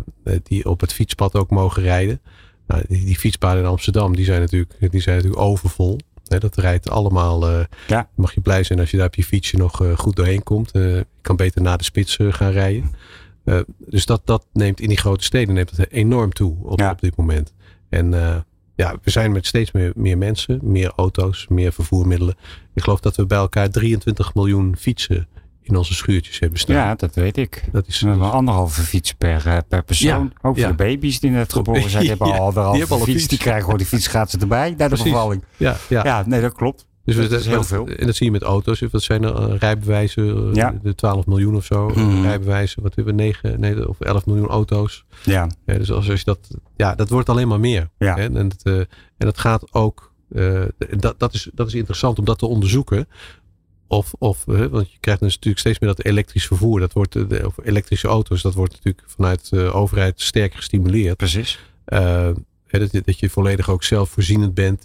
die 0.43 0.65
op 0.69 0.81
het 0.81 0.93
fietspad 0.93 1.35
ook 1.35 1.49
mogen 1.49 1.81
rijden. 1.83 2.21
Nou, 2.67 2.83
die, 2.87 3.05
die 3.05 3.17
fietspaden 3.17 3.61
in 3.63 3.67
Amsterdam, 3.69 4.15
die 4.15 4.25
zijn 4.25 4.39
natuurlijk, 4.39 4.91
die 4.91 5.01
zijn 5.01 5.15
natuurlijk 5.15 5.41
overvol. 5.43 5.97
Hè, 6.27 6.37
dat 6.39 6.55
rijdt 6.57 6.89
allemaal. 6.89 7.49
eh, 7.49 7.59
Ja. 7.87 8.09
Mag 8.15 8.33
je 8.33 8.41
blij 8.41 8.63
zijn 8.63 8.79
als 8.79 8.91
je 8.91 8.97
daar 8.97 9.05
op 9.07 9.15
je 9.15 9.23
fietsje 9.23 9.57
nog 9.57 9.83
eh, 9.83 9.97
goed 9.97 10.15
doorheen 10.15 10.43
komt. 10.43 10.71
Eh, 10.71 10.81
je 10.95 11.05
kan 11.21 11.35
beter 11.35 11.61
na 11.61 11.77
de 11.77 11.83
spits 11.83 12.17
eh, 12.17 12.33
gaan 12.33 12.51
rijden. 12.51 12.91
Eh, 13.43 13.59
dus 13.77 14.05
dat, 14.05 14.21
dat 14.25 14.45
neemt 14.53 14.79
in 14.79 14.87
die 14.87 14.97
grote 14.97 15.23
steden 15.23 15.53
neemt 15.53 15.77
het 15.77 15.91
enorm 15.91 16.33
toe 16.33 16.55
op, 16.63 16.79
Ja. 16.79 16.91
op 16.91 17.01
dit 17.01 17.15
moment. 17.15 17.53
En 17.89 18.13
eh, 18.13 18.35
ja, 18.75 18.95
we 19.03 19.09
zijn 19.11 19.31
met 19.31 19.45
steeds 19.45 19.71
meer, 19.71 19.91
meer 19.95 20.17
mensen, 20.17 20.59
meer 20.63 20.93
auto's, 20.95 21.45
meer 21.49 21.73
vervoermiddelen. 21.73 22.35
Ik 22.73 22.83
geloof 22.83 22.99
dat 22.99 23.15
we 23.15 23.25
bij 23.25 23.37
elkaar 23.37 23.69
23 23.69 24.33
miljoen 24.33 24.75
fietsen 24.79 25.27
in 25.61 25.75
onze 25.75 25.93
schuurtjes 25.93 26.39
hebben 26.39 26.59
staan. 26.59 26.75
Ja, 26.75 26.95
dat 26.95 27.15
weet 27.15 27.37
ik. 27.37 27.63
Dat 27.71 27.87
is 27.87 28.05
anderhalve 28.05 28.81
fiets 28.81 29.13
per, 29.13 29.47
eh, 29.47 29.57
per 29.67 29.83
persoon. 29.83 30.23
Ja, 30.33 30.49
Ook 30.49 30.57
voor 30.59 30.67
de 30.67 30.73
baby's 30.73 31.19
die 31.19 31.29
net 31.29 31.53
geboren 31.53 31.89
zijn. 31.89 32.01
Die 32.01 32.09
hebben 32.09 32.27
al 32.27 32.45
anderhalve 32.45 32.95
fiets. 32.95 33.11
fiets. 33.11 33.27
Die 33.27 33.37
krijgen 33.37 33.63
gewoon 33.63 33.77
die 33.77 33.87
fiets 33.87 34.07
gratis 34.07 34.39
erbij 34.41 34.73
naar 34.77 34.89
de 34.89 35.03
bevalling. 35.03 35.43
ja, 35.57 35.77
ja. 35.89 36.03
Ja, 36.03 36.23
nee, 36.25 36.41
dat 36.41 36.53
klopt. 36.53 36.85
Dus 37.05 37.15
Dat 37.15 37.31
is 37.39 37.45
heel 37.45 37.63
veel. 37.63 37.87
En 37.87 38.05
dat 38.05 38.15
zie 38.15 38.25
je 38.25 38.31
met 38.31 38.41
auto's. 38.41 38.79
Wat 38.91 39.01
zijn 39.01 39.23
er 39.23 39.35
eh, 39.49 39.57
rijbewijzen? 39.57 40.47
eh, 40.49 40.53
Ja. 40.55 40.79
De 40.83 40.95
12 40.95 41.25
miljoen 41.25 41.55
of 41.55 41.65
zo. 41.65 41.89
eh, 41.89 41.95
Mhm. 41.95 42.21
Rijbewijzen. 42.21 42.81
Wat 42.83 42.95
hebben 42.95 43.15
we? 43.15 43.21
9, 43.21 43.59
nee, 43.59 43.87
of 43.89 43.99
11 43.99 44.25
miljoen 44.25 44.47
auto's. 44.47 45.05
Ja, 45.23 45.49
Ja, 45.65 45.77
dus 45.77 45.91
als, 45.91 46.09
als 46.09 46.19
je 46.19 46.25
dat, 46.25 46.47
ja, 46.75 46.95
dat 46.95 47.09
wordt 47.09 47.29
alleen 47.29 47.47
maar 47.47 47.59
meer. 47.59 47.89
Ja. 47.97 48.15
Hè? 48.15 48.21
En, 48.21 48.35
het, 48.35 48.63
en 48.63 48.87
dat 49.17 49.37
gaat 49.39 49.73
ook. 49.73 50.13
dat, 50.97 51.15
dat, 51.19 51.33
is, 51.33 51.49
dat 51.53 51.67
is 51.67 51.73
interessant 51.73 52.19
om 52.19 52.25
dat 52.25 52.39
te 52.39 52.45
onderzoeken. 52.45 53.07
Of, 53.87 54.13
of 54.19 54.43
want 54.45 54.91
je 54.91 54.97
krijgt 54.99 55.21
dus 55.21 55.33
natuurlijk 55.33 55.59
steeds 55.59 55.79
meer 55.79 55.89
dat 55.95 56.05
elektrisch 56.05 56.47
vervoer. 56.47 56.79
Dat 56.79 56.93
wordt, 56.93 57.13
de, 57.29 57.41
of 57.45 57.55
elektrische 57.63 58.07
auto's. 58.07 58.41
Dat 58.41 58.53
wordt 58.53 58.71
natuurlijk 58.73 59.03
vanuit 59.07 59.49
de 59.49 59.71
overheid 59.73 60.21
sterk 60.21 60.53
gestimuleerd. 60.53 61.17
precies. 61.17 61.59
Hè, 61.85 62.79
dat, 62.79 62.91
dat 63.05 63.19
je 63.19 63.29
volledig 63.29 63.69
ook 63.69 63.83
zelfvoorzienend 63.83 64.53
bent. 64.53 64.83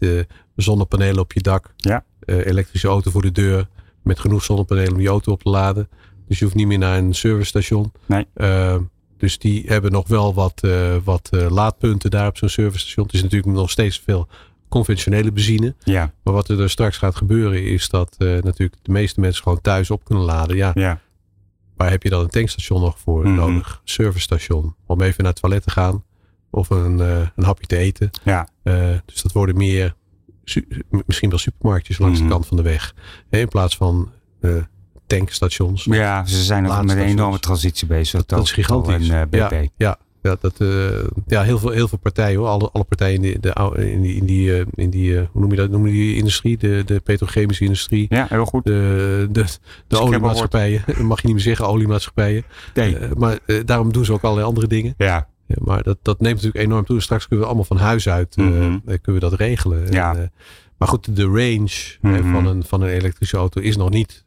zonnepanelen 0.56 1.20
op 1.22 1.32
je 1.32 1.40
dak. 1.40 1.74
Ja. 1.76 2.04
Eh, 2.28 2.46
elektrische 2.46 2.88
auto 2.88 3.10
voor 3.10 3.22
de 3.22 3.32
deur. 3.32 3.68
Met 4.02 4.18
genoeg 4.18 4.44
zonnepanelen 4.44 4.92
om 4.92 5.00
je 5.00 5.08
auto 5.08 5.32
op 5.32 5.42
te 5.42 5.50
laden. 5.50 5.88
Dus 6.28 6.38
je 6.38 6.44
hoeft 6.44 6.56
niet 6.56 6.66
meer 6.66 6.78
naar 6.78 6.98
een 6.98 7.14
servicestation. 7.14 7.92
Nee. 8.06 8.26
Eh, 8.34 8.76
dus 9.16 9.38
die 9.38 9.64
hebben 9.66 9.92
nog 9.92 10.08
wel 10.08 10.34
wat, 10.34 10.62
eh, 10.62 10.96
wat 11.04 11.28
laadpunten 11.48 12.10
daar 12.10 12.28
op 12.28 12.36
zo'n 12.36 12.48
servicestation. 12.48 13.06
Het 13.06 13.14
is 13.14 13.22
natuurlijk 13.22 13.52
nog 13.52 13.70
steeds 13.70 14.02
veel 14.04 14.28
conventionele 14.68 15.32
benzine. 15.32 15.74
Ja, 15.84 16.12
Maar 16.24 16.34
wat 16.34 16.48
er 16.48 16.70
straks 16.70 16.96
gaat 16.96 17.16
gebeuren 17.16 17.64
is 17.64 17.88
dat 17.88 18.16
natuurlijk 18.18 18.74
de 18.82 18.92
meeste 18.92 19.20
mensen 19.20 19.42
gewoon 19.42 19.60
thuis 19.60 19.90
op 19.90 20.04
kunnen 20.04 20.24
laden. 20.24 20.56
Ja, 20.56 20.70
ja. 20.74 21.00
waar 21.76 21.90
heb 21.90 22.02
je 22.02 22.10
dan 22.10 22.20
een 22.20 22.28
tankstation 22.28 22.80
nog 22.80 22.98
voor 22.98 23.22
Mhm. 23.24 23.34
nodig? 23.34 23.80
Servicestation. 23.84 24.74
Om 24.86 25.00
even 25.00 25.22
naar 25.22 25.32
het 25.32 25.40
toilet 25.40 25.62
te 25.62 25.70
gaan. 25.70 26.04
Of 26.50 26.70
een, 26.70 26.98
een 27.36 27.44
hapje 27.44 27.66
te 27.66 27.76
eten. 27.76 28.10
Ja. 28.24 28.48
Dus 29.04 29.22
dat 29.22 29.32
worden 29.32 29.56
meer, 29.56 29.94
misschien 31.06 31.28
wel 31.30 31.38
supermarktjes 31.38 31.98
langs 31.98 32.18
Mhm. 32.18 32.28
de 32.28 32.34
kant 32.34 32.46
van 32.46 32.56
de 32.56 32.62
weg. 32.62 32.94
In 33.30 33.48
plaats 33.48 33.76
van 33.76 34.10
eh, 34.40 34.50
tankstations. 35.06 35.84
Ja, 35.84 36.26
ze 36.26 36.42
zijn 36.42 36.70
ook 36.70 36.82
met 36.84 36.96
een 36.96 37.02
enorme 37.02 37.38
transitie 37.38 37.86
bezig. 37.86 38.24
Dat 38.24 38.42
is 38.44 38.52
gigantisch. 38.52 39.08
En 39.08 39.20
eh, 39.30 39.46
BP. 39.46 39.50
Ja, 39.52 39.70
ja, 39.76 39.98
ja, 40.22 40.36
dat, 40.40 40.60
eh, 40.60 40.68
ja 41.26 41.42
heel, 41.42 41.58
veel, 41.58 41.70
heel 41.70 41.88
veel 41.88 41.98
partijen 41.98 42.38
hoor. 42.38 42.48
Alle, 42.48 42.70
alle 42.72 42.84
partijen 42.84 43.14
in 43.14 43.20
die, 43.22 43.38
de, 43.40 43.52
oude- 43.54 43.90
in 43.90 44.00
die, 44.02 44.14
in 44.16 44.24
die, 44.24 44.64
in 44.74 44.90
die 44.90 45.16
hoe 45.16 45.40
noem 45.40 45.50
je 45.50 45.56
dat? 45.56 45.70
Noem 45.70 45.86
je 45.86 45.92
die 45.92 46.16
industrie? 46.16 46.56
De, 46.58 46.82
de 46.86 47.00
petrochemische 47.00 47.64
industrie. 47.64 48.06
Ja, 48.08 48.26
heel 48.28 48.44
goed. 48.44 48.64
De, 48.64 49.28
de, 49.88 49.98
oliemaatschappijen. 49.98 50.84
Mag 51.06 51.20
je 51.20 51.26
niet 51.26 51.36
meer 51.36 51.44
zeggen, 51.44 51.66
oliemaatschappijen. 51.66 52.42
Nee. 52.74 52.96
Maar 53.16 53.38
daarom 53.64 53.92
doen 53.92 54.04
ze 54.04 54.12
ook 54.12 54.22
allerlei 54.22 54.46
andere 54.46 54.66
dingen. 54.66 54.94
Ja, 54.96 55.28
Ja, 55.48 55.56
maar 55.58 55.82
dat, 55.82 55.98
dat 56.02 56.20
neemt 56.20 56.34
natuurlijk 56.34 56.64
enorm 56.64 56.84
toe. 56.84 57.00
Straks 57.00 57.22
kunnen 57.28 57.40
we 57.44 57.46
allemaal 57.50 57.66
van 57.68 57.76
huis 57.78 58.08
uit 58.08 58.36
eh, 58.36 58.44
Mhm. 58.44 58.62
eh, 58.86 58.98
kunnen 59.02 59.20
we 59.22 59.28
dat 59.28 59.32
regelen. 59.32 59.92
Ja. 59.92 60.14
En, 60.14 60.22
eh, 60.22 60.28
maar 60.78 60.88
goed, 60.88 61.16
de 61.16 61.22
range 61.24 61.96
Mhm. 62.00 62.30
van, 62.32 62.46
een, 62.46 62.64
van 62.64 62.80
een 62.82 62.88
elektrische 62.88 63.36
auto 63.36 63.60
is 63.60 63.76
nog 63.76 63.90
niet 63.90 64.24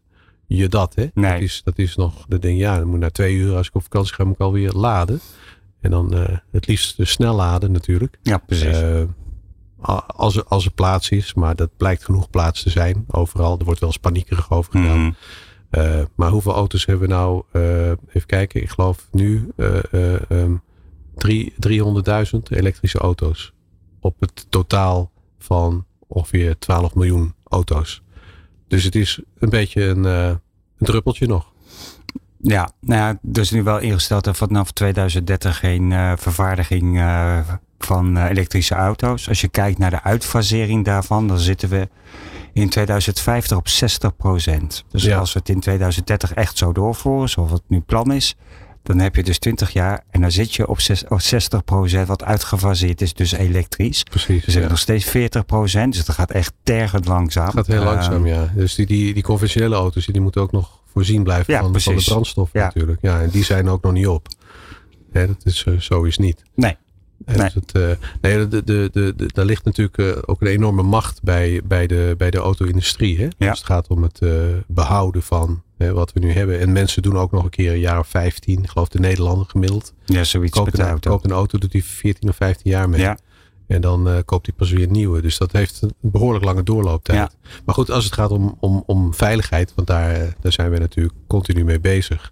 je 0.47 0.67
dat. 0.67 0.95
Hè? 0.95 1.05
Nee. 1.13 1.31
Dat, 1.31 1.41
is, 1.41 1.61
dat 1.63 1.77
is 1.77 1.95
nog, 1.95 2.25
denk 2.27 2.43
je, 2.43 2.55
ja, 2.55 2.77
dan 2.77 2.87
moet 2.87 2.99
na 2.99 3.09
twee 3.09 3.35
uur 3.35 3.55
als 3.55 3.67
ik 3.67 3.75
op 3.75 3.81
vakantie 3.83 4.13
ga, 4.13 4.23
moet 4.23 4.33
ik 4.33 4.39
alweer 4.41 4.71
laden. 4.71 5.19
En 5.81 5.91
dan 5.91 6.13
het 6.51 6.67
liefst 6.67 6.99
eh, 6.99 7.05
snel 7.05 7.35
laden 7.35 7.71
natuurlijk. 7.71 8.17
ja 8.21 8.37
precies. 8.37 8.77
Als, 10.07 10.35
er, 10.35 10.43
als 10.43 10.65
er 10.65 10.71
plaats 10.71 11.09
is, 11.09 11.33
maar 11.33 11.55
dat 11.55 11.69
blijkt 11.77 12.05
genoeg 12.05 12.29
plaats 12.29 12.63
te 12.63 12.69
zijn 12.69 13.05
overal. 13.07 13.57
Er 13.59 13.65
wordt 13.65 13.79
wel 13.79 13.89
eens 13.89 13.97
paniekerig 13.97 14.51
over 14.51 14.71
gedaan. 14.71 14.99
Mhm. 15.69 16.05
Maar 16.15 16.29
hoeveel 16.29 16.53
auto's 16.53 16.85
hebben 16.85 17.07
we 17.07 17.13
nou? 17.13 17.43
eh, 17.51 17.87
even 17.89 18.25
kijken, 18.25 18.61
ik 18.61 18.69
geloof 18.69 19.07
nu 19.11 19.51
eh, 19.55 19.77
eh, 19.91 20.13
ehm, 20.29 20.53
300.000 21.17 22.39
elektrische 22.49 22.97
auto's. 22.99 23.53
Op 23.99 24.15
het 24.19 24.45
totaal 24.49 25.11
van 25.39 25.85
ongeveer 26.07 26.59
12 26.59 26.95
miljoen 26.95 27.33
auto's. 27.43 28.01
Dus 28.67 28.83
het 28.83 28.95
is 28.95 29.19
een 29.39 29.49
beetje 29.49 29.83
een, 29.83 30.05
eh, 30.05 30.25
een 30.27 30.37
druppeltje 30.77 31.27
nog. 31.27 31.51
Ja, 32.37 32.71
nou 32.79 33.01
ja, 33.01 33.19
dus 33.21 33.51
nu 33.51 33.63
wel 33.63 33.79
ingesteld 33.79 34.23
dat 34.23 34.37
vanaf 34.37 34.71
2030 34.71 35.59
geen 35.59 35.91
eh, 35.91 36.13
vervaardiging 36.17 36.97
eh, 36.99 37.39
van 37.79 38.17
elektrische 38.17 38.75
auto's. 38.75 39.27
Als 39.29 39.41
je 39.41 39.47
kijkt 39.47 39.77
naar 39.77 39.89
de 39.89 40.03
uitfasering 40.03 40.85
daarvan, 40.85 41.27
dan 41.27 41.39
zitten 41.39 41.69
we 41.69 41.89
in 42.53 42.69
2050 42.69 43.57
op 43.57 43.67
60 43.67 44.11
Dus 44.89 45.03
Ja. 45.03 45.17
als 45.17 45.33
we 45.33 45.39
het 45.39 45.49
in 45.49 45.59
2030 45.59 46.33
echt 46.33 46.57
zo 46.57 46.71
doorvoeren, 46.71 47.29
zoals 47.29 47.51
het 47.51 47.63
nu 47.67 47.79
plan 47.79 48.11
is, 48.11 48.35
dan 48.83 48.99
heb 48.99 49.15
je 49.15 49.23
dus 49.23 49.39
20 49.39 49.71
jaar 49.71 50.03
en 50.09 50.21
dan 50.21 50.31
zit 50.31 50.53
je 50.53 50.67
op 50.67 50.79
zes- 50.81 51.03
op 51.07 51.21
60% 51.21 52.07
wat 52.07 52.23
uitgefaseerd 52.23 53.01
is, 53.01 53.13
dus 53.13 53.31
elektrisch. 53.31 54.03
Precies. 54.03 54.45
We 54.45 54.51
zitten 54.51 54.69
nog 54.69 54.79
steeds 54.79 55.05
40% 55.05 55.09
dus 55.95 56.05
dat 56.05 56.15
gaat 56.15 56.31
echt 56.31 56.53
tergend 56.63 57.05
langzaam. 57.07 57.45
Het 57.45 57.53
gaat 57.55 57.67
heel 57.67 57.83
langzaam, 57.83 58.13
Ehm, 58.13 58.25
ja. 58.25 58.51
Dus 58.55 58.75
die, 58.75 58.85
die, 58.85 59.13
die 59.13 59.23
conventionele 59.23 59.75
auto's, 59.75 60.05
die 60.05 60.21
moeten 60.21 60.41
ook 60.41 60.51
nog 60.51 60.79
voorzien 60.93 61.23
blijven 61.23 61.53
Ja, 61.53 61.59
van, 61.59 61.79
van 61.81 61.95
de 61.95 62.03
brandstof 62.03 62.49
Ja. 62.53 62.63
natuurlijk. 62.63 63.01
Ja, 63.01 63.21
en 63.21 63.29
die 63.29 63.43
zijn 63.43 63.69
ook 63.69 63.83
nog 63.83 63.91
niet 63.91 64.07
op. 64.07 64.27
Ja, 65.13 65.25
dat 65.25 65.41
is 65.43 65.63
eh, 65.63 65.77
zo 65.77 66.03
is 66.03 66.17
niet. 66.17 66.43
Nee. 66.55 66.75
Nee. 67.25 67.37
dus 67.37 67.53
het, 67.53 67.71
eh, 67.71 67.89
nee, 68.21 68.47
de, 68.47 68.63
de, 68.63 68.89
de, 68.91 69.13
de, 69.15 69.25
daar 69.33 69.45
ligt 69.45 69.65
natuurlijk 69.65 69.97
eh, 69.97 70.21
ook 70.25 70.41
een 70.41 70.47
enorme 70.47 70.81
macht 70.81 71.23
bij, 71.23 71.61
bij, 71.63 71.87
de, 71.87 72.15
bij 72.17 72.31
de 72.31 72.37
auto-industrie. 72.37 73.17
Hè? 73.17 73.27
Ja. 73.37 73.49
Als 73.49 73.57
het 73.57 73.67
gaat 73.67 73.87
om 73.87 74.03
het 74.03 74.19
eh, 74.19 74.31
behouden 74.67 75.23
van 75.23 75.63
hè, 75.77 75.93
wat 75.93 76.13
we 76.13 76.19
nu 76.19 76.31
hebben. 76.31 76.59
En 76.59 76.71
mensen 76.71 77.01
doen 77.01 77.17
ook 77.17 77.31
nog 77.31 77.43
een 77.43 77.49
keer 77.49 77.71
een 77.71 77.79
jaar 77.79 77.99
of 77.99 78.07
15, 78.07 78.63
ik 78.63 78.69
geloof 78.69 78.87
de 78.87 78.99
Nederlander 78.99 79.45
gemiddeld. 79.45 79.93
Ja, 80.05 80.23
zoiets 80.23 80.57
Koopt 80.57 80.79
een, 80.79 80.85
auto. 80.85 81.09
koopt 81.11 81.25
een 81.25 81.31
auto, 81.31 81.57
doet 81.57 81.73
hij 81.73 81.81
14 81.81 82.29
of 82.29 82.35
15 82.35 82.71
jaar 82.71 82.89
mee. 82.89 83.01
Ja. 83.01 83.17
En 83.67 83.81
dan 83.81 84.21
koopt 84.25 84.45
hij 84.45 84.55
pas 84.55 84.71
weer 84.71 84.83
een 84.83 84.91
nieuwe. 84.91 85.21
Dus 85.21 85.37
dat 85.37 85.51
heeft 85.51 85.81
een 85.81 85.93
behoorlijk 85.99 86.45
lange 86.45 86.63
doorlooptijd. 86.63 87.37
Maar 87.65 87.75
goed, 87.75 87.91
als 87.91 88.03
het 88.03 88.13
gaat 88.13 88.31
om, 88.31 88.57
om, 88.59 88.83
om 88.85 89.13
veiligheid, 89.13 89.73
want 89.75 89.87
daar, 89.87 90.35
daar 90.41 90.51
zijn 90.51 90.71
we 90.71 90.77
natuurlijk 90.77 91.15
continu 91.27 91.63
mee 91.63 91.79
bezig. 91.79 92.31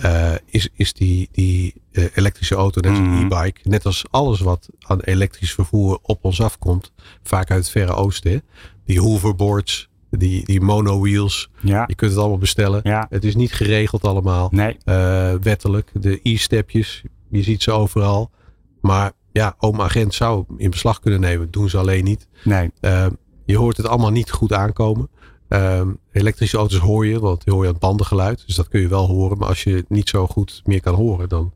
Eh, 0.00 0.32
is, 0.46 0.68
is 0.74 0.92
die, 0.92 1.28
die 1.32 1.74
eh, 1.92 2.04
elektrische 2.14 2.54
auto, 2.54 2.80
net 2.80 2.90
als 2.90 3.00
Mhm. 3.00 3.12
een 3.16 3.24
e-bike, 3.24 3.60
net 3.68 3.86
als 3.86 4.04
alles 4.10 4.40
wat 4.40 4.68
aan 4.78 5.00
elektrisch 5.00 5.54
vervoer 5.54 5.98
op 6.02 6.24
ons 6.24 6.40
afkomt, 6.40 6.92
vaak 7.22 7.50
uit 7.50 7.58
het 7.58 7.70
Verre 7.70 7.92
Oosten. 7.94 8.42
Die 8.84 9.00
hoverboards, 9.00 9.88
die, 10.10 10.44
die 10.44 10.60
monowheels, 10.60 11.50
Ja, 11.62 11.84
je 11.86 11.94
kunt 11.94 12.10
het 12.10 12.20
allemaal 12.20 12.38
bestellen. 12.38 12.80
ja. 12.82 13.06
Het 13.10 13.24
is 13.24 13.34
niet 13.34 13.52
geregeld 13.52 14.04
allemaal 14.04 14.48
Nee, 14.52 14.76
eh, 14.84 15.34
wettelijk. 15.40 15.90
De 15.94 16.20
e-stepjes, 16.22 17.02
je 17.30 17.42
ziet 17.42 17.62
ze 17.62 17.70
overal. 17.70 18.30
Maar 18.80 19.12
ja, 19.32 19.54
oom 19.58 19.80
agent 19.80 20.14
zou 20.14 20.44
in 20.56 20.70
beslag 20.70 21.00
kunnen 21.00 21.20
nemen. 21.20 21.50
Doen 21.50 21.68
ze 21.68 21.78
alleen 21.78 22.04
niet. 22.04 22.28
nee. 22.44 22.70
Je 23.44 23.56
hoort 23.56 23.76
het 23.76 23.86
allemaal 23.86 24.10
niet 24.10 24.30
goed 24.30 24.52
aankomen. 24.52 25.08
Eh, 25.50 25.80
elektrische 26.12 26.56
auto's 26.56 26.78
hoor 26.78 27.06
je, 27.06 27.20
want 27.20 27.44
die 27.44 27.52
hoor 27.52 27.62
je 27.62 27.68
aan 27.68 27.74
het 27.74 27.82
bandengeluid. 27.82 28.42
Dus 28.46 28.54
dat 28.56 28.68
kun 28.68 28.80
je 28.80 28.88
wel 28.88 29.06
horen. 29.06 29.38
Maar 29.38 29.48
als 29.48 29.62
je 29.62 29.74
het 29.74 29.88
niet 29.88 30.08
zo 30.08 30.26
goed 30.26 30.62
meer 30.64 30.80
kan 30.80 30.94
horen, 30.94 31.28
dan, 31.28 31.52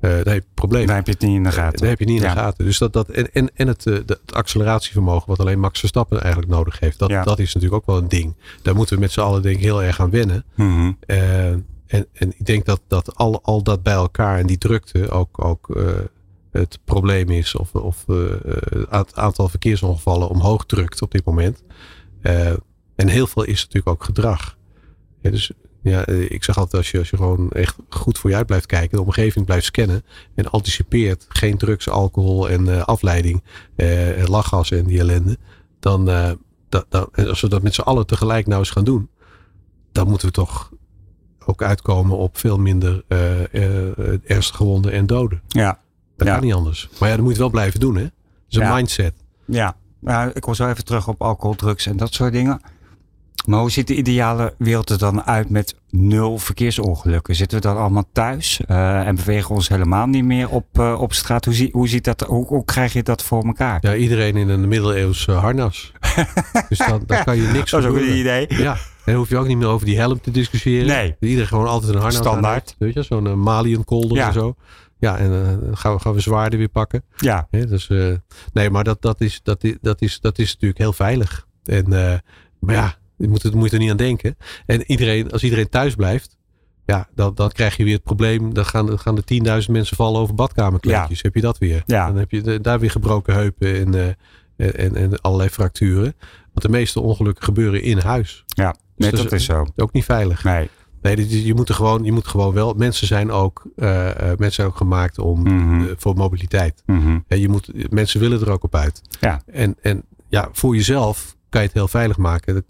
eh, 0.00 0.10
dan 0.10 0.32
heb 0.32 0.42
je 0.42 0.44
probleem. 0.54 0.86
Dan 0.86 0.94
heb 0.96 1.06
je 1.06 1.12
het 1.12 1.20
niet 1.20 1.36
in 1.36 1.42
de 1.42 1.52
gaten. 1.52 1.78
Dat 1.80 1.88
heb 1.88 1.98
je 1.98 2.04
niet 2.04 2.20
in 2.20 2.26
Ja. 2.28 2.34
de 2.34 2.40
gaten. 2.40 2.64
Dus 2.64 2.78
dat, 2.78 2.92
dat, 2.92 3.08
en, 3.08 3.32
en, 3.32 3.50
en 3.54 3.66
het, 3.68 3.86
eh, 3.86 3.94
het 3.94 4.34
acceleratievermogen, 4.34 5.28
wat 5.28 5.38
alleen 5.40 5.60
Max 5.60 5.78
Verstappen 5.78 6.20
eigenlijk 6.20 6.52
nodig 6.52 6.78
heeft, 6.80 6.98
dat, 6.98 7.10
Ja. 7.10 7.22
dat 7.24 7.38
is 7.38 7.54
natuurlijk 7.54 7.80
ook 7.82 7.86
wel 7.86 8.02
een 8.02 8.08
ding. 8.08 8.34
Daar 8.62 8.74
moeten 8.74 8.94
we 8.94 9.00
met 9.00 9.12
z'n 9.12 9.20
allen 9.20 9.42
denk 9.42 9.56
ik 9.56 9.62
heel 9.62 9.82
erg 9.82 10.00
aan 10.00 10.10
wennen. 10.10 10.44
Eh, 11.06 11.46
en, 11.46 12.06
en 12.12 12.28
ik 12.38 12.46
denk 12.46 12.64
dat, 12.64 12.80
dat 12.86 13.14
al, 13.16 13.42
al 13.42 13.62
dat 13.62 13.82
bij 13.82 13.94
elkaar 13.94 14.38
en 14.38 14.46
die 14.46 14.58
drukte 14.58 15.10
ook, 15.10 15.44
ook 15.44 15.76
eh, 15.76 15.84
het 16.52 16.78
probleem 16.84 17.30
is. 17.30 17.54
Of, 17.56 17.74
of 17.74 18.04
eh, 18.08 18.16
het 18.90 19.16
aantal 19.16 19.48
verkeersongevallen 19.48 20.28
omhoog 20.28 20.66
drukt 20.66 21.02
op 21.02 21.10
dit 21.10 21.24
moment. 21.24 21.62
En 23.02 23.08
heel 23.08 23.26
veel 23.26 23.42
is 23.44 23.60
natuurlijk 23.60 23.88
ook 23.88 24.04
gedrag. 24.04 24.56
Ja, 25.20 25.30
dus 25.30 25.50
ja, 25.82 26.04
eh, 26.04 26.30
ik 26.30 26.44
zeg 26.44 26.56
altijd 26.56 26.76
als 26.82 26.90
je, 26.90 26.98
als 26.98 27.10
je 27.10 27.16
gewoon 27.16 27.50
echt 27.50 27.76
goed 27.88 28.18
voor 28.18 28.30
je 28.30 28.36
uit 28.36 28.46
blijft 28.46 28.66
kijken. 28.66 28.96
De 28.96 29.02
omgeving 29.04 29.44
blijft 29.44 29.64
scannen. 29.64 30.04
En 30.34 30.50
anticipeert 30.50 31.26
geen 31.28 31.58
drugs, 31.58 31.88
alcohol 31.88 32.48
en 32.50 32.68
eh, 32.74 32.82
afleiding. 32.84 33.42
eh, 33.76 34.20
en 34.22 34.28
lachgas 34.28 34.70
en 34.70 34.84
die 34.84 34.98
ellende. 34.98 35.38
Dan, 35.80 36.04
dat, 36.68 36.86
als 37.28 37.40
we 37.40 37.48
dat 37.48 37.62
met 37.62 37.74
z'n 37.74 37.80
allen 37.80 38.06
tegelijk 38.06 38.46
nou 38.46 38.58
eens 38.58 38.70
gaan 38.70 38.84
doen. 38.84 39.08
Dan 39.92 40.08
moeten 40.08 40.26
we 40.26 40.32
toch 40.32 40.70
ook 41.46 41.62
uitkomen 41.62 42.16
op 42.16 42.38
veel 42.38 42.58
minder 42.58 43.04
ernstige 44.24 44.56
gewonden 44.56 44.92
en 44.92 45.06
doden. 45.06 45.42
Ja, 45.48 45.78
Dat 46.16 46.26
Ja. 46.26 46.34
kan 46.34 46.44
niet 46.44 46.54
anders. 46.54 46.88
Maar 47.00 47.08
ja, 47.08 47.14
dat 47.14 47.24
moet 47.24 47.32
je 47.34 47.38
wel 47.38 47.50
blijven 47.50 47.80
doen, 47.80 47.94
hè? 47.96 48.02
Dat 48.02 48.12
is 48.48 48.56
een 48.56 48.62
Ja. 48.62 48.74
mindset. 48.74 49.14
ja. 49.44 49.76
Nou, 50.00 50.30
ik 50.34 50.40
kom 50.42 50.54
zo 50.54 50.68
even 50.68 50.84
terug 50.84 51.08
op 51.08 51.22
alcohol, 51.22 51.54
drugs 51.54 51.86
en 51.86 51.96
dat 51.96 52.12
soort 52.14 52.32
dingen. 52.32 52.60
Maar 53.46 53.60
hoe 53.60 53.70
ziet 53.70 53.86
de 53.86 53.94
ideale 53.94 54.54
wereld 54.58 54.90
er 54.90 54.98
dan 54.98 55.22
uit 55.22 55.50
met 55.50 55.74
nul 55.90 56.38
verkeersongelukken? 56.38 57.34
Zitten 57.34 57.60
we 57.60 57.66
dan 57.66 57.76
allemaal 57.76 58.08
thuis 58.12 58.60
eh, 58.66 59.06
en 59.06 59.14
bewegen 59.14 59.48
we 59.48 59.54
ons 59.54 59.68
helemaal 59.68 60.06
niet 60.06 60.24
meer 60.24 60.48
op, 60.48 60.66
eh, 60.72 61.00
op 61.00 61.12
straat? 61.12 61.44
Hoe, 61.44 61.54
zie, 61.54 61.68
hoe, 61.72 61.88
ziet 61.88 62.04
dat, 62.04 62.20
hoe, 62.20 62.46
hoe 62.46 62.64
krijg 62.64 62.92
je 62.92 63.02
dat 63.02 63.22
voor 63.22 63.44
elkaar? 63.44 63.78
Ja, 63.80 63.94
iedereen 63.94 64.36
in 64.36 64.48
een 64.48 64.68
middeleeuws 64.68 65.26
eh, 65.26 65.38
harnas. 65.40 65.92
dus 66.68 66.78
dan, 66.78 67.02
dan 67.06 67.24
kan 67.24 67.36
je 67.36 67.48
niks 67.48 67.70
dat 67.70 67.82
is 67.82 67.88
ook 67.88 67.96
een 67.96 68.16
idee. 68.16 68.46
Ja, 68.48 68.72
en 68.72 68.78
dan 69.04 69.14
hoef 69.14 69.28
je 69.28 69.36
ook 69.36 69.46
niet 69.46 69.58
meer 69.58 69.68
over 69.68 69.86
die 69.86 69.98
helm 69.98 70.20
te 70.20 70.30
discussiëren. 70.30 70.86
Nee. 70.86 71.16
Iedereen 71.20 71.46
gewoon 71.46 71.66
altijd 71.66 71.92
een 71.94 72.00
harnas 72.00 72.20
Standaard. 72.20 72.54
heeft. 72.54 72.74
Weet 72.78 72.94
je, 72.94 73.02
zo'n 73.02 73.26
uh, 73.26 73.34
Maliënkolder 73.34 74.16
Ja. 74.16 74.26
en 74.26 74.32
zo. 74.32 74.54
Ja, 75.02 75.18
en 75.18 75.32
eh, 75.32 75.66
dan 75.66 75.76
gaan 75.76 75.94
we, 75.94 76.00
gaan 76.00 76.12
we 76.14 76.20
zwaarden 76.20 76.58
weer 76.58 76.68
pakken. 76.68 77.04
Ja, 77.16 77.46
dus, 77.50 77.88
eh, 77.88 78.12
nee, 78.52 78.70
maar 78.70 78.84
dat, 78.84 79.02
dat, 79.02 79.20
is, 79.20 79.40
dat, 79.42 79.64
is, 79.64 79.76
dat, 79.80 80.00
is, 80.02 80.20
dat 80.20 80.38
is 80.38 80.52
natuurlijk 80.52 80.80
heel 80.80 80.92
veilig. 80.92 81.46
En, 81.64 81.92
eh, 81.92 82.18
maar 82.60 82.74
ja, 82.74 82.94
je 83.22 83.28
moet, 83.28 83.42
er- 83.42 83.56
moet 83.56 83.70
je 83.70 83.76
er 83.76 83.82
niet 83.82 83.90
aan 83.90 83.96
denken. 83.96 84.36
En 84.66 84.90
iedereen, 84.90 85.30
als 85.30 85.42
iedereen 85.42 85.68
thuis 85.68 85.94
blijft, 85.94 86.36
ja, 86.86 87.08
dan, 87.14 87.34
dan 87.34 87.50
krijg 87.50 87.76
je 87.76 87.84
weer 87.84 87.94
het 87.94 88.02
probleem. 88.02 88.54
Dan 88.54 88.64
gaan, 88.66 88.86
dan 88.86 88.98
gaan 88.98 89.16
er 89.16 89.62
10.000 89.64 89.70
mensen 89.70 89.96
vallen 89.96 90.20
over 90.20 90.34
badkamerkleedjes. 90.34 91.22
Heb 91.22 91.34
je 91.34 91.40
dat 91.40 91.58
weer? 91.58 91.82
Ja. 91.86 92.06
Dan 92.06 92.16
heb 92.16 92.30
je 92.30 92.40
de- 92.42 92.60
daar 92.60 92.80
weer 92.80 92.90
gebroken 92.90 93.34
heupen 93.34 93.74
en, 93.74 94.16
eh, 94.56 94.84
en, 94.84 94.94
en 94.96 95.20
allerlei 95.20 95.48
fracturen. 95.50 96.14
Want 96.42 96.62
de 96.62 96.68
meeste 96.68 97.00
ongelukken 97.00 97.44
gebeuren 97.44 97.82
in 97.82 97.98
huis. 97.98 98.44
ja. 98.46 98.76
Nee, 98.96 99.10
dat 99.10 99.22
dat 99.22 99.32
is- 99.32 99.40
is 99.40 99.44
zo. 99.46 99.66
Ook 99.76 99.92
niet 99.92 100.04
veilig. 100.04 100.44
Nee. 100.44 100.68
Nee, 101.02 101.44
je 101.44 101.54
moet 101.54 101.68
er 101.68 101.74
gewoon, 101.74 102.04
je 102.04 102.12
moet 102.12 102.26
gewoon 102.26 102.52
wel. 102.54 102.74
Mensen 102.74 103.06
zijn 103.06 103.30
ook, 103.30 103.62
uh, 103.76 104.04
mensen 104.16 104.52
zijn 104.52 104.66
ook 104.66 104.76
gemaakt 104.76 105.18
om 105.18 105.40
mm 105.42 105.88
voor 105.96 106.14
mobiliteit. 106.14 106.82
Mm 106.86 107.24
je 107.28 107.48
moet, 107.48 107.90
mensen 107.92 108.20
willen 108.20 108.40
er 108.40 108.50
ook 108.50 108.62
op 108.64 108.74
uit. 108.74 109.02
Ja. 109.20 109.42
En, 109.46 109.76
en 109.80 110.02
ja, 110.28 110.48
voor 110.52 110.74
jezelf 110.74 111.36
kan 111.52 111.60
je 111.60 111.66
het 111.66 111.76
heel 111.76 111.88
veilig 111.88 112.16
maken. 112.16 112.64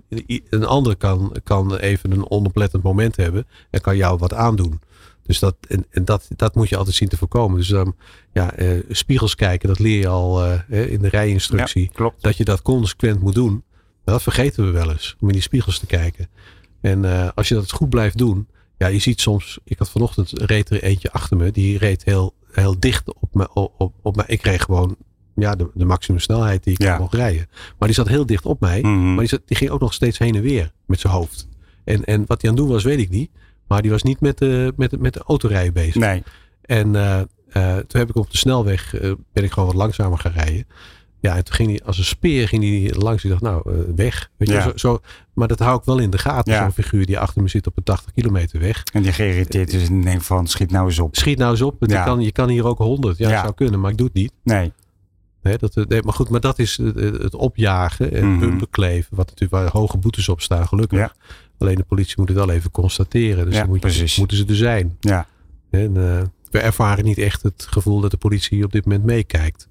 Een 0.48 0.64
ander 0.64 0.96
kan, 0.96 1.36
kan 1.44 1.76
even 1.76 2.12
een 2.12 2.30
onoplettend 2.30 2.82
moment 2.82 3.16
hebben 3.16 3.46
en 3.70 3.80
kan 3.80 3.96
jou 3.96 4.18
wat 4.18 4.34
aandoen. 4.34 4.80
Dus 5.22 5.38
dat, 5.38 5.56
en, 5.68 5.86
en 5.90 6.04
dat, 6.04 6.28
dat 6.36 6.54
moet 6.54 6.68
je 6.68 6.76
altijd 6.76 6.96
zien 6.96 7.08
te 7.08 7.16
voorkomen. 7.16 7.58
Dus 7.58 7.68
dan 7.68 7.96
ja, 8.32 8.58
uh, 8.58 8.82
spiegels 8.88 9.34
kijken, 9.34 9.68
dat 9.68 9.78
leer 9.78 9.98
je 9.98 10.08
al 10.08 10.46
uh, 10.46 10.90
in 10.92 11.00
de 11.00 11.08
rijinstructie. 11.08 11.90
Ja. 11.94 12.10
Dat 12.20 12.36
je 12.36 12.44
dat 12.44 12.62
consequent 12.62 13.20
moet 13.20 13.34
doen. 13.34 13.64
Dat 14.04 14.22
vergeten 14.22 14.64
we 14.64 14.70
wel 14.70 14.90
eens, 14.90 15.16
om 15.20 15.26
in 15.26 15.32
die 15.32 15.42
spiegels 15.42 15.78
te 15.78 15.86
kijken. 15.86 16.28
En 16.80 17.04
uh, 17.04 17.28
als 17.34 17.48
je 17.48 17.54
dat 17.54 17.70
goed 17.70 17.90
blijft 17.90 18.18
doen. 18.18 18.48
Ja, 18.78 18.86
je 18.86 18.98
ziet 18.98 19.20
soms, 19.20 19.58
ik 19.64 19.78
had 19.78 19.90
vanochtend 19.90 20.32
reed 20.40 20.70
er 20.70 20.82
eentje 20.82 21.12
achter 21.12 21.36
me. 21.36 21.50
Die 21.50 21.78
reed 21.78 22.04
heel, 22.04 22.34
heel 22.52 22.80
dicht 22.80 23.14
op 23.14 23.34
me. 23.34 23.52
Op, 23.52 23.72
op, 23.78 23.94
op 24.02 24.16
me. 24.16 24.24
Ik 24.26 24.42
reed 24.42 24.60
gewoon 24.62 24.96
ja, 25.34 25.54
de, 25.54 25.70
de 25.74 25.84
maximum 25.84 26.20
snelheid 26.20 26.64
die 26.64 26.72
ik 26.72 26.82
Ja. 26.82 26.98
mocht 26.98 27.14
rijden. 27.14 27.46
Maar 27.78 27.88
die 27.88 27.96
zat 27.96 28.08
heel 28.08 28.26
dicht 28.26 28.46
op 28.46 28.60
mij. 28.60 28.80
Mhm. 28.80 29.08
Maar 29.08 29.18
die, 29.18 29.28
zat, 29.28 29.40
die 29.46 29.56
ging 29.56 29.70
ook 29.70 29.80
nog 29.80 29.92
steeds 29.94 30.18
heen 30.18 30.34
en 30.34 30.42
weer 30.42 30.72
met 30.86 31.00
zijn 31.00 31.12
hoofd. 31.12 31.48
En, 31.84 32.04
en 32.04 32.24
wat 32.26 32.40
hij 32.42 32.50
aan 32.50 32.56
het 32.56 32.64
doen 32.66 32.74
was, 32.74 32.84
weet 32.84 32.98
ik 32.98 33.10
niet. 33.10 33.30
Maar 33.68 33.82
die 33.82 33.90
was 33.90 34.02
niet 34.02 34.20
met 34.20 34.38
de, 34.38 34.72
met 34.76 34.90
de, 34.90 34.98
met 34.98 35.12
de 35.14 35.22
autorijden 35.26 35.72
bezig. 35.72 35.94
Nee. 35.94 36.22
En 36.62 36.96
eh, 36.96 37.20
eh, 37.20 37.76
toen 37.76 38.00
heb 38.00 38.08
ik 38.08 38.16
op 38.16 38.30
de 38.30 38.36
snelweg, 38.36 38.94
eh, 38.94 39.12
ben 39.32 39.44
ik 39.44 39.52
gewoon 39.52 39.68
wat 39.68 39.78
langzamer 39.78 40.18
gaan 40.18 40.32
rijden. 40.32 40.66
Ja, 41.20 41.36
en 41.36 41.44
toen 41.44 41.54
ging 41.54 41.68
hij 41.68 41.80
als 41.86 41.98
een 41.98 42.04
speer 42.04 42.48
ging 42.48 42.62
hij 42.64 42.94
langs. 43.00 43.24
Ik 43.24 43.30
dacht, 43.30 43.42
nou, 43.42 43.70
eh, 43.72 43.78
weg. 43.96 44.30
Weet 44.36 44.48
je, 44.48 44.54
Ja. 44.54 44.62
zo, 44.62 44.72
zo, 44.74 45.00
maar 45.34 45.48
dat 45.48 45.58
hou 45.58 45.78
ik 45.78 45.84
wel 45.84 45.98
in 45.98 46.10
de 46.10 46.18
gaten. 46.18 46.52
Ja. 46.52 46.62
Zo'n 46.62 46.72
figuur 46.72 47.06
die 47.06 47.18
achter 47.18 47.42
me 47.42 47.48
zit 47.48 47.66
op 47.66 47.76
een 47.76 47.82
80 47.82 48.12
kilometer 48.12 48.60
weg. 48.60 48.82
En 48.92 49.02
die 49.02 49.12
geïrriteerd 49.12 49.72
is 49.72 49.88
en 49.88 50.00
denkt 50.02 50.24
van 50.26 50.46
schiet 50.46 50.70
nou 50.70 50.86
eens 50.86 50.98
op. 50.98 51.16
Schiet 51.16 51.38
nou 51.38 51.50
eens 51.50 51.62
op. 51.62 51.76
want 51.78 51.90
Ja. 51.92 51.98
Je, 51.98 52.04
kan, 52.04 52.20
je 52.20 52.32
kan 52.32 52.48
hier 52.48 52.66
ook 52.66 52.78
100. 52.78 53.18
Ja, 53.18 53.28
Ja. 53.30 53.40
zou 53.40 53.54
kunnen, 53.54 53.80
maar 53.80 53.90
ik 53.90 53.96
doe 53.96 54.06
het 54.06 54.16
niet. 54.16 54.32
Nee. 54.44 54.72
Dat, 55.42 55.76
eh, 55.76 55.84
nee, 55.84 56.02
maar 56.02 56.14
goed, 56.14 56.28
maar 56.28 56.40
dat 56.40 56.58
is 56.58 56.76
het, 56.76 56.94
het 56.98 57.34
opjagen 57.34 58.12
en 58.12 58.60
kleven. 58.70 59.16
Wat 59.16 59.26
natuurlijk 59.26 59.52
waar 59.62 59.70
hoge 59.80 59.98
boetes 59.98 60.28
op 60.28 60.40
staan, 60.40 60.68
gelukkig. 60.68 60.98
Ja. 60.98 61.12
Alleen 61.58 61.74
de 61.74 61.82
politie 61.84 62.14
moet 62.16 62.28
het 62.28 62.36
wel 62.36 62.50
even 62.50 62.70
constateren. 62.70 63.44
Dus 63.44 63.54
Ja, 63.54 63.60
dan 63.60 63.68
moet 63.68 63.94
je, 63.94 64.14
moeten 64.18 64.36
ze 64.36 64.44
er 64.46 64.54
zijn. 64.56 64.96
Ja. 65.00 65.26
En 65.70 65.96
eh, 65.96 66.22
we 66.50 66.58
ervaren 66.58 67.04
niet 67.04 67.18
echt 67.18 67.42
het 67.42 67.66
gevoel 67.70 68.00
dat 68.00 68.10
de 68.10 68.16
politie 68.16 68.64
op 68.64 68.72
dit 68.72 68.84
moment 68.84 69.04
meekijkt. 69.04 69.68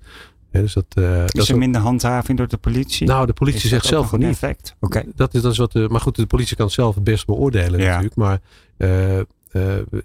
Dus 0.51 0.73
dat, 0.73 0.85
eh, 0.89 1.03
dat 1.03 1.33
Is 1.33 1.41
is 1.41 1.47
er 1.47 1.53
ook- 1.53 1.59
minder 1.59 1.81
handhaving 1.81 2.37
door 2.37 2.47
de 2.47 2.57
politie? 2.57 3.07
nou, 3.07 3.25
de 3.25 3.33
politie 3.33 3.63
Is 3.63 3.69
zegt 3.69 3.81
dat 3.81 3.91
zelf 3.91 4.09
van 4.09 4.19
een 4.21 4.25
niet. 4.25 4.33
effect? 4.35 4.75
Dat 5.15 5.33
is, 5.33 5.41
dat 5.41 5.51
is 5.51 5.57
wat 5.57 5.71
de, 5.71 5.87
maar 5.89 6.01
goed, 6.01 6.15
de 6.15 6.25
politie 6.25 6.55
kan 6.55 6.65
het 6.65 6.73
zelf 6.75 6.95
het 6.95 7.03
best 7.03 7.25
beoordelen 7.25 7.79
Ja. 7.79 7.85
natuurlijk. 7.85 8.15
Maar 8.15 8.39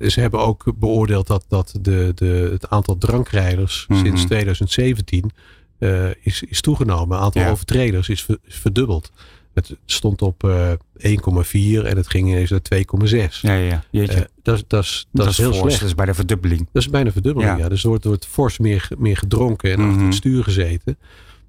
ze 0.08 0.20
hebben 0.20 0.40
ook 0.40 0.72
beoordeeld 0.78 1.26
dat, 1.26 1.44
dat 1.48 1.78
de, 1.80 2.12
de, 2.14 2.48
het 2.52 2.70
aantal 2.70 2.98
drankrijders 2.98 3.84
Mhm. 3.88 4.00
sinds 4.04 4.24
2017 4.24 5.30
eh, 5.78 6.08
is, 6.22 6.42
is 6.48 6.60
toegenomen. 6.60 7.16
Het 7.16 7.24
aantal 7.24 7.42
Ja. 7.42 7.50
overtreders 7.50 8.08
is, 8.08 8.22
ver- 8.22 8.38
is 8.44 8.54
verdubbeld. 8.54 9.10
Het 9.54 9.76
stond 9.84 10.22
op 10.22 10.44
eh 10.44 10.70
1,4 10.98 11.84
en 11.86 11.96
het 11.96 12.08
ging 12.08 12.28
ineens 12.28 12.50
naar 12.50 12.60
2,6. 12.62 13.40
Ja, 13.40 13.54
ja. 13.54 13.84
Jeetje. 13.90 14.14
Eh, 14.14 14.24
dat, 14.42 14.54
is- 14.56 14.64
dat, 14.68 15.06
dat, 15.12 15.28
is 15.28 15.36
heel 15.38 15.46
fors, 15.52 15.60
slecht. 15.62 15.78
Dat 15.80 15.88
is 15.88 15.94
bij 15.94 16.06
de 16.06 16.14
verdubbeling. 16.14 16.68
Dat 16.72 16.82
is 16.82 16.88
bijna 16.88 17.12
verdubbeling, 17.12 17.52
ja. 17.56 17.58
Ja. 17.58 17.68
Dus 17.68 17.82
er 17.82 17.88
wordt, 17.88 18.04
wordt 18.04 18.26
fors 18.26 18.58
meer, 18.58 18.88
meer 18.98 19.16
gedronken 19.16 19.70
en 19.72 19.78
achter 19.78 19.94
Mhm. 19.96 20.04
het 20.04 20.14
stuur 20.14 20.42
gezeten. 20.44 20.98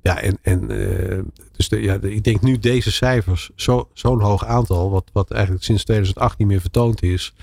Ja, 0.01 0.19
en, 0.21 0.37
en 0.41 0.69
eh, 0.71 1.19
dus 1.55 1.69
de, 1.69 1.81
ja, 1.81 1.97
de- 1.97 2.13
ik 2.13 2.23
denk 2.23 2.41
nu 2.41 2.57
deze 2.59 2.91
cijfers, 2.91 3.49
zo- 3.55 3.89
zo'n 3.93 4.21
hoog 4.21 4.45
aantal, 4.45 4.89
wat, 4.89 5.09
wat 5.13 5.31
eigenlijk 5.31 5.63
sinds 5.63 5.83
2008 5.83 6.37
niet 6.37 6.47
meer 6.47 6.61
vertoond 6.61 7.03
is. 7.03 7.33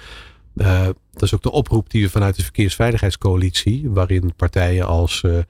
eh, 0.57 0.87
dat 1.13 1.23
is 1.23 1.35
ook 1.35 1.43
de 1.43 1.51
oproep 1.51 1.91
die 1.91 2.03
we 2.03 2.11
vanuit 2.11 2.37
de 2.37 2.43
Verkeersveiligheidscoalitie, 2.43 3.91
waarin 3.91 4.33
partijen 4.37 4.87
als 4.87 5.23
eh, 5.23 5.39
eh, 5.39 5.45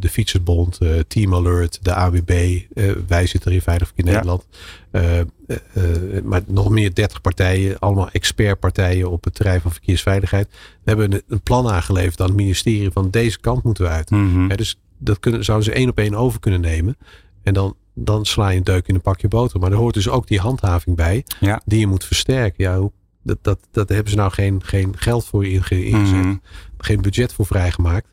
de 0.00 0.08
Fietsersbond, 0.08 0.78
eh, 0.78 0.90
Team 1.08 1.34
Alert, 1.34 1.78
de 1.82 1.94
AWB, 1.94 2.60
eh, 2.74 2.90
wij 3.06 3.26
zitten 3.26 3.50
hier 3.50 3.62
Veilig 3.62 3.92
Ja. 3.94 4.04
Nederland, 4.04 4.46
eh, 4.90 5.20
eh, 5.20 5.26
eh, 5.74 6.24
maar 6.24 6.42
nog 6.46 6.68
meer 6.68 6.94
30 6.94 7.20
partijen, 7.20 7.78
allemaal 7.78 8.10
expertpartijen 8.10 9.10
op 9.10 9.24
het 9.24 9.34
terrein 9.34 9.60
van 9.60 9.72
verkeersveiligheid, 9.72 10.48
hebben 10.84 11.12
een, 11.12 11.22
een 11.28 11.40
plan 11.40 11.68
aangeleverd 11.70 12.20
aan 12.20 12.26
het 12.26 12.36
ministerie 12.36 12.90
van 12.90 13.10
deze 13.10 13.40
kant 13.40 13.62
moeten 13.62 13.84
we 13.84 13.90
uit. 13.90 14.10
Mhm. 14.10 14.56
Dus 14.56 14.78
dat 14.98 15.20
kunnen, 15.20 15.44
zouden 15.44 15.66
ze 15.66 15.72
één 15.72 15.88
op 15.88 15.98
één 15.98 16.14
over 16.14 16.40
kunnen 16.40 16.60
nemen. 16.60 16.96
En 17.42 17.54
dan, 17.54 17.76
dan 17.94 18.26
sla 18.26 18.48
je 18.48 18.56
een 18.56 18.64
deuk 18.64 18.88
in 18.88 18.94
een 18.94 19.00
pakje 19.00 19.28
boter. 19.28 19.60
Maar 19.60 19.70
er 19.70 19.76
hoort 19.76 19.94
dus 19.94 20.08
ook 20.08 20.26
die 20.26 20.40
handhaving 20.40 20.96
bij. 20.96 21.24
Ja. 21.40 21.62
Die 21.64 21.80
je 21.80 21.86
moet 21.86 22.04
versterken. 22.04 22.64
Ja, 22.64 22.78
hoe, 22.78 22.92
dat, 23.22 23.38
dat, 23.42 23.58
dat 23.70 23.88
hebben 23.88 24.10
ze 24.10 24.16
nou 24.16 24.30
geen, 24.32 24.62
geen 24.64 24.98
geld 24.98 25.24
voor 25.24 25.46
inge, 25.46 25.84
ingezet. 25.84 26.24
Mhm. 26.24 26.34
Geen 26.78 27.00
budget 27.00 27.32
voor 27.32 27.46
vrijgemaakt. 27.46 28.06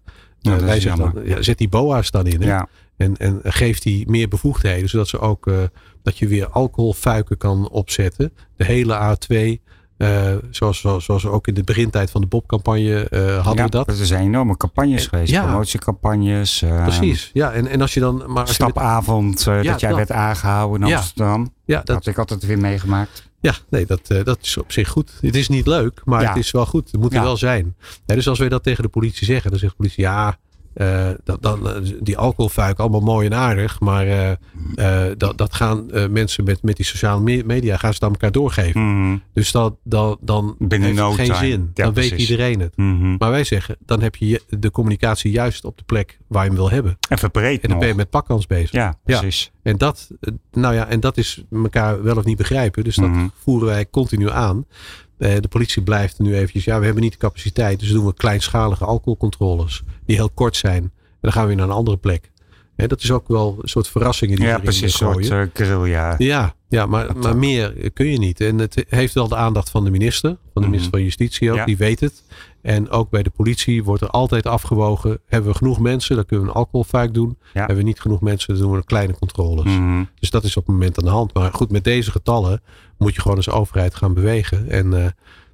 Wij 0.55 0.79
zeggen 0.79 1.11
dan, 1.13 1.23
ja, 1.25 1.41
zet 1.41 1.57
die 1.57 1.69
BOA's 1.69 2.11
dan 2.11 2.25
in. 2.25 2.41
hè. 2.41 2.47
Ja. 2.47 2.67
En, 2.97 3.17
en 3.17 3.39
geeft 3.43 3.83
die 3.83 4.09
meer 4.09 4.27
bevoegdheden. 4.27 4.89
Zodat 4.89 5.07
ze 5.07 5.19
ook 5.19 5.47
eh, 5.47 5.55
dat 6.03 6.17
je 6.17 6.27
weer 6.27 6.47
alcoholfuiken 6.49 7.37
kan 7.37 7.69
opzetten. 7.69 8.31
De 8.55 8.65
hele 8.65 9.15
A2. 9.17 9.65
eh, 9.97 10.35
zoals, 10.49 10.79
zoals, 10.79 11.05
zoals 11.05 11.23
we 11.23 11.29
ook 11.29 11.47
in 11.47 11.53
de 11.53 11.63
begintijd 11.63 12.11
van 12.11 12.21
de 12.21 12.27
Bob-campagne 12.27 13.03
eh, 13.09 13.35
hadden 13.35 13.55
ja, 13.55 13.63
we 13.63 13.69
dat. 13.69 13.87
Er 13.87 14.05
zijn 14.05 14.23
enorme 14.23 14.57
campagnes 14.57 15.03
En- 15.03 15.09
geweest. 15.09 15.31
ja. 15.31 15.41
Promotiecampagnes. 15.45 16.61
eh, 16.61 16.83
Precies. 16.83 17.29
Ja, 17.33 17.51
en, 17.51 17.67
en 17.67 17.81
als 17.81 17.93
je 17.93 17.99
dan. 17.99 18.15
Maar 18.17 18.25
als 18.45 18.57
je 18.57 18.63
met- 18.63 18.71
Stapavond 18.73 19.43
Ja, 19.43 19.61
dat 19.61 19.79
jij 19.79 19.95
werd 19.95 20.11
aangehouden 20.11 20.87
in. 20.87 20.95
Amsterdam. 20.95 21.53
ja, 21.65 21.75
Dat 21.77 21.85
dat, 21.85 21.95
had 21.95 22.07
ik 22.07 22.17
altijd 22.17 22.45
weer 22.45 22.59
meegemaakt. 22.59 23.26
Ja, 23.39 23.55
nee, 23.69 23.85
dat, 23.85 24.01
eh, 24.09 24.23
dat 24.23 24.37
is 24.41 24.57
op 24.57 24.71
zich 24.71 24.89
goed. 24.89 25.17
Het 25.21 25.35
is 25.35 25.47
niet 25.47 25.67
leuk, 25.67 26.01
maar 26.05 26.21
Ja. 26.21 26.27
het 26.27 26.37
is 26.37 26.51
wel 26.51 26.65
goed. 26.65 26.91
Het 26.91 27.01
moet 27.01 27.13
er 27.13 27.21
wel 27.21 27.37
zijn. 27.37 27.75
Dus 28.05 28.27
als 28.27 28.39
wij 28.39 28.49
dat 28.49 28.63
tegen 28.63 28.83
de 28.83 28.89
politie 28.89 29.25
zeggen, 29.25 29.49
dan 29.51 29.59
zegt 29.59 29.71
de 29.71 29.77
politie 29.77 30.03
ja. 30.03 30.37
Eh, 30.77 31.09
dat, 31.23 31.41
dan, 31.41 31.69
eh, 31.69 31.81
die 31.99 32.17
alcoholfuik, 32.17 32.79
allemaal 32.79 32.99
mooi 33.01 33.25
en 33.27 33.33
aardig. 33.33 33.79
Maar 33.79 34.07
eh, 34.07 34.31
dat, 35.17 35.37
dat 35.37 35.53
gaan 35.53 35.85
mensen 36.09 36.43
met, 36.43 36.63
met 36.63 36.75
die 36.75 36.85
sociale 36.85 37.21
me- 37.21 37.43
media 37.45 37.77
gaan 37.77 37.93
ze 37.93 38.01
aan 38.01 38.11
elkaar 38.11 38.31
doorgeven. 38.31 38.81
Mhm. 39.01 39.17
Dus 39.33 39.51
dat, 39.51 39.75
dan, 39.83 40.17
dan 40.21 40.55
Binnen 40.59 40.87
heeft 40.87 40.99
het 40.99 41.07
no 41.09 41.13
geen 41.13 41.25
time. 41.25 41.37
zin. 41.47 41.71
Ja, 41.73 41.83
dan 41.83 41.93
weet 41.93 42.11
iedereen 42.11 42.59
het. 42.59 42.77
Mhm. 42.77 43.15
Maar 43.17 43.29
wij 43.31 43.43
zeggen, 43.43 43.75
dan 43.85 44.01
heb 44.01 44.15
je 44.15 44.41
de 44.49 44.71
communicatie 44.71 45.31
juist 45.31 45.65
op 45.65 45.77
de 45.77 45.83
plek 45.83 46.17
waar 46.27 46.43
je 46.43 46.49
hem 46.49 46.57
wil 46.57 46.69
hebben. 46.69 46.97
En 47.09 47.17
verbreed 47.17 47.55
En 47.55 47.61
dan 47.61 47.69
nog. 47.69 47.79
ben 47.79 47.87
je 47.87 47.95
met 47.95 48.09
pakkans 48.09 48.47
bezig. 48.47 48.71
Ja, 48.71 48.95
precies. 49.03 49.51
En 49.63 49.77
dat, 49.77 50.09
nou 50.51 50.73
ja, 50.75 50.87
en 50.87 50.99
dat 50.99 51.17
is 51.17 51.43
elkaar 51.51 52.03
wel 52.03 52.15
of 52.17 52.23
niet 52.25 52.37
begrijpen. 52.37 52.83
Dus 52.83 52.95
dat 52.95 53.09
Mhm. 53.09 53.27
voeren 53.43 53.67
wij 53.67 53.89
continu 53.89 54.29
aan. 54.29 54.65
Eh, 55.17 55.35
de 55.39 55.47
politie 55.47 55.81
blijft 55.81 56.19
nu 56.19 56.35
eventjes, 56.35 56.63
ja, 56.63 56.79
we 56.79 56.85
hebben 56.85 57.03
niet 57.03 57.11
de 57.11 57.17
capaciteit. 57.17 57.79
Dus 57.79 57.89
doen 57.89 58.05
we 58.05 58.13
kleinschalige 58.13 58.85
alcoholcontroles. 58.85 59.83
Die 60.05 60.15
heel 60.15 60.29
kort 60.29 60.55
zijn. 60.55 60.83
En 60.83 60.91
dan 61.21 61.31
gaan 61.31 61.41
we 61.41 61.47
weer 61.47 61.57
naar 61.57 61.65
een 61.67 61.71
andere 61.73 61.97
plek. 61.97 62.31
Hè, 62.75 62.87
dat 62.87 63.01
is 63.03 63.11
ook 63.11 63.27
wel 63.27 63.57
een 63.61 63.67
soort 63.69 63.87
verrassingen 63.87 64.35
die 64.35 64.45
Ja, 64.45 64.57
precies. 64.59 64.95
Gooien. 64.95 65.25
soort 65.25 65.47
uh, 65.59 65.67
guerrilla. 65.67 66.15
Ja, 66.17 66.55
ja 66.69 66.85
maar, 66.85 67.17
maar 67.17 67.31
ook. 67.31 67.35
meer 67.37 67.91
kun 67.93 68.07
je 68.11 68.17
niet. 68.17 68.41
En 68.41 68.57
het 68.57 68.85
heeft 68.89 69.13
wel 69.13 69.27
de 69.27 69.35
aandacht 69.35 69.69
van 69.69 69.83
de 69.83 69.89
minister. 69.91 70.29
Van 70.29 70.37
de 70.53 70.59
Mhm. 70.59 70.69
minister 70.69 70.91
van 70.91 71.03
Justitie 71.03 71.51
ook. 71.51 71.57
Ja. 71.57 71.65
Die 71.65 71.77
weet 71.77 71.99
het. 71.99 72.23
En 72.67 72.89
ook 72.89 73.09
bij 73.09 73.23
de 73.23 73.29
politie 73.29 73.83
wordt 73.83 74.01
er 74.01 74.09
altijd 74.09 74.45
afgewogen. 74.45 75.19
Hebben 75.25 75.51
we 75.51 75.57
genoeg 75.57 75.79
mensen? 75.79 76.15
Dan 76.15 76.25
kunnen 76.25 76.45
we 76.45 76.51
een 76.51 76.57
alcoholfuik 76.57 77.13
doen. 77.13 77.37
Hebben 77.53 77.75
we 77.75 77.81
niet 77.83 77.99
genoeg 77.99 78.21
mensen? 78.21 78.53
Dan 78.53 78.61
doen 78.63 78.71
we 78.71 78.77
een 78.77 78.83
kleine 78.85 79.13
controles. 79.13 79.65
Mhm. 79.65 80.03
Dus 80.19 80.29
dat 80.29 80.43
is 80.43 80.57
op 80.57 80.65
het 80.65 80.73
moment 80.75 80.97
aan 80.97 81.03
de 81.05 81.11
hand. 81.11 81.33
Maar 81.33 81.53
goed, 81.53 81.71
met 81.71 81.83
deze 81.83 82.11
getallen 82.11 82.61
moet 82.97 83.15
je 83.15 83.21
gewoon 83.21 83.37
als 83.37 83.49
overheid 83.49 83.95
gaan 83.95 84.13
bewegen. 84.13 84.69
En 84.69 85.03
eh, 85.03 85.09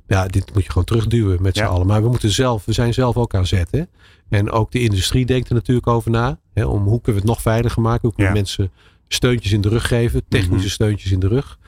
ja, 0.08 0.28
dit 0.28 0.54
moet 0.54 0.64
je 0.64 0.70
gewoon 0.70 0.84
terugduwen 0.84 1.42
met 1.42 1.58
z'n 1.58 1.64
allen. 1.64 1.88
Maar 1.88 2.02
we 2.04 2.10
moeten 2.10 2.30
zelf, 2.30 2.66
we 2.66 2.74
zijn 2.74 2.94
zelf 2.94 3.18
ook 3.18 3.36
aan 3.36 3.48
zet. 3.48 3.68
Hè? 3.72 3.82
En 4.30 4.52
ook 4.52 4.72
de 4.72 4.80
industrie 4.80 5.26
denkt 5.26 5.50
er 5.50 5.56
natuurlijk 5.56 5.88
over 5.88 6.12
na. 6.12 6.40
Hè? 6.54 6.66
Om 6.66 6.84
hoe 6.84 7.02
kunnen 7.02 7.22
we 7.22 7.28
het 7.28 7.36
nog 7.38 7.42
veiliger 7.42 7.82
maken? 7.82 8.02
Hoe 8.02 8.14
kunnen 8.16 8.34
we 8.34 8.38
Ja. 8.40 8.44
mensen 8.44 8.72
steuntjes 9.08 9.52
in 9.52 9.62
de 9.62 9.70
rug 9.70 9.88
geven? 9.88 10.22
Technische 10.30 10.56
Mhm. 10.66 10.74
steuntjes 10.74 11.12
in 11.12 11.20
de 11.20 11.28
rug. 11.28 11.60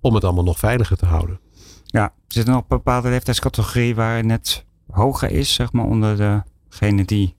Om 0.00 0.14
het 0.14 0.24
allemaal 0.24 0.44
nog 0.44 0.58
veiliger 0.58 0.96
te 0.96 1.06
houden. 1.06 1.40
Ja, 1.84 2.12
zit 2.28 2.44
er 2.46 2.50
nog 2.52 2.60
een 2.60 2.66
bepaalde 2.68 3.08
leeftijdscategorie 3.08 3.94
waar 3.94 4.16
het 4.16 4.26
net 4.26 4.64
hoger 4.90 5.30
is, 5.30 5.54
zeg 5.54 5.72
maar, 5.72 5.84
onder 5.84 6.42
degene 6.68 7.04
die 7.04 7.34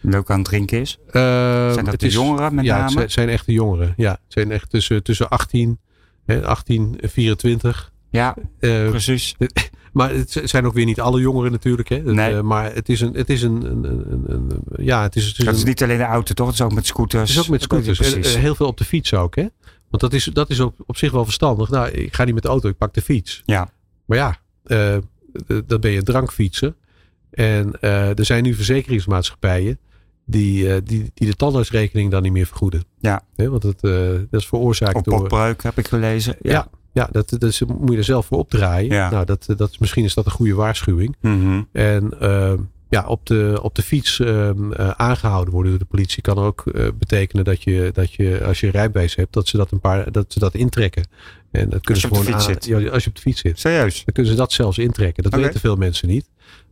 leuk 0.00 0.30
aan 0.30 0.38
het 0.38 0.46
drinken 0.48 0.80
is? 0.80 0.98
Ehm, 1.10 1.72
Zijn 1.72 1.84
dat 1.84 2.00
de 2.00 2.06
is- 2.06 2.12
jongeren 2.14 2.54
met 2.54 2.64
ja, 2.64 2.78
name? 2.78 3.00
het 3.00 3.12
zijn, 3.12 3.28
echt 3.28 3.46
de 3.46 3.52
jongeren. 3.52 3.94
Ja, 3.96 4.10
het 4.10 4.20
zijn 4.28 4.50
echt 4.50 4.70
tussen, 4.70 5.02
tussen 5.02 5.28
18, 5.28 5.78
hè, 6.26 6.46
18 6.46 6.96
en 7.00 7.10
24. 7.10 7.92
Ja, 8.10 8.36
Eh, 8.58 8.88
precies. 8.88 9.34
Maar 9.92 10.10
het 10.14 10.40
zijn 10.44 10.66
ook 10.66 10.74
weer 10.74 10.84
niet 10.84 11.00
alle 11.00 11.20
jongeren 11.20 11.52
natuurlijk. 11.52 11.88
Hè? 11.88 12.02
Dat, 12.02 12.14
Nee. 12.14 12.34
eh, 12.36 12.40
maar 12.42 12.74
het 12.74 12.88
is 12.88 13.00
een, 13.00 13.14
het 13.14 13.30
is 13.30 13.42
een, 13.42 13.64
een, 13.64 13.84
een, 14.12 14.24
een- 14.26 14.62
ja, 14.84 15.02
het 15.02 15.16
is, 15.16 15.26
het 15.26 15.38
is, 15.38 15.44
Dat 15.44 15.54
is 15.54 15.64
niet 15.64 15.82
alleen 15.82 15.98
de 15.98 16.04
auto, 16.04 16.34
toch? 16.34 16.46
Het 16.46 16.54
is 16.54 16.60
ook 16.62 16.72
met 16.74 16.86
scooters. 16.86 17.28
het 17.28 17.38
is 17.38 17.44
ook 17.44 17.50
met 17.50 17.62
scooters. 17.62 17.98
Ja, 17.98 18.04
En, 18.04 18.12
Precies. 18.12 18.34
eh, 18.34 18.40
heel 18.40 18.54
veel 18.54 18.66
op 18.66 18.76
de 18.78 18.84
fiets 18.84 19.14
ook, 19.14 19.34
hè? 19.36 19.46
Want 19.88 20.02
dat 20.02 20.12
is, 20.12 20.24
dat 20.24 20.50
is 20.50 20.60
ook 20.60 20.74
op 20.86 20.96
zich 20.96 21.12
wel 21.12 21.24
verstandig. 21.24 21.70
Nou, 21.70 21.88
ik 21.88 22.14
ga 22.14 22.24
niet 22.24 22.34
met 22.34 22.42
de 22.42 22.48
auto, 22.48 22.68
ik 22.68 22.76
pak 22.76 22.94
de 22.94 23.02
fiets. 23.02 23.42
Ja. 23.44 23.70
Maar 24.06 24.18
ja, 24.18 24.36
eh, 25.46 25.56
dan 25.66 25.80
ben 25.80 25.90
je 25.90 25.98
een 25.98 26.04
drankfietser. 26.04 26.74
En 27.30 27.80
eh, 27.80 28.18
er 28.18 28.24
zijn 28.24 28.42
nu 28.42 28.54
verzekeringsmaatschappijen 28.54 29.78
die, 30.24 30.74
eh, 30.74 30.80
die, 30.84 31.10
die 31.14 31.28
de 31.28 31.36
tandartsrekening 31.36 32.10
dan 32.10 32.22
niet 32.22 32.32
meer 32.32 32.46
vergoeden. 32.46 32.84
Ja. 32.98 33.22
Want 33.34 33.62
het, 33.62 33.82
eh, 33.82 33.92
dat 34.30 34.40
is 34.40 34.46
veroorzaakt 34.46 34.96
Op 34.96 35.04
door... 35.04 35.18
popbreuk 35.20 35.62
heb 35.62 35.78
ik 35.78 35.88
gelezen. 35.88 36.36
Ja. 36.40 36.50
Ja, 36.52 36.68
Ja, 36.92 37.08
dat, 37.12 37.28
dat 37.28 37.42
is, 37.42 37.62
moet 37.62 37.90
je 37.90 37.96
er 37.96 38.04
zelf 38.04 38.26
voor 38.26 38.38
opdraaien. 38.38 38.94
Ja. 38.94 39.10
Nou, 39.10 39.24
dat, 39.24 39.46
dat, 39.56 39.80
misschien 39.80 40.04
is 40.04 40.14
dat 40.14 40.26
een 40.26 40.32
goede 40.32 40.54
waarschuwing. 40.54 41.16
Mhm. 41.20 41.62
En 41.72 42.20
ehm, 42.20 42.58
ja, 42.90 43.06
op 43.06 43.26
de, 43.26 43.58
op 43.62 43.74
de 43.74 43.82
fiets 43.82 44.20
ehm, 44.20 44.72
eh, 44.72 44.90
aangehouden 44.90 45.52
worden 45.54 45.70
door 45.70 45.80
de 45.80 45.86
politie 45.86 46.22
kan 46.22 46.38
ook 46.38 46.66
eh, 46.66 46.88
betekenen 46.98 47.44
dat 47.44 47.62
je, 47.62 47.90
dat 47.92 48.12
je, 48.12 48.44
als 48.44 48.60
je 48.60 48.70
rijbewijs 48.70 49.14
hebt, 49.14 49.32
dat 49.32 49.48
ze 49.48 49.56
dat 49.56 49.70
een 49.70 49.80
paar, 49.80 50.12
dat 50.12 50.32
ze 50.32 50.38
dat 50.38 50.54
intrekken. 50.54 51.06
En 51.50 51.68
dat 51.68 51.80
kunnen 51.80 52.02
je 52.02 52.08
ze 52.08 52.14
op 52.14 52.18
de 52.18 52.24
gewoon 52.24 52.40
fiets 52.40 52.48
aan- 52.48 52.54
zit. 52.54 52.64
Ja, 52.64 52.90
als 52.90 53.02
je 53.04 53.08
op 53.08 53.14
de 53.16 53.22
fiets 53.22 53.40
zit. 53.40 53.58
Serieus? 53.58 53.94
Dan 54.04 54.14
kunnen 54.14 54.32
ze 54.32 54.38
dat 54.38 54.52
zelfs 54.52 54.78
intrekken. 54.78 55.22
Dat 55.22 55.34
weten 55.34 55.60
veel 55.60 55.76
mensen 55.76 56.08
niet. 56.08 56.28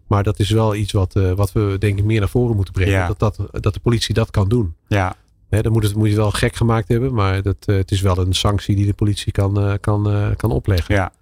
Maar 0.07 0.23
dat 0.23 0.39
is 0.39 0.51
wel 0.51 0.75
iets 0.75 0.93
wat, 0.93 1.17
eh, 1.17 1.33
wat 1.33 1.53
we 1.53 1.77
denk 1.79 1.99
ik 1.99 2.05
meer 2.05 2.21
naar 2.21 2.29
voren 2.29 2.57
moeten 2.57 2.75
brengen. 2.75 2.93
Ja. 2.93 3.07
Dat, 3.07 3.19
dat, 3.19 3.63
dat 3.63 3.75
de 3.75 3.81
politie 3.81 4.15
dat 4.15 4.31
kan 4.31 4.49
doen. 4.49 4.75
Ja. 4.89 5.17
Hè, 5.49 5.63
dan 5.63 5.73
moet, 5.73 5.83
het, 5.83 5.95
moet 5.95 6.09
je 6.09 6.17
wel 6.17 6.31
gek 6.31 6.57
gemaakt 6.57 6.89
hebben. 6.89 7.15
Maar 7.15 7.43
dat, 7.43 7.57
het 7.65 7.91
is 7.91 8.01
wel 8.01 8.19
een 8.19 8.35
sanctie 8.35 8.77
die 8.77 8.87
de 8.87 8.93
politie 8.95 9.33
kan, 9.33 9.79
kan, 9.81 10.33
kan 10.37 10.51
opleggen. 10.51 10.95
Ja. 10.95 11.13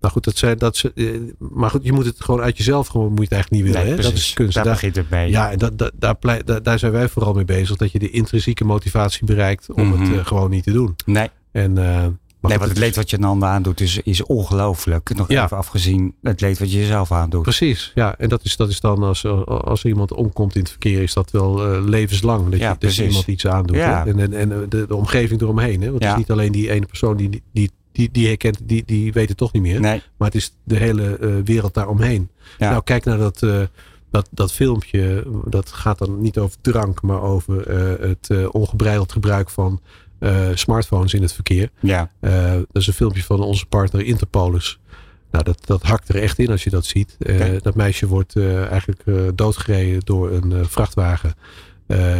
Nou 0.00 0.12
goed, 0.12 0.24
dat 0.24 0.36
zijn, 0.36 0.58
dat 0.58 0.76
ze, 0.76 0.92
eh, 0.94 1.06
maar 1.38 1.70
goed, 1.70 1.84
je 1.84 1.92
moet 1.92 2.04
het 2.04 2.20
gewoon 2.20 2.40
uit 2.40 2.56
jezelf 2.56 2.86
gewoon 2.86 3.08
moet 3.08 3.18
je 3.18 3.22
het 3.24 3.32
eigenlijk 3.32 3.62
niet 3.64 3.72
willen. 3.72 3.88
Nee, 3.88 3.96
hè? 3.96 4.02
Dat 4.02 4.12
is 4.12 4.32
kunst. 4.32 4.54
Daar 4.54 4.64
Daar- 4.64 4.72
begint 4.72 4.96
het 4.96 5.10
mee. 5.10 5.30
ja, 5.30 5.50
en 5.50 5.58
dat, 5.58 5.78
dat, 5.78 5.92
daar, 5.94 6.14
pleit- 6.16 6.46
daar, 6.46 6.62
daar 6.62 6.78
zijn 6.78 6.92
wij 6.92 7.08
vooral 7.08 7.32
mee 7.34 7.44
bezig. 7.44 7.76
Dat 7.76 7.92
je 7.92 7.98
de 7.98 8.10
intrinsieke 8.10 8.64
motivatie 8.64 9.24
bereikt 9.26 9.72
om 9.72 9.88
Mhm. 9.88 10.00
het 10.02 10.18
eh, 10.18 10.26
gewoon 10.26 10.50
niet 10.50 10.64
te 10.64 10.72
doen. 10.72 10.94
Nee, 11.06 11.28
En, 11.52 11.78
eh, 11.78 11.84
maar 11.84 12.50
nee 12.50 12.58
want 12.58 12.70
het 12.70 12.78
leed 12.78 12.96
wat 12.96 13.10
je 13.10 13.16
een 13.16 13.24
ander 13.24 13.48
aandoet 13.48 13.80
is, 13.80 13.98
is 13.98 14.22
ongelooflijk. 14.22 15.14
Nog 15.16 15.28
Ja. 15.28 15.44
even 15.44 15.56
afgezien 15.56 16.14
het 16.22 16.40
leed 16.40 16.58
wat 16.58 16.72
je 16.72 16.78
jezelf 16.78 17.12
aandoet. 17.12 17.42
Precies, 17.42 17.92
ja. 17.94 18.14
En 18.18 18.28
dat 18.28 18.44
is, 18.44 18.56
dat 18.56 18.68
is 18.68 18.80
dan 18.80 19.02
als, 19.02 19.24
als 19.46 19.84
iemand 19.84 20.12
omkomt 20.12 20.54
in 20.54 20.60
het 20.60 20.70
verkeer, 20.70 21.02
is 21.02 21.12
dat 21.12 21.30
wel 21.30 21.80
levenslang. 21.82 22.48
Dat, 22.50 22.58
Ja, 22.60 22.76
je, 22.78 23.06
iemand 23.06 23.26
iets 23.26 23.46
aandoet. 23.46 23.76
Ja. 23.76 24.06
En, 24.06 24.18
en, 24.18 24.32
en 24.32 24.66
de, 24.68 24.86
de 24.86 24.94
omgeving 24.96 25.40
eromheen. 25.40 25.80
Hè? 25.82 25.90
Want 25.90 26.02
het 26.02 26.12
is 26.12 26.18
niet 26.18 26.30
alleen 26.30 26.52
die 26.52 26.70
ene 26.70 26.86
persoon 26.86 27.16
die, 27.16 27.42
die, 27.52 27.70
die, 28.00 28.10
die 28.10 28.26
herkent, 28.26 28.58
die, 28.62 28.82
die 28.86 29.12
weet 29.12 29.28
het 29.28 29.36
toch 29.36 29.52
niet 29.52 29.62
meer. 29.62 29.80
Nee, 29.80 30.02
Maar 30.16 30.28
het 30.28 30.36
is 30.36 30.54
de 30.64 30.76
hele 30.76 31.16
eh, 31.16 31.34
wereld 31.44 31.74
daaromheen. 31.74 32.30
Ja. 32.58 32.70
Nou, 32.70 32.82
kijk 32.82 33.04
naar 33.04 33.18
dat, 33.18 33.42
eh, 33.42 33.62
dat, 34.10 34.28
dat 34.30 34.52
filmpje. 34.52 35.26
Dat 35.44 35.72
gaat 35.72 35.98
dan 35.98 36.20
niet 36.20 36.38
over 36.38 36.56
drank, 36.60 37.02
maar 37.02 37.22
over 37.22 37.66
eh, 37.66 38.08
het 38.08 38.50
ongebreideld 38.50 39.12
gebruik 39.12 39.50
van 39.50 39.80
smartphones 40.54 41.14
in 41.14 41.22
het 41.22 41.32
verkeer. 41.32 41.70
ja. 41.80 42.10
Dat 42.20 42.82
is 42.82 42.86
een 42.86 42.92
filmpje 42.92 43.22
van 43.22 43.40
onze 43.40 43.66
partner 43.66 44.04
Interpolis. 44.04 44.80
Nou, 45.30 45.44
dat, 45.44 45.66
dat 45.66 45.82
hakt 45.82 46.08
er 46.08 46.16
echt 46.16 46.38
in 46.38 46.50
als 46.50 46.64
je 46.64 46.70
dat 46.70 46.84
ziet. 46.84 47.16
Dat 47.62 47.74
meisje 47.74 48.06
wordt 48.06 48.36
eigenlijk 48.36 49.02
doodgereden 49.34 50.00
door 50.04 50.30
een 50.30 50.66
vrachtwagen. 50.66 51.34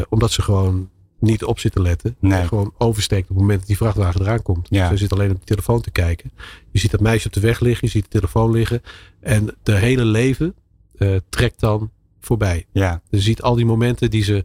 Omdat 0.08 0.30
ze 0.30 0.42
gewoon 0.42 0.88
niet 1.20 1.44
op 1.44 1.58
zit 1.58 1.72
te 1.72 1.82
letten. 1.82 2.16
Nee. 2.20 2.46
Gewoon 2.46 2.74
oversteekt 2.78 3.22
op 3.22 3.28
het 3.28 3.38
moment 3.38 3.58
dat 3.58 3.68
die 3.68 3.76
vrachtwagen 3.76 4.20
eraan 4.20 4.42
komt. 4.42 4.66
Ja. 4.70 4.88
Ze 4.88 4.96
zit 4.96 5.12
alleen 5.12 5.30
op 5.30 5.38
de 5.38 5.44
telefoon 5.44 5.80
te 5.80 5.90
kijken. 5.90 6.30
Je 6.70 6.78
ziet 6.78 6.90
dat 6.90 7.00
meisje 7.00 7.26
op 7.26 7.32
de 7.32 7.40
weg 7.40 7.60
liggen. 7.60 7.86
Je 7.86 7.92
ziet 7.92 8.02
de 8.02 8.08
telefoon 8.18 8.50
liggen. 8.50 8.82
En 9.20 9.56
de 9.62 9.74
hele 9.74 10.04
leven 10.04 10.54
eh, 10.98 11.16
trekt 11.28 11.60
dan 11.60 11.90
voorbij. 12.20 12.66
Ja, 12.72 13.00
Je 13.08 13.20
ziet 13.20 13.42
al 13.42 13.54
die 13.54 13.64
momenten 13.66 14.10
die 14.10 14.22
ze, 14.22 14.44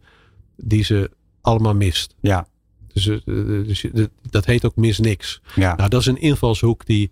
die 0.58 0.84
ze 0.84 1.12
allemaal 1.42 1.76
mist. 1.76 2.16
ja, 2.20 2.48
Dus, 2.94 3.08
eh, 3.08 3.20
dus 3.26 3.86
dat 4.30 4.46
heet 4.46 4.66
ook 4.66 4.76
mis 4.76 5.00
niks. 5.00 5.42
ja. 5.56 5.76
Nou, 5.76 5.90
dat 5.90 6.00
is 6.02 6.08
een 6.08 6.22
invalshoek 6.22 6.86
die 6.86 7.12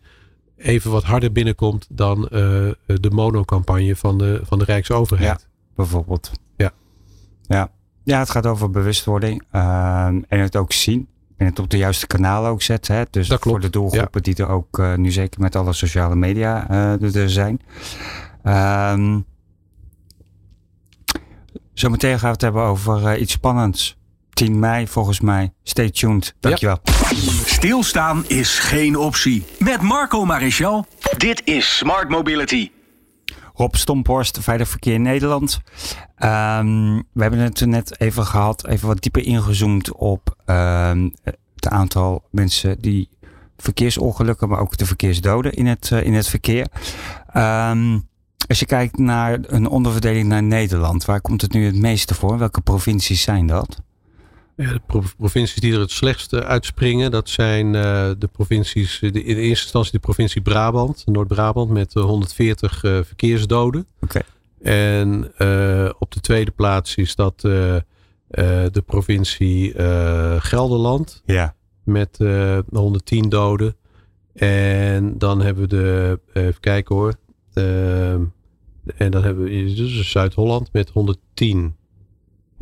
even 0.57 0.91
wat 0.91 1.03
harder 1.03 1.31
binnenkomt 1.31 1.87
dan 1.89 2.23
eh, 2.27 2.29
de 2.85 3.09
monocampagne 3.11 3.95
van 3.95 4.17
de, 4.17 4.39
van 4.43 4.59
de 4.59 4.65
Rijksoverheid. 4.65 5.47
bijvoorbeeld. 5.75 6.31
Ja. 6.57 6.71
Ja, 7.47 7.71
ja 8.03 8.19
het 8.19 8.29
gaat 8.29 8.45
over 8.45 8.69
bewustwording 8.69 9.43
ehm, 9.51 10.21
en 10.27 10.39
het 10.39 10.55
ook 10.55 10.71
zien. 10.71 11.07
En 11.37 11.45
het 11.45 11.59
op 11.59 11.69
de 11.69 11.77
juiste 11.77 12.07
kanalen 12.07 12.51
ook 12.51 12.61
zetten. 12.61 12.95
Hè? 12.95 13.03
Dus 13.09 13.27
Dat 13.27 13.39
klopt, 13.39 13.57
voor 13.57 13.71
de 13.71 13.79
doelgroepen 13.79 14.23
die 14.23 14.35
er 14.35 14.47
ook 14.47 14.79
eh, 14.79 14.95
nu 14.95 15.11
zeker 15.11 15.41
met 15.41 15.55
alle 15.55 15.73
sociale 15.73 16.15
media 16.15 16.69
eh, 16.69 17.15
er 17.15 17.29
zijn. 17.29 17.59
Ehm 18.43 19.19
zometeen 21.73 22.19
gaan 22.19 22.27
we 22.27 22.33
het 22.33 22.41
hebben 22.41 22.61
over 22.61 23.07
eh, 23.07 23.21
iets 23.21 23.31
spannends. 23.31 23.97
10 24.29 24.59
mei 24.59 24.87
volgens 24.87 25.19
mij. 25.19 25.53
Stay 25.63 25.89
tuned. 25.89 26.35
Dankjewel. 26.39 26.79
Stilstaan 27.45 28.23
is 28.27 28.59
geen 28.59 28.97
optie. 28.97 29.45
Met 29.59 29.81
Marco 29.81 30.25
Maréchal. 30.25 30.85
Dit 31.17 31.41
is 31.45 31.77
Smart 31.77 32.09
Mobility. 32.09 32.71
Rob 33.53 33.75
Stomphorst, 33.75 34.39
Veilig 34.39 34.67
Verkeer 34.67 34.99
Nederland. 34.99 35.61
Ehm, 36.15 36.95
we 37.13 37.21
hebben 37.21 37.39
het 37.39 37.65
net 37.65 37.99
even 37.99 38.25
gehad, 38.25 38.67
even 38.67 38.87
wat 38.87 39.01
dieper 39.01 39.25
ingezoomd 39.25 39.91
op 39.91 40.35
ehm, 40.45 41.09
het 41.55 41.67
aantal 41.67 42.23
mensen 42.31 42.81
die 42.81 43.09
verkeersongelukken, 43.57 44.49
maar 44.49 44.59
ook 44.59 44.77
de 44.77 44.85
verkeersdoden 44.85 45.53
in 45.53 45.65
het, 45.65 45.91
eh, 45.91 46.03
in 46.03 46.13
het 46.13 46.27
verkeer. 46.27 46.67
Ehm, 47.33 47.99
als 48.47 48.59
je 48.59 48.65
kijkt 48.65 48.97
naar 48.97 49.39
een 49.41 49.67
onderverdeling 49.67 50.27
naar 50.27 50.43
Nederland, 50.43 51.05
waar 51.05 51.21
komt 51.21 51.41
het 51.41 51.53
nu 51.53 51.65
het 51.65 51.75
meeste 51.75 52.13
voor? 52.13 52.37
Welke 52.37 52.61
provincies 52.61 53.21
zijn 53.21 53.47
dat? 53.47 53.81
De 54.55 54.79
pro- 54.87 55.03
provincies 55.17 55.61
die 55.61 55.73
er 55.73 55.79
het 55.79 55.91
slechtste 55.91 56.43
uitspringen, 56.43 57.11
dat 57.11 57.29
zijn 57.29 57.75
eh, 57.75 58.11
de 58.17 58.27
provincies, 58.31 59.01
eh, 59.01 59.11
de, 59.11 59.23
in 59.23 59.35
eerste 59.37 59.63
instantie 59.63 59.91
de 59.91 59.99
provincie 59.99 60.41
Brabant, 60.41 61.03
Noord-Brabant, 61.05 61.69
met 61.69 61.95
eh, 61.95 62.03
140 62.03 62.83
eh, 62.83 62.99
verkeersdoden. 63.03 63.85
Oké. 64.01 64.21
En 64.61 65.31
eh, 65.37 65.89
op 65.99 66.11
de 66.11 66.19
tweede 66.19 66.51
plaats 66.51 66.95
is 66.95 67.15
dat 67.15 67.43
eh, 67.43 67.75
eh, 67.75 67.81
de 68.71 68.83
provincie 68.85 69.73
eh, 69.73 70.35
Gelderland, 70.39 71.21
Ja. 71.25 71.55
met 71.83 72.17
eh 72.19 72.59
110 72.71 73.29
doden. 73.29 73.75
En 74.33 75.17
dan 75.17 75.41
hebben 75.41 75.63
we 75.63 75.69
de, 75.69 76.19
eh, 76.33 76.43
even 76.45 76.59
kijken 76.59 76.95
hoor. 76.95 77.13
Ehm, 77.53 78.21
en 78.97 79.11
dan 79.11 79.23
hebben 79.23 79.43
we 79.43 79.73
dus 79.73 80.11
Zuid-Holland 80.11 80.69
met 80.73 80.89
110. 80.89 81.75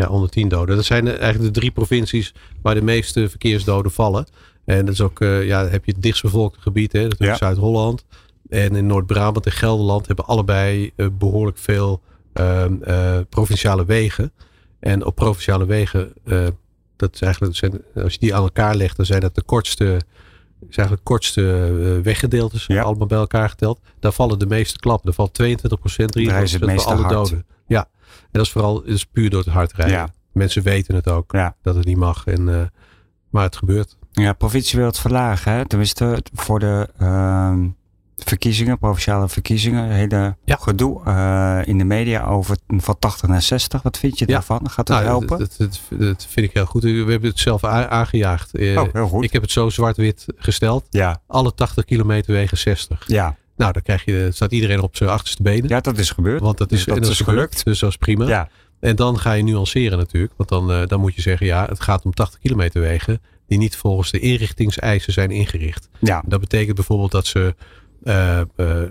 Ja, 0.02 0.08
110 0.08 0.48
doden. 0.50 0.76
Dat 0.76 0.86
zijn 0.86 1.08
eigenlijk 1.08 1.54
de 1.54 1.60
drie 1.60 1.72
provincies 1.72 2.34
waar 2.62 2.76
de 2.76 2.82
meeste 2.82 3.30
verkeersdoden 3.30 3.92
vallen. 3.92 4.26
En 4.66 4.86
dat 4.86 4.94
is 4.94 5.02
ook, 5.02 5.22
eh, 5.22 5.46
ja, 5.46 5.68
heb 5.68 5.86
je 5.86 5.92
het 5.92 6.02
dichtstbevolkte 6.02 6.60
gebied, 6.62 6.92
hè, 6.92 7.08
dat 7.08 7.20
is 7.20 7.28
Ja. 7.28 7.36
Zuid-Holland. 7.36 8.06
En 8.50 8.76
in 8.76 8.86
Noord-Brabant 8.86 9.46
en 9.46 9.52
Gelderland 9.52 10.08
hebben 10.08 10.26
allebei 10.26 10.92
eh, 10.96 11.08
behoorlijk 11.18 11.58
veel 11.58 12.02
ehm, 12.34 12.74
eh, 12.84 13.18
provinciale 13.30 13.86
wegen. 13.86 14.32
En 14.80 15.06
op 15.06 15.16
provinciale 15.16 15.66
wegen, 15.66 16.14
dat 16.96 17.14
is 17.14 17.22
eigenlijk, 17.22 17.56
zijn, 17.56 17.82
als 17.96 18.14
je 18.14 18.20
die 18.20 18.36
aan 18.36 18.44
elkaar 18.44 18.76
legt, 18.76 18.98
dan 18.98 19.06
zijn 19.06 19.22
dat 19.22 19.36
de 19.36 19.42
kortste, 19.44 20.02
is 20.70 20.78
eigenlijk 20.78 21.04
kortste 21.04 21.42
weggedeeltes, 22.04 22.66
Ja. 22.66 22.82
allemaal 22.82 23.08
bij 23.08 23.18
elkaar 23.18 23.50
geteld. 23.50 23.80
Daar 24.00 24.12
vallen 24.12 24.40
de 24.40 24.46
meeste 24.46 24.80
klappen. 24.80 25.10
Er 25.10 25.16
valt 25.16 25.34
22 25.34 25.80
procent, 25.80 26.14
Daar 26.14 26.22
is 26.24 26.28
23 26.30 26.72
het 26.72 26.82
van 26.82 26.92
alle 26.94 27.02
hard. 27.02 27.14
doden. 27.14 27.46
Dat 28.32 28.46
is 28.46 28.52
vooral 28.52 28.74
dat 28.74 28.86
is 28.86 29.06
puur 29.06 29.30
door 29.30 29.40
het 29.44 29.50
hard 29.54 29.74
rijden. 29.74 29.96
Ja. 29.98 30.10
Mensen 30.32 30.64
weten 30.64 30.96
het 30.96 31.08
ook, 31.10 31.32
Ja. 31.32 31.56
dat 31.62 31.76
het 31.76 31.86
niet 31.86 31.98
mag. 31.98 32.26
En, 32.26 32.50
eh, 32.50 32.62
maar 33.30 33.44
het 33.44 33.56
gebeurt. 33.56 33.98
Ja, 34.12 34.34
provincie 34.34 34.78
wil 34.80 34.88
het 34.88 35.00
verlagen. 35.00 35.52
Hè? 35.52 35.68
Tenminste, 35.68 36.24
voor 36.34 36.60
de 36.60 36.90
ehm, 36.98 37.68
verkiezingen, 38.18 38.78
provinciale 38.78 39.30
verkiezingen. 39.30 39.90
Hele 39.90 40.36
Ja. 40.46 40.56
gedoe 40.60 41.04
eh, 41.06 41.60
in 41.68 41.78
de 41.78 41.84
media 41.84 42.26
over 42.26 42.58
van 42.68 43.00
80 43.00 43.30
naar 43.30 43.42
60. 43.42 43.82
Wat 43.82 43.98
vind 43.98 44.20
je 44.20 44.26
daarvan? 44.26 44.70
Gaat 44.70 44.88
dat 44.88 44.96
Nou, 44.98 45.10
helpen? 45.10 45.40
Dat, 45.40 45.56
dat, 45.58 45.80
dat- 45.90 46.00
dat 46.00 46.26
vind 46.30 46.46
ik 46.48 46.54
heel 46.54 46.66
goed. 46.66 46.84
We 46.84 46.90
hebben 46.90 47.30
het 47.30 47.40
zelf 47.40 47.64
aangejaagd. 47.64 48.56
Eh, 48.56 48.82
oh, 48.82 48.88
heel 48.94 49.08
goed. 49.08 49.24
Ik 49.24 49.32
heb 49.34 49.42
het 49.42 49.52
zo 49.52 49.70
zwart-wit 49.70 50.26
gesteld. 50.36 50.86
ja, 50.90 51.22
Alle 51.28 51.54
80 51.54 51.86
kilometer 51.86 52.34
wegen 52.34 52.58
60. 52.58 53.04
ja. 53.08 53.36
Nou, 53.62 53.74
dan 53.74 53.82
krijg 53.82 54.06
je, 54.06 54.30
staat 54.34 54.52
iedereen 54.52 54.82
op 54.82 54.96
zijn 54.96 55.10
achterste 55.10 55.44
benen. 55.44 55.70
ja, 55.70 55.80
dat 55.80 55.98
is 55.98 56.10
gebeurd. 56.10 56.42
Want 56.42 56.58
dat 56.58 56.72
is, 56.72 56.86
dat 56.86 57.08
is 57.08 57.20
gelukt. 57.20 57.64
Dus 57.64 57.80
dat 57.80 57.90
is 57.90 57.98
prima. 57.98 58.28
Ja, 58.28 58.50
En 58.80 58.96
dan 58.96 59.20
ga 59.20 59.34
je 59.34 59.44
nuanceren 59.44 59.98
natuurlijk. 59.98 60.34
Want 60.38 60.50
dan, 60.50 60.72
eh, 60.72 60.88
dan 60.88 61.00
moet 61.00 61.16
je 61.16 61.22
zeggen, 61.22 61.46
ja, 61.46 61.66
het 61.70 61.80
gaat 61.80 62.04
om 62.06 62.14
80 62.14 62.40
kilometer 62.40 62.82
wegen. 62.82 63.22
Die 63.48 63.58
niet 63.58 63.76
volgens 63.76 64.12
de 64.12 64.20
inrichtingseisen 64.20 65.14
zijn 65.14 65.32
ingericht. 65.32 65.90
ja, 66.00 66.24
Dat 66.28 66.40
betekent 66.40 66.76
bijvoorbeeld 66.76 67.12
dat 67.12 67.26
ze, 67.28 67.56
eh, 68.04 68.40
eh, 68.40 68.46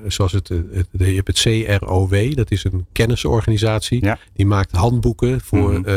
zoals 0.06 0.32
het, 0.32 0.48
het, 0.48 0.64
het- 0.72 0.88
je 0.92 1.04
hebt 1.04 1.26
het 1.26 1.40
CROW, 1.78 2.34
dat 2.34 2.50
is 2.50 2.64
een 2.64 2.86
kennisorganisatie. 2.92 4.04
Ja. 4.04 4.18
Die 4.34 4.46
maakt 4.46 4.72
handboeken 4.72 5.40
voor 5.40 5.72
Mhm. 5.72 5.88
eh, 5.88 5.94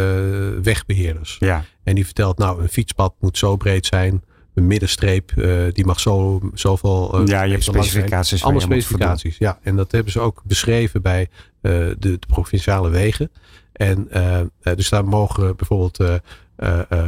wegbeheerders. 0.63 1.38
ja, 1.39 1.65
En 1.84 1.95
die 1.95 2.05
vertelt, 2.05 2.38
nou, 2.38 2.61
een 2.61 2.69
fietspad 2.69 3.13
moet 3.19 3.38
zo 3.38 3.55
breed 3.55 3.86
zijn. 3.86 4.24
Een 4.54 4.68
middenstreep, 4.68 5.32
eh, 5.32 5.62
die 5.72 5.86
mag 5.86 5.99
zo, 5.99 6.39
zoveel. 6.54 7.20
eh, 7.20 7.26
ja, 7.28 7.43
je 7.43 7.51
hebt 7.51 7.64
specificaties. 7.64 8.43
Allemaal 8.43 8.62
specificaties, 8.62 9.38
ja. 9.38 9.60
En 9.62 9.76
dat 9.76 9.91
hebben 9.91 10.12
ze 10.12 10.20
ook 10.20 10.41
beschreven 10.45 11.01
bij 11.01 11.22
eh, 11.62 11.72
de, 11.72 11.95
de 11.99 12.20
provinciale 12.28 12.89
wegen. 12.89 13.32
En 13.74 14.08
dus 14.76 14.89
daar 14.89 15.06
mogen 15.06 15.56
bijvoorbeeld 15.56 15.99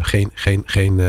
geen, 0.01 0.29
geen, 0.33 0.63
geen 0.65 1.01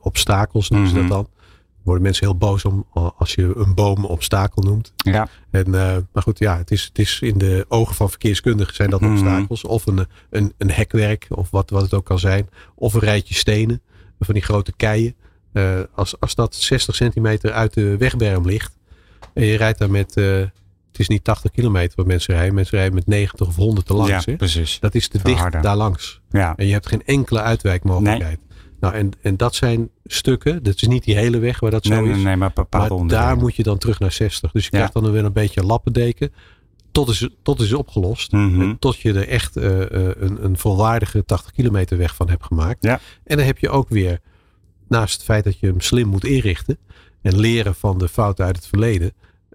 obstakels, 0.00 0.68
noemen 0.70 0.88
ze 0.88 0.94
Mhm. 0.98 1.02
dat 1.08 1.12
dan. 1.16 1.26
Daar 1.32 1.90
worden 1.90 2.02
mensen 2.02 2.26
heel 2.26 2.36
boos 2.36 2.64
om 2.64 2.86
als 3.18 3.34
je 3.34 3.52
een 3.56 3.74
boom 3.74 4.04
obstakel 4.04 4.62
noemt. 4.62 4.92
Ja, 4.96 5.28
En, 5.50 5.70
maar 6.12 6.22
goed, 6.22 6.38
ja, 6.38 6.56
het 6.56 6.70
is, 6.70 6.84
het 6.84 6.98
is 6.98 7.20
in 7.20 7.38
de 7.38 7.64
ogen 7.68 7.94
van 7.94 8.08
verkeerskundigen 8.10 8.74
zijn 8.74 8.90
dat 8.90 9.00
Mhm. 9.00 9.10
obstakels. 9.12 9.64
Of 9.64 9.86
een, 9.86 10.06
een, 10.30 10.52
een 10.58 10.70
hekwerk, 10.70 11.26
of 11.28 11.50
wat, 11.50 11.70
wat 11.70 11.82
het 11.82 11.94
ook 11.94 12.04
kan 12.04 12.18
zijn. 12.18 12.48
Of 12.74 12.94
een 12.94 13.00
rijtje 13.00 13.34
stenen, 13.34 13.82
van 14.20 14.34
die 14.34 14.42
grote 14.42 14.72
keien. 14.76 15.14
Uh, 15.52 15.80
als, 15.94 16.20
als 16.20 16.34
dat 16.34 16.54
60 16.54 16.94
centimeter 16.94 17.52
uit 17.52 17.74
de 17.74 17.96
wegberm 17.96 18.46
ligt. 18.46 18.78
En 19.34 19.44
je 19.44 19.56
rijdt 19.56 19.78
daar 19.78 19.90
met. 19.90 20.16
Uh, 20.16 20.36
het 20.92 21.00
is 21.00 21.08
niet 21.08 21.24
80 21.24 21.50
kilometer 21.50 21.92
wat 21.96 22.06
mensen 22.06 22.34
rijden. 22.34 22.54
Mensen 22.54 22.76
rijden 22.76 22.94
met 22.94 23.06
90 23.06 23.46
of 23.46 23.56
100 23.56 23.86
te 23.86 23.94
langs. 23.94 24.10
Ja, 24.10 24.22
hè? 24.24 24.36
precies. 24.36 24.78
Dat 24.80 24.94
is 24.94 25.08
te 25.08 25.18
dicht 25.22 25.62
daar 25.62 25.76
langs. 25.76 26.20
Ja. 26.30 26.56
En 26.56 26.66
je 26.66 26.72
hebt 26.72 26.86
geen 26.86 27.02
enkele 27.04 27.40
uitwijkmogelijkheid. 27.40 28.38
Nee. 28.48 28.52
Nou, 28.80 28.94
en, 28.94 29.10
en 29.20 29.36
dat 29.36 29.54
zijn 29.54 29.90
stukken. 30.04 30.62
Dat 30.62 30.74
is 30.74 30.88
niet 30.88 31.04
die 31.04 31.16
hele 31.16 31.38
weg 31.38 31.60
waar 31.60 31.70
dat 31.70 31.84
zo 31.84 32.00
nee, 32.00 32.10
is. 32.10 32.16
Nee, 32.16 32.24
nee, 32.24 32.36
maar 32.36 32.52
bepaalde 32.54 32.94
maar 32.94 33.06
daar 33.06 33.36
moet 33.36 33.56
je 33.56 33.62
dan 33.62 33.78
terug 33.78 33.98
naar 33.98 34.12
60. 34.12 34.52
Dus 34.52 34.64
je 34.64 34.70
Ja. 34.72 34.76
krijgt 34.76 34.92
dan 34.92 35.12
weer 35.12 35.24
een 35.24 35.32
beetje 35.32 35.64
lappendeken. 35.64 36.32
Tot 36.92 37.08
is, 37.08 37.28
tot 37.42 37.60
is 37.60 37.72
opgelost. 37.72 38.32
Mhm. 38.32 38.60
En 38.60 38.78
tot 38.78 38.98
je 39.00 39.12
er 39.12 39.28
echt 39.28 39.56
eh, 39.56 39.80
eh, 39.80 40.16
een, 40.18 40.44
een 40.44 40.58
volwaardige 40.58 41.24
80 41.24 41.52
kilometer 41.52 41.98
weg 41.98 42.14
van 42.14 42.28
hebt 42.28 42.44
gemaakt. 42.44 42.84
Ja. 42.84 43.00
En 43.24 43.36
dan 43.36 43.46
heb 43.46 43.58
je 43.58 43.68
ook 43.68 43.88
weer, 43.88 44.20
naast 44.92 45.12
het 45.14 45.22
feit 45.24 45.44
dat 45.44 45.58
je 45.58 45.66
hem 45.66 45.80
slim 45.80 46.08
moet 46.08 46.24
inrichten. 46.24 46.78
En 47.22 47.38
leren 47.38 47.74
van 47.74 47.98
de 47.98 48.08
fouten 48.08 48.44
uit 48.44 48.56
het 48.56 48.66
verleden. 48.66 49.12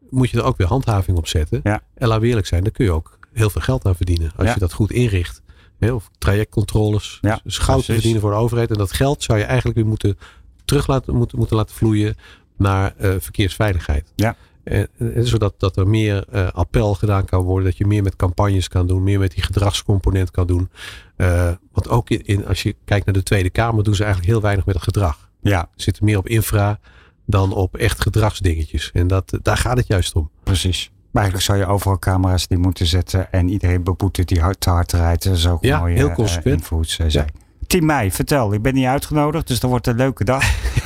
Moet 0.09 0.29
je 0.29 0.37
er 0.37 0.43
ook 0.43 0.57
weer 0.57 0.67
handhaving 0.67 1.17
op 1.17 1.27
zetten. 1.27 1.59
Ja. 1.63 1.81
En 1.93 2.07
laat 2.07 2.21
we 2.21 2.27
eerlijk 2.27 2.47
zijn, 2.47 2.63
daar 2.63 2.71
kun 2.71 2.85
je 2.85 2.91
ook 2.91 3.17
heel 3.33 3.49
veel 3.49 3.61
geld 3.61 3.85
aan 3.85 3.95
verdienen. 3.95 4.31
Als 4.35 4.47
Ja. 4.47 4.53
je 4.53 4.59
dat 4.59 4.73
goed 4.73 4.91
inricht. 4.91 5.41
Hè, 5.79 5.91
of 5.91 6.09
trajectcontroles. 6.17 7.17
Ja, 7.21 7.39
dus 7.43 7.57
goud 7.57 7.67
te 7.67 7.73
precies. 7.73 7.93
verdienen 7.93 8.21
voor 8.21 8.31
de 8.31 8.37
overheid. 8.37 8.71
En 8.71 8.77
dat 8.77 8.91
geld 8.93 9.23
zou 9.23 9.39
je 9.39 9.43
eigenlijk 9.45 9.77
weer 9.77 9.87
moeten 9.87 10.17
terug 10.65 10.87
laten, 10.87 11.15
moeten, 11.15 11.37
moeten 11.37 11.55
laten 11.57 11.75
vloeien 11.75 12.15
naar 12.57 12.93
eh, 12.97 13.13
verkeersveiligheid. 13.19 14.11
Ja. 14.15 14.35
En, 14.63 14.87
en 14.97 15.27
zodat 15.27 15.53
dat 15.59 15.77
er 15.77 15.87
meer 15.87 16.25
eh, 16.29 16.47
appel 16.51 16.93
gedaan 16.93 17.25
kan 17.25 17.43
worden. 17.43 17.65
Dat 17.65 17.77
je 17.77 17.85
meer 17.87 18.03
met 18.03 18.15
campagnes 18.15 18.67
kan 18.67 18.87
doen. 18.87 19.03
Meer 19.03 19.19
met 19.19 19.31
die 19.31 19.43
gedragscomponent 19.43 20.31
kan 20.31 20.47
doen. 20.47 20.69
Eh, 21.15 21.51
want 21.71 21.89
ook 21.89 22.09
in, 22.09 22.21
in, 22.25 22.47
als 22.47 22.63
je 22.63 22.75
kijkt 22.85 23.05
naar 23.05 23.13
de 23.13 23.23
Tweede 23.23 23.49
Kamer. 23.49 23.83
Doen 23.83 23.95
ze 23.95 24.03
eigenlijk 24.03 24.31
heel 24.33 24.41
weinig 24.41 24.65
met 24.65 24.75
het 24.75 24.83
gedrag. 24.83 25.26
Ja, 25.41 25.69
zitten 25.75 26.05
meer 26.05 26.17
op 26.17 26.27
infra 26.27 26.79
dan 27.25 27.53
op 27.53 27.77
echt 27.77 28.01
gedragsdingetjes. 28.01 28.91
En 28.93 29.07
dat, 29.07 29.37
daar 29.41 29.57
gaat 29.57 29.77
het 29.77 29.87
juist 29.87 30.13
om. 30.15 30.29
precies. 30.43 30.91
Maar 31.11 31.23
eigenlijk 31.23 31.51
zou 31.51 31.57
je 31.67 31.73
overal 31.73 31.99
camera's 31.99 32.47
die 32.47 32.57
moeten 32.57 32.85
zetten 32.85 33.31
en 33.31 33.49
iedereen 33.49 33.83
beboeten 33.83 34.25
die 34.25 34.41
hard 34.41 34.59
te 34.59 34.69
hard 34.69 34.91
rijdt. 34.91 35.23
Dat 35.23 35.35
is 35.37 35.47
ook 35.47 35.63
Ja, 35.63 35.85
heel 35.85 36.11
consequent. 36.11 36.59
invoets, 36.59 36.99
eh, 36.99 37.05
zei. 37.09 37.25
10 37.67 37.85
mei, 37.85 38.11
vertel. 38.11 38.53
Ik 38.53 38.61
ben 38.61 38.73
niet 38.73 38.85
uitgenodigd, 38.85 39.47
dus 39.47 39.59
dat 39.59 39.69
wordt 39.69 39.87
een 39.87 39.95
leuke 39.95 40.23
dag. 40.23 40.43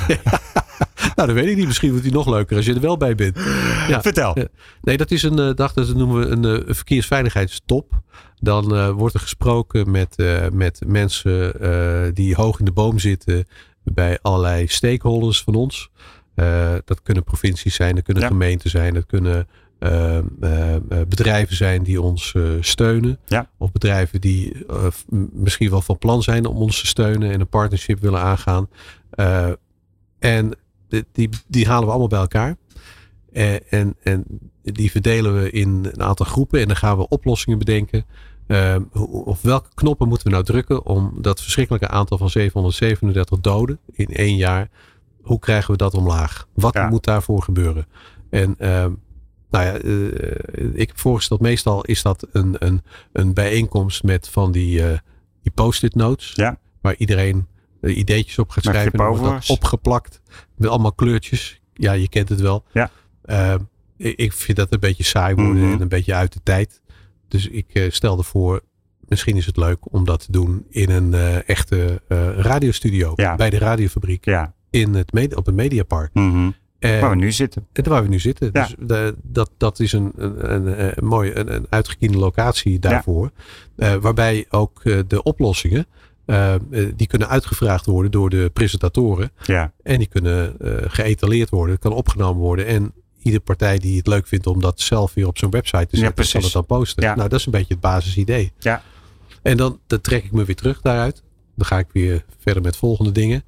Nou, 1.16 1.28
dat 1.28 1.36
weet 1.42 1.46
ik 1.50 1.56
niet. 1.56 1.66
Misschien 1.66 1.88
wordt 1.90 2.04
die 2.04 2.12
nog 2.12 2.26
leuker 2.26 2.56
als 2.56 2.66
je 2.66 2.74
er 2.74 2.80
wel 2.80 2.96
bij 2.96 3.14
bent. 3.14 3.36
Ja. 3.88 4.02
Vertel. 4.02 4.36
Nee, 4.82 4.96
dat 4.96 5.10
is 5.10 5.22
een 5.22 5.38
eh, 5.38 5.54
dag, 5.54 5.72
dat 5.72 5.94
noemen 5.94 6.18
we 6.20 6.26
een 6.26 6.66
eh, 6.66 6.74
verkeersveiligheidstop. 6.74 8.00
Dan 8.36 8.74
eh, 8.76 8.90
wordt 8.90 9.14
er 9.14 9.20
gesproken 9.20 9.90
met, 9.90 10.16
eh, 10.16 10.48
met 10.52 10.80
mensen 10.86 11.60
eh, 11.60 12.12
die 12.14 12.34
hoog 12.34 12.58
in 12.58 12.64
de 12.64 12.72
boom 12.72 12.98
zitten 12.98 13.44
bij 13.84 14.18
allerlei 14.22 14.66
stakeholders 14.66 15.42
van 15.42 15.54
ons. 15.54 15.90
Eh, 16.34 16.74
dat 16.84 17.02
kunnen 17.02 17.24
provincies 17.24 17.74
zijn, 17.74 17.94
dat 17.94 18.04
kunnen 18.04 18.22
Ja. 18.22 18.28
gemeenten 18.28 18.70
zijn, 18.70 18.94
dat 18.94 19.06
kunnen 19.06 19.48
eh, 19.78 20.18
eh, 20.18 20.24
bedrijven 20.88 21.56
zijn 21.56 21.82
die 21.82 22.00
ons 22.00 22.34
steunen. 22.60 23.18
Ja. 23.26 23.50
Of 23.56 23.72
bedrijven 23.72 24.20
die 24.20 24.66
misschien 25.32 25.70
wel 25.70 25.82
van 25.82 25.98
plan 25.98 26.22
zijn 26.22 26.46
om 26.46 26.56
ons 26.56 26.80
te 26.80 26.86
steunen 26.86 27.30
en 27.30 27.40
een 27.40 27.48
partnership 27.48 28.00
willen 28.00 28.20
aangaan. 28.20 28.68
En 30.18 30.52
die, 30.88 31.04
die, 31.12 31.28
die 31.46 31.66
halen 31.66 31.84
we 31.84 31.90
allemaal 31.90 32.08
bij 32.08 32.18
elkaar. 32.18 32.56
En, 33.68 33.96
en 34.02 34.24
die 34.62 34.90
verdelen 34.90 35.42
we 35.42 35.50
in 35.50 35.88
een 35.92 36.02
aantal 36.02 36.26
groepen 36.26 36.60
en 36.60 36.66
dan 36.66 36.76
gaan 36.76 36.96
we 36.96 37.08
oplossingen 37.08 37.58
bedenken. 37.58 38.04
Eh, 38.52 38.76
hoe- 38.90 39.24
of 39.24 39.42
welke 39.42 39.68
knoppen 39.74 40.08
moeten 40.08 40.26
we 40.26 40.32
nou 40.32 40.44
drukken 40.44 40.84
om 40.86 41.12
dat 41.20 41.42
verschrikkelijke 41.42 41.88
aantal 41.88 42.18
van 42.18 42.30
737 42.30 43.40
doden 43.40 43.78
in 43.92 44.06
één 44.08 44.36
jaar, 44.36 44.68
hoe 45.22 45.38
krijgen 45.38 45.70
we 45.70 45.76
dat 45.76 45.94
omlaag? 45.94 46.48
Wat 46.54 46.74
Ja. 46.74 46.88
moet 46.88 47.04
daarvoor 47.04 47.42
gebeuren? 47.42 47.86
En 48.30 48.54
eh, 48.58 48.86
nou 49.50 49.64
ja, 49.64 49.72
eh, 49.76 50.74
ik 50.74 50.88
heb 50.88 50.98
voorgesteld, 50.98 51.40
meestal 51.40 51.84
is 51.84 52.02
dat 52.02 52.26
een, 52.32 52.56
een, 52.58 52.82
een 53.12 53.34
bijeenkomst 53.34 54.02
met 54.02 54.28
van 54.28 54.52
die, 54.52 54.86
eh, 54.90 54.98
die 55.42 55.52
post-it 55.54 55.94
notes. 55.94 56.32
Ja. 56.34 56.58
Waar 56.80 56.94
iedereen 56.96 57.46
eh, 57.80 57.96
ideetjes 57.96 58.38
op 58.38 58.50
gaat 58.50 58.64
schrijven. 58.64 58.98
En 58.98 59.06
wordt 59.06 59.22
dat 59.22 59.48
opgeplakt 59.50 60.20
met 60.56 60.68
allemaal 60.70 60.92
kleurtjes. 60.92 61.60
Ja, 61.74 61.92
je 61.92 62.08
kent 62.08 62.28
het 62.28 62.40
wel. 62.40 62.64
Ja. 62.72 62.90
Eh, 63.22 63.54
ik 63.96 64.16
ik 64.18 64.32
vind 64.32 64.56
dat 64.56 64.72
een 64.72 64.80
beetje 64.80 65.04
saai 65.04 65.34
worden 65.34 65.62
Mhm. 65.62 65.72
en 65.72 65.80
een 65.80 65.88
beetje 65.88 66.14
uit 66.14 66.32
de 66.32 66.40
tijd. 66.42 66.80
Dus 67.32 67.48
ik 67.48 67.66
eh, 67.72 67.90
stelde 67.90 68.22
voor, 68.22 68.60
misschien 69.08 69.36
is 69.36 69.46
het 69.46 69.56
leuk 69.56 69.92
om 69.92 70.04
dat 70.04 70.20
te 70.24 70.32
doen 70.32 70.66
in 70.70 70.90
een 70.90 71.14
eh, 71.14 71.48
echte 71.48 72.02
eh, 72.08 72.28
radiostudio. 72.36 73.12
Ja. 73.16 73.34
Bij 73.36 73.50
de 73.50 73.58
radiofabriek 73.58 74.24
Ja, 74.24 74.54
in 74.70 74.94
het 74.94 75.34
op 75.34 75.46
het 75.46 75.54
Mediapark. 75.54 76.14
mhm. 76.14 76.50
Eh, 76.78 77.00
waar 77.00 77.10
we 77.10 77.16
nu 77.16 77.32
zitten. 77.32 77.66
en 77.72 77.88
waar 77.88 78.02
we 78.02 78.08
nu 78.08 78.18
zitten. 78.18 78.50
Ja. 78.52 78.62
Dus 78.66 78.74
de, 78.78 79.16
dat, 79.22 79.50
dat 79.56 79.80
is 79.80 79.92
een, 79.92 80.12
een, 80.16 80.54
een, 80.54 80.98
een 80.98 81.04
mooie, 81.04 81.38
een, 81.38 81.54
een 81.54 81.66
uitgekiende 81.68 82.18
locatie 82.18 82.78
daarvoor. 82.78 83.30
Waarbij 83.76 84.46
ook 84.50 84.82
de 85.06 85.22
oplossingen, 85.22 85.86
die 86.94 87.06
kunnen 87.06 87.28
uitgevraagd 87.28 87.86
worden 87.86 88.10
door 88.10 88.30
de 88.30 88.50
presentatoren. 88.52 89.30
Ja, 89.42 89.72
En 89.82 89.98
die 89.98 90.08
kunnen 90.08 90.56
geëtaleerd 90.90 91.50
worden, 91.50 91.78
kan 91.78 91.92
opgenomen 91.92 92.42
worden. 92.42 92.66
En 92.66 92.92
iedere 93.22 93.42
partij 93.42 93.78
die 93.78 93.96
het 93.96 94.06
leuk 94.06 94.26
vindt 94.26 94.46
om 94.46 94.60
dat 94.60 94.80
zelf 94.80 95.14
weer 95.14 95.26
op 95.26 95.38
zijn 95.38 95.50
website 95.50 95.86
te 95.86 95.96
Ja, 95.96 95.96
zetten, 95.96 96.14
precies. 96.14 96.32
kan 96.32 96.42
het 96.42 96.52
dan 96.52 96.66
posten. 96.66 97.02
Ja. 97.02 97.14
Nou, 97.14 97.28
dat 97.28 97.38
is 97.38 97.46
een 97.46 97.52
beetje 97.52 97.72
het 97.74 97.82
basisidee. 97.82 98.52
Ja. 98.58 98.82
En 99.42 99.56
dan, 99.56 99.78
dan 99.86 100.00
trek 100.00 100.24
ik 100.24 100.32
me 100.32 100.44
weer 100.44 100.56
terug 100.56 100.80
daaruit. 100.80 101.22
Dan 101.56 101.66
ga 101.66 101.78
ik 101.78 101.86
weer 101.92 102.24
verder 102.38 102.62
met 102.62 102.76
volgende 102.76 103.12
dingen. 103.12 103.44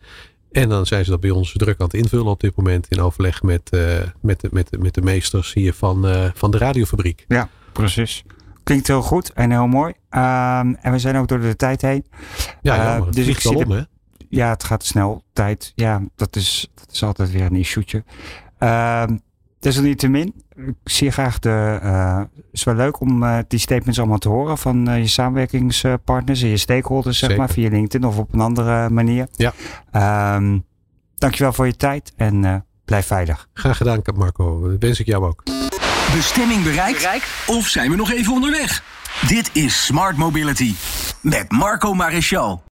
En 0.53 0.68
dan 0.68 0.87
zijn 0.87 1.05
ze 1.05 1.11
dat 1.11 1.20
bij 1.20 1.31
ons 1.31 1.53
druk 1.57 1.81
aan 1.81 1.87
het 1.87 1.95
invullen 1.95 2.27
op 2.27 2.41
dit 2.41 2.57
moment 2.57 2.89
in 2.89 3.01
overleg 3.01 3.43
met, 3.43 3.70
eh, 3.70 3.81
met, 4.20 4.41
de, 4.41 4.49
met, 4.53 4.68
de, 4.70 4.79
met 4.79 4.95
de 4.95 5.03
meesters 5.03 5.53
hier 5.55 5.75
van, 5.75 6.07
eh, 6.09 6.31
van 6.35 6.51
de 6.51 6.59
radiofabriek. 6.59 7.25
ja, 7.29 7.49
precies. 7.72 8.22
Klinkt 8.62 8.87
heel 8.87 9.03
goed 9.03 9.33
en 9.33 9.51
heel 9.51 9.66
mooi. 9.66 9.93
Ehm, 10.11 10.75
en 10.81 10.93
we 10.93 10.99
zijn 10.99 11.16
ook 11.16 11.29
door 11.29 11.41
de 11.41 11.57
tijd 11.57 11.83
heen. 11.83 12.05
Ja, 12.62 12.77
Eh, 12.79 12.85
jammer. 12.93 13.12
Dus 13.14 13.25
vliegt 13.25 13.39
ik 13.45 13.51
wel 13.51 13.53
zie 13.61 13.64
om, 13.66 13.70
hè? 13.72 13.83
Ja, 14.29 14.49
het 14.51 14.64
gaat 14.64 14.85
snel. 14.85 15.22
Tijd, 15.33 15.72
ja, 15.75 16.03
dat 16.16 16.37
is, 16.37 16.68
dat 16.75 16.89
is 16.93 17.03
altijd 17.03 17.31
weer 17.33 17.43
een 17.45 17.55
issuetje. 17.55 18.05
Desalniettemin, 19.64 20.34
ik 20.56 20.74
zie 20.84 21.10
graag 21.10 21.38
de... 21.38 21.78
eh, 21.82 22.16
Het 22.18 22.28
is 22.52 22.64
wel 22.64 22.74
leuk 22.74 23.00
om 23.00 23.22
eh, 23.22 23.38
die 23.48 23.58
statements 23.58 23.98
allemaal 23.98 24.18
te 24.18 24.28
horen 24.28 24.58
van 24.58 24.88
eh, 24.88 24.98
je 24.98 25.06
samenwerkingspartners 25.06 26.42
en 26.42 26.48
je 26.48 26.56
stakeholders, 26.56 27.18
zeg 27.18 27.28
Zeker. 27.30 27.44
maar, 27.44 27.54
via 27.54 27.68
LinkedIn 27.68 28.08
of 28.08 28.18
op 28.18 28.32
een 28.34 28.40
andere 28.40 28.90
manier. 28.90 29.26
Ja. 29.36 29.52
Ehm, 29.90 30.58
dankjewel 31.14 31.52
voor 31.52 31.66
je 31.66 31.76
tijd 31.76 32.12
en 32.16 32.44
eh, 32.44 32.54
blijf 32.84 33.06
veilig. 33.06 33.48
Graag 33.54 33.76
gedaan, 33.76 34.00
Marco. 34.16 34.68
Dat 34.70 34.80
wens 34.80 35.00
ik 35.00 35.06
jou 35.06 35.24
ook. 35.26 35.42
Bestemming 36.14 36.62
bereikt? 36.62 37.08
Of 37.46 37.66
zijn 37.68 37.90
we 37.90 37.96
nog 37.96 38.12
even 38.12 38.32
onderweg? 38.32 38.82
Dit 39.28 39.50
is 39.52 39.84
Smart 39.84 40.16
Mobility 40.16 40.74
met 41.20 41.50
Marco 41.52 41.94
Maréchal. 41.94 42.60